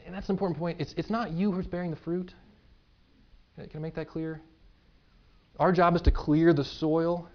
and 0.05 0.13
that's 0.13 0.29
an 0.29 0.33
important 0.33 0.57
point. 0.57 0.79
It's, 0.79 0.93
it's 0.97 1.09
not 1.09 1.31
you 1.31 1.51
who's 1.51 1.67
bearing 1.67 1.91
the 1.91 1.97
fruit. 1.97 2.33
Uh, 3.57 3.63
can 3.63 3.77
I 3.77 3.79
make 3.79 3.95
that 3.95 4.09
clear? 4.09 4.41
Our 5.59 5.71
job 5.71 5.95
is 5.95 6.01
to 6.03 6.11
clear 6.11 6.53
the 6.53 6.63
soil, 6.63 7.29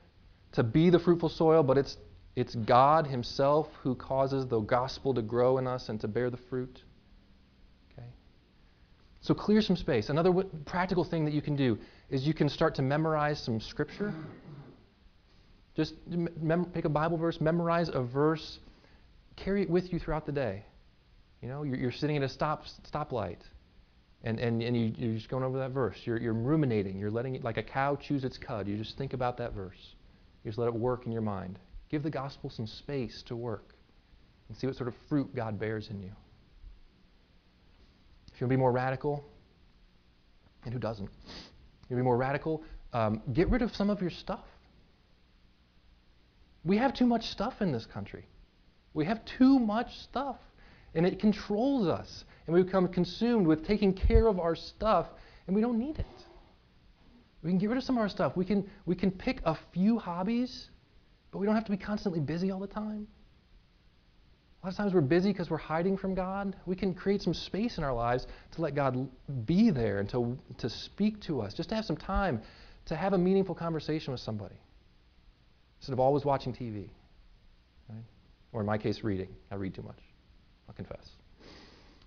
to 0.53 0.63
be 0.63 0.91
the 0.91 0.99
fruitful 0.99 1.31
soil, 1.31 1.63
but 1.63 1.79
it's, 1.79 1.97
it's 2.37 2.55
God 2.55 3.07
Himself 3.07 3.69
who 3.83 3.95
causes 3.95 4.47
the 4.47 4.61
gospel 4.61 5.15
to 5.15 5.23
grow 5.23 5.59
in 5.59 5.67
us 5.67 5.89
and 5.89 6.01
to 6.01 6.09
bear 6.09 6.31
the 6.31 6.37
fruit. 6.37 6.83
Okay? 7.93 8.09
So 9.21 9.35
clear 9.35 9.63
some 9.63 9.77
space. 9.77 10.11
Another 10.11 10.31
w- 10.31 10.49
practical 10.67 11.05
thing 11.05 11.25
that 11.25 11.33
you 11.33 11.43
can 11.43 11.57
do 11.57 11.79
is 12.11 12.27
you 12.27 12.35
can 12.35 12.49
start 12.49 12.75
to 12.75 12.83
memorize 12.83 13.43
some 13.43 13.61
scripture. 13.61 14.15
Just 15.77 15.95
mem- 16.07 16.67
pick 16.67 16.85
a 16.85 16.91
Bible 16.91 17.17
verse, 17.17 17.41
memorize 17.41 17.89
a 17.89 18.03
verse, 18.03 18.59
carry 19.37 19.63
it 19.63 19.71
with 19.71 19.93
you 19.93 19.99
throughout 19.99 20.27
the 20.27 20.33
day. 20.33 20.65
You 21.43 21.49
know, 21.49 21.63
you're, 21.63 21.77
you're 21.77 21.93
sitting 21.93 22.17
at 22.17 22.23
a 22.23 22.29
stop 22.29 22.65
stoplight, 22.93 23.39
and, 24.23 24.39
and, 24.39 24.63
and 24.63 24.77
you, 24.77 24.93
you're 24.97 25.15
just 25.15 25.29
going 25.29 25.43
over 25.43 25.59
that 25.59 25.71
verse. 25.71 25.97
You're, 26.05 26.19
you're 26.19 26.35
ruminating. 26.35 26.99
You're 26.99 27.11
letting 27.11 27.37
it, 27.37 27.45
like 27.45 27.57
a 27.57 27.63
cow 27.63 27.97
chews 27.97 28.25
its 28.25 28.37
cud. 28.37 28.69
You 28.69 28.77
just 28.77 28.99
think 28.99 29.15
about 29.15 29.39
that 29.39 29.55
verse. 29.55 29.95
You 30.45 30.51
just 30.51 30.59
let 30.59 30.69
it 30.69 30.75
work 30.75 31.07
in 31.07 31.13
your 31.13 31.23
mind. 31.23 31.59
Give 31.89 32.03
the 32.03 32.11
gospel 32.11 32.51
some 32.51 32.67
space 32.67 33.23
to 33.27 33.37
work 33.37 33.75
and 34.49 34.57
see 34.57 34.67
what 34.67 34.77
sort 34.77 34.89
of 34.89 34.95
fruit 35.09 35.35
God 35.35 35.59
bears 35.59 35.89
in 35.89 36.01
you. 36.03 36.11
If 38.33 38.41
you 38.41 38.47
want 38.47 38.53
to 38.53 38.57
be 38.57 38.61
more 38.61 38.73
radical, 38.73 39.25
and 40.65 40.75
who 40.75 40.81
doesn't? 40.81 41.09
You 41.09 41.11
want 41.11 41.89
to 41.89 41.97
be 41.97 42.03
more 42.03 42.17
radical, 42.17 42.63
um, 42.93 43.23
get 43.33 43.49
rid 43.49 43.63
of 43.63 43.75
some 43.75 43.89
of 43.91 44.01
your 44.01 44.11
stuff. 44.11 44.45
We 46.65 46.77
have 46.77 46.95
too 46.95 47.07
much 47.07 47.25
stuff 47.25 47.55
in 47.61 47.73
this 47.73 47.87
country. 47.87 48.27
We 48.93 49.07
have 49.07 49.25
too 49.39 49.59
much 49.59 49.89
stuff 50.01 50.37
and 50.95 51.07
it 51.07 51.21
controls 51.21 51.87
us. 51.87 52.25
And 52.47 52.55
we 52.55 52.63
become 52.63 52.89
consumed 52.89 53.47
with 53.47 53.67
taking 53.67 53.95
care 53.95 54.27
of 54.27 54.41
our 54.41 54.57
stuff, 54.57 55.07
and 55.47 55.55
we 55.55 55.63
don't 55.63 55.79
need 55.79 55.99
it. 55.99 56.07
We 57.43 57.51
can 57.51 57.59
get 57.59 57.69
rid 57.69 57.79
of 57.79 57.85
some 57.85 57.97
of 57.97 58.03
our 58.03 58.09
stuff. 58.09 58.37
We 58.37 58.45
can, 58.45 58.69
we 58.87 58.95
can 58.95 59.11
pick 59.11 59.41
a 59.45 59.57
few 59.73 59.99
hobbies 59.99 60.69
But 61.31 61.39
we 61.39 61.47
don't 61.47 61.55
have 61.55 61.65
to 61.65 61.71
be 61.71 61.77
constantly 61.77 62.21
busy 62.21 62.51
all 62.51 62.61
the 62.61 62.67
time. 62.67 63.07
A 64.63 64.67
lot 64.67 64.73
of 64.73 64.77
times 64.77 64.93
we're 64.93 65.01
busy 65.01 65.33
because 65.33 65.49
we're 65.49 65.57
hiding 65.57 65.97
from 65.97 66.15
God. 66.15 66.55
We 66.67 66.77
can 66.77 66.93
create 66.93 67.23
some 67.23 67.33
space 67.33 67.79
in 67.79 67.85
our 67.85 67.95
lives 67.95 68.27
to 68.53 68.61
let 68.61 68.75
God 68.75 69.09
be 69.47 69.71
there 69.71 70.01
and 70.01 70.09
to, 70.11 70.39
to 70.59 70.69
speak 70.69 71.21
to 71.23 71.41
us, 71.41 71.55
just 71.55 71.71
to 71.71 71.75
have 71.75 71.85
some 71.85 71.97
time 71.97 72.43
to 72.87 72.97
have 72.97 73.13
a 73.13 73.19
meaningful 73.19 73.55
conversation 73.55 74.13
with 74.13 74.21
somebody 74.21 74.57
instead 75.79 75.93
of 75.93 76.01
always 76.01 76.25
watching 76.25 76.53
TV. 76.53 76.89
Right? 77.89 78.05
Or 78.53 78.61
in 78.61 78.67
my 78.67 78.77
case, 78.77 79.03
reading. 79.03 79.29
I 79.51 79.55
read 79.55 79.75
too 79.75 79.83
much. 79.83 80.10
I'll 80.71 80.75
confess. 80.77 81.11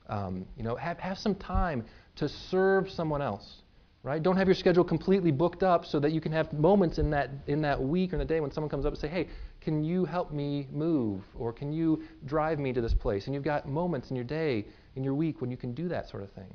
Um, 0.07 0.45
you 0.57 0.63
know, 0.63 0.75
have, 0.75 0.97
have 0.99 1.17
some 1.17 1.35
time 1.35 1.83
to 2.15 2.29
serve 2.29 2.89
someone 2.89 3.21
else 3.21 3.61
right? 4.03 4.21
Don't 4.21 4.35
have 4.35 4.47
your 4.47 4.55
schedule 4.55 4.83
completely 4.83 5.31
booked 5.31 5.63
up 5.63 5.85
so 5.85 5.99
that 6.01 6.11
you 6.11 6.19
can 6.19 6.31
have 6.33 6.51
moments 6.53 6.97
in 6.97 7.09
that 7.11 7.29
in 7.47 7.61
that 7.61 7.81
week 7.81 8.11
or 8.11 8.17
in 8.17 8.19
the 8.19 8.25
day 8.25 8.41
when 8.41 8.51
someone 8.51 8.69
comes 8.69 8.85
up 8.85 8.91
and 8.91 8.99
say, 8.99 9.07
"Hey, 9.07 9.29
can 9.61 9.83
you 9.83 10.05
help 10.05 10.31
me 10.31 10.67
move?" 10.71 11.23
or 11.35 11.53
"Can 11.53 11.71
you 11.71 12.03
drive 12.25 12.59
me 12.59 12.73
to 12.73 12.81
this 12.81 12.93
place?" 12.93 13.25
And 13.25 13.33
you've 13.33 13.45
got 13.45 13.67
moments 13.67 14.09
in 14.09 14.15
your 14.17 14.25
day, 14.25 14.65
in 14.95 15.03
your 15.03 15.15
week 15.15 15.39
when 15.39 15.49
you 15.49 15.57
can 15.57 15.73
do 15.73 15.87
that 15.87 16.09
sort 16.09 16.21
of 16.21 16.31
thing. 16.31 16.53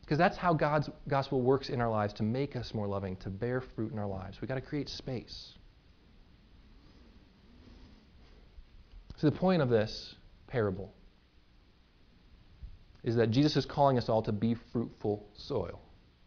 Because 0.00 0.18
that's 0.18 0.36
how 0.36 0.52
God's 0.52 0.90
gospel 1.06 1.40
works 1.40 1.70
in 1.70 1.80
our 1.80 1.88
lives 1.88 2.12
to 2.14 2.24
make 2.24 2.56
us 2.56 2.74
more 2.74 2.88
loving, 2.88 3.16
to 3.18 3.30
bear 3.30 3.60
fruit 3.60 3.92
in 3.92 3.98
our 4.00 4.08
lives. 4.08 4.40
We've 4.40 4.48
got 4.48 4.56
to 4.56 4.60
create 4.60 4.88
space. 4.88 5.54
So 9.16 9.30
the 9.30 9.36
point 9.36 9.62
of 9.62 9.68
this 9.68 10.16
parable 10.52 10.92
is 13.02 13.16
that 13.16 13.30
Jesus 13.30 13.56
is 13.56 13.66
calling 13.66 13.98
us 13.98 14.08
all 14.08 14.22
to 14.22 14.32
be 14.32 14.54
fruitful 14.72 15.26
soil 15.34 15.80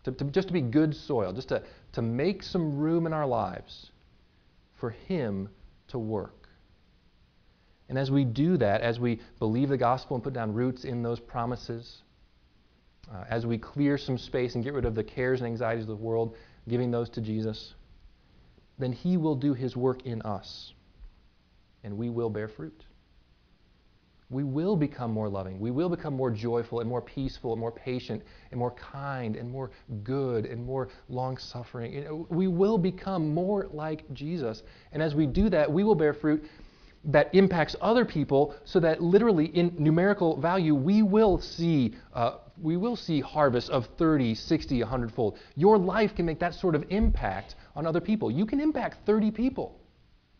to, 0.05 0.11
to, 0.11 0.25
just 0.25 0.47
to 0.47 0.53
be 0.53 0.61
good 0.61 0.95
soil, 0.95 1.33
just 1.33 1.49
to, 1.49 1.63
to 1.93 2.01
make 2.01 2.43
some 2.43 2.77
room 2.77 3.05
in 3.05 3.13
our 3.13 3.27
lives 3.27 3.91
for 4.75 4.91
Him 4.91 5.49
to 5.89 5.99
work. 5.99 6.47
And 7.89 7.97
as 7.97 8.09
we 8.09 8.23
do 8.23 8.57
that, 8.57 8.81
as 8.81 8.99
we 8.99 9.19
believe 9.39 9.69
the 9.69 9.77
gospel 9.77 10.15
and 10.15 10.23
put 10.23 10.33
down 10.33 10.53
roots 10.53 10.85
in 10.85 11.03
those 11.03 11.19
promises, 11.19 12.01
uh, 13.13 13.25
as 13.29 13.45
we 13.45 13.57
clear 13.57 13.97
some 13.97 14.17
space 14.17 14.55
and 14.55 14.63
get 14.63 14.73
rid 14.73 14.85
of 14.85 14.95
the 14.95 15.03
cares 15.03 15.41
and 15.41 15.47
anxieties 15.47 15.83
of 15.83 15.89
the 15.89 15.95
world, 15.95 16.35
giving 16.67 16.89
those 16.89 17.09
to 17.11 17.21
Jesus, 17.21 17.73
then 18.77 18.91
He 18.91 19.17
will 19.17 19.35
do 19.35 19.53
His 19.53 19.75
work 19.75 20.05
in 20.05 20.21
us, 20.21 20.73
and 21.83 21.97
we 21.97 22.09
will 22.09 22.29
bear 22.29 22.47
fruit 22.47 22.85
we 24.29 24.43
will 24.43 24.75
become 24.75 25.11
more 25.11 25.29
loving. 25.29 25.59
We 25.59 25.71
will 25.71 25.89
become 25.89 26.15
more 26.15 26.31
joyful 26.31 26.79
and 26.79 26.89
more 26.89 27.01
peaceful 27.01 27.51
and 27.51 27.59
more 27.59 27.71
patient 27.71 28.23
and 28.51 28.59
more 28.59 28.71
kind 28.71 29.35
and 29.35 29.49
more 29.49 29.69
good 30.03 30.45
and 30.45 30.65
more 30.65 30.89
long 31.09 31.37
suffering. 31.37 32.25
We 32.29 32.47
will 32.47 32.77
become 32.77 33.33
more 33.33 33.67
like 33.71 34.11
Jesus. 34.13 34.63
And 34.93 35.03
as 35.03 35.13
we 35.13 35.27
do 35.27 35.49
that, 35.49 35.71
we 35.71 35.83
will 35.83 35.95
bear 35.95 36.13
fruit 36.13 36.43
that 37.05 37.33
impacts 37.35 37.75
other 37.81 38.03
people 38.03 38.55
so 38.65 38.79
that 38.79 39.01
literally 39.01 39.45
in 39.45 39.73
numerical 39.77 40.39
value 40.39 40.73
we 40.73 41.03
will 41.03 41.39
see 41.39 41.93
uh, 42.13 42.37
we 42.59 42.77
will 42.77 42.95
see 42.95 43.21
harvests 43.21 43.69
of 43.69 43.85
30 43.97 44.33
60 44.33 44.79
100 44.81 45.11
fold 45.11 45.37
your 45.55 45.77
life 45.77 46.15
can 46.15 46.25
make 46.25 46.39
that 46.39 46.55
sort 46.55 46.73
of 46.73 46.83
impact 46.89 47.55
on 47.75 47.85
other 47.85 48.01
people 48.01 48.31
you 48.31 48.45
can 48.45 48.59
impact 48.59 48.97
30 49.05 49.29
people 49.29 49.79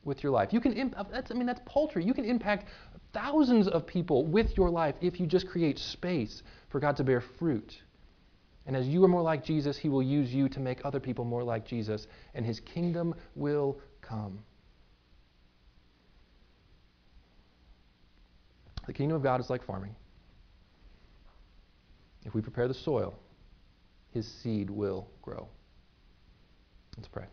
with 0.06 0.24
your 0.24 0.32
life 0.32 0.52
you 0.52 0.60
can 0.60 0.74
imp- 0.74 0.96
that's, 1.12 1.30
i 1.30 1.34
mean 1.36 1.46
that's 1.46 1.62
paltry 1.66 2.04
you 2.04 2.14
can 2.14 2.26
impact 2.26 2.66
thousands 3.16 3.68
of 3.68 3.88
people 3.88 4.26
with 4.26 4.56
your 4.58 4.70
life 4.70 4.94
if 5.02 5.20
you 5.20 5.26
just 5.26 5.48
create 5.48 5.80
space 5.80 6.44
for 6.70 6.80
God 6.80 6.98
to 6.98 7.04
bear 7.04 7.22
fruit. 7.40 7.74
And 8.68 8.76
as 8.76 8.88
you 8.88 9.04
are 9.04 9.08
more 9.08 9.22
like 9.22 9.44
Jesus, 9.44 9.78
He 9.78 9.90
will 9.90 10.04
use 10.04 10.34
you 10.34 10.50
to 10.50 10.60
make 10.60 10.82
other 10.84 11.00
people 11.00 11.24
more 11.24 11.44
like 11.44 11.66
Jesus, 11.66 12.08
and 12.34 12.46
His 12.46 12.60
kingdom 12.60 13.16
will 13.36 13.80
come. 14.02 14.40
The 18.86 18.94
kingdom 18.94 19.16
of 19.16 19.24
God 19.24 19.40
is 19.40 19.50
like 19.50 19.64
farming. 19.66 19.96
If 22.26 22.34
we 22.34 22.42
prepare 22.42 22.68
the 22.68 22.74
soil, 22.74 23.14
His 24.12 24.28
seed 24.28 24.70
will 24.70 25.08
grow. 25.22 25.48
Let's 26.98 27.08
pray. 27.08 27.26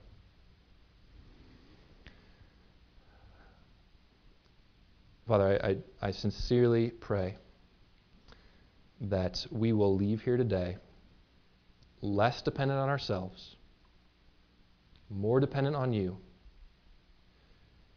Father, 5.26 5.60
I, 5.62 5.68
I, 5.68 5.76
I 6.08 6.10
sincerely 6.10 6.90
pray 6.90 7.36
that 9.02 9.46
we 9.50 9.72
will 9.72 9.94
leave 9.96 10.20
here 10.22 10.36
today 10.36 10.76
less 12.00 12.42
dependent 12.42 12.80
on 12.80 12.88
ourselves, 12.88 13.56
more 15.08 15.38
dependent 15.38 15.76
on 15.76 15.92
you, 15.92 16.16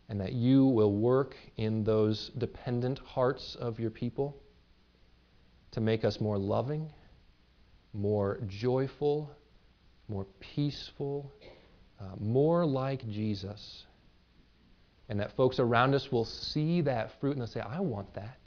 and 0.08 0.22
that 0.22 0.34
you 0.34 0.66
will 0.66 0.94
work 0.94 1.36
in 1.58 1.84
those 1.84 2.30
dependent 2.38 3.00
hearts 3.00 3.56
of 3.60 3.80
your 3.80 3.90
people 3.90 4.38
to 5.72 5.82
make 5.82 6.06
us 6.06 6.22
more 6.22 6.38
loving, 6.38 6.92
more 7.94 8.40
joyful, 8.48 9.32
more 10.08 10.28
peaceful, 10.40 11.32
uh, 12.00 12.04
more 12.20 12.66
like 12.66 13.08
Jesus 13.10 13.86
and 15.10 15.20
that 15.20 15.36
folks 15.36 15.60
around 15.60 15.94
us 15.94 16.12
will 16.12 16.26
see 16.26 16.82
that 16.82 17.20
fruit 17.20 17.34
and 17.34 17.42
they'll 17.42 17.48
say, 17.48 17.62
I 17.62 17.80
want 17.80 18.14
that. 18.16 18.38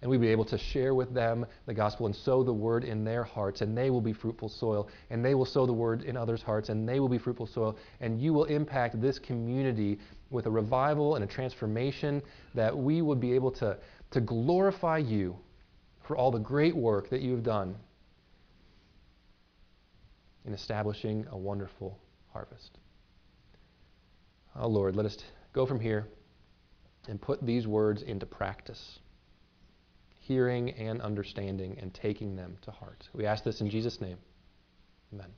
And 0.00 0.10
we'll 0.10 0.18
be 0.18 0.28
able 0.28 0.44
to 0.46 0.58
share 0.58 0.94
with 0.94 1.14
them 1.14 1.46
the 1.66 1.74
gospel 1.74 2.06
and 2.06 2.14
sow 2.14 2.42
the 2.42 2.52
word 2.52 2.82
in 2.82 3.04
their 3.04 3.22
hearts, 3.22 3.60
and 3.60 3.78
they 3.78 3.88
will 3.88 4.00
be 4.00 4.12
fruitful 4.12 4.48
soil, 4.48 4.88
and 5.10 5.24
they 5.24 5.36
will 5.36 5.44
sow 5.44 5.64
the 5.64 5.72
word 5.72 6.02
in 6.02 6.16
others' 6.16 6.42
hearts, 6.42 6.70
and 6.70 6.88
they 6.88 6.98
will 6.98 7.08
be 7.08 7.18
fruitful 7.18 7.46
soil, 7.46 7.76
and 8.00 8.20
you 8.20 8.32
will 8.32 8.46
impact 8.46 9.00
this 9.00 9.20
community 9.20 10.00
with 10.30 10.46
a 10.46 10.50
revival 10.50 11.14
and 11.14 11.22
a 11.22 11.26
transformation 11.28 12.20
that 12.52 12.76
we 12.76 13.00
would 13.00 13.20
be 13.20 13.32
able 13.32 13.52
to, 13.52 13.78
to 14.10 14.20
glorify 14.20 14.98
you 14.98 15.36
for 16.02 16.16
all 16.16 16.32
the 16.32 16.38
great 16.38 16.74
work 16.74 17.08
that 17.08 17.20
you 17.20 17.30
have 17.30 17.44
done 17.44 17.76
in 20.44 20.52
establishing 20.52 21.24
a 21.30 21.38
wonderful 21.38 21.96
harvest. 22.32 22.78
Oh, 24.54 24.68
Lord, 24.68 24.96
let 24.96 25.06
us 25.06 25.16
go 25.52 25.66
from 25.66 25.80
here 25.80 26.06
and 27.08 27.20
put 27.20 27.44
these 27.44 27.66
words 27.66 28.02
into 28.02 28.26
practice, 28.26 28.98
hearing 30.20 30.70
and 30.70 31.00
understanding 31.00 31.78
and 31.80 31.92
taking 31.92 32.36
them 32.36 32.56
to 32.62 32.70
heart. 32.70 33.08
We 33.12 33.26
ask 33.26 33.44
this 33.44 33.60
in 33.60 33.70
Jesus' 33.70 34.00
name. 34.00 34.18
Amen. 35.12 35.30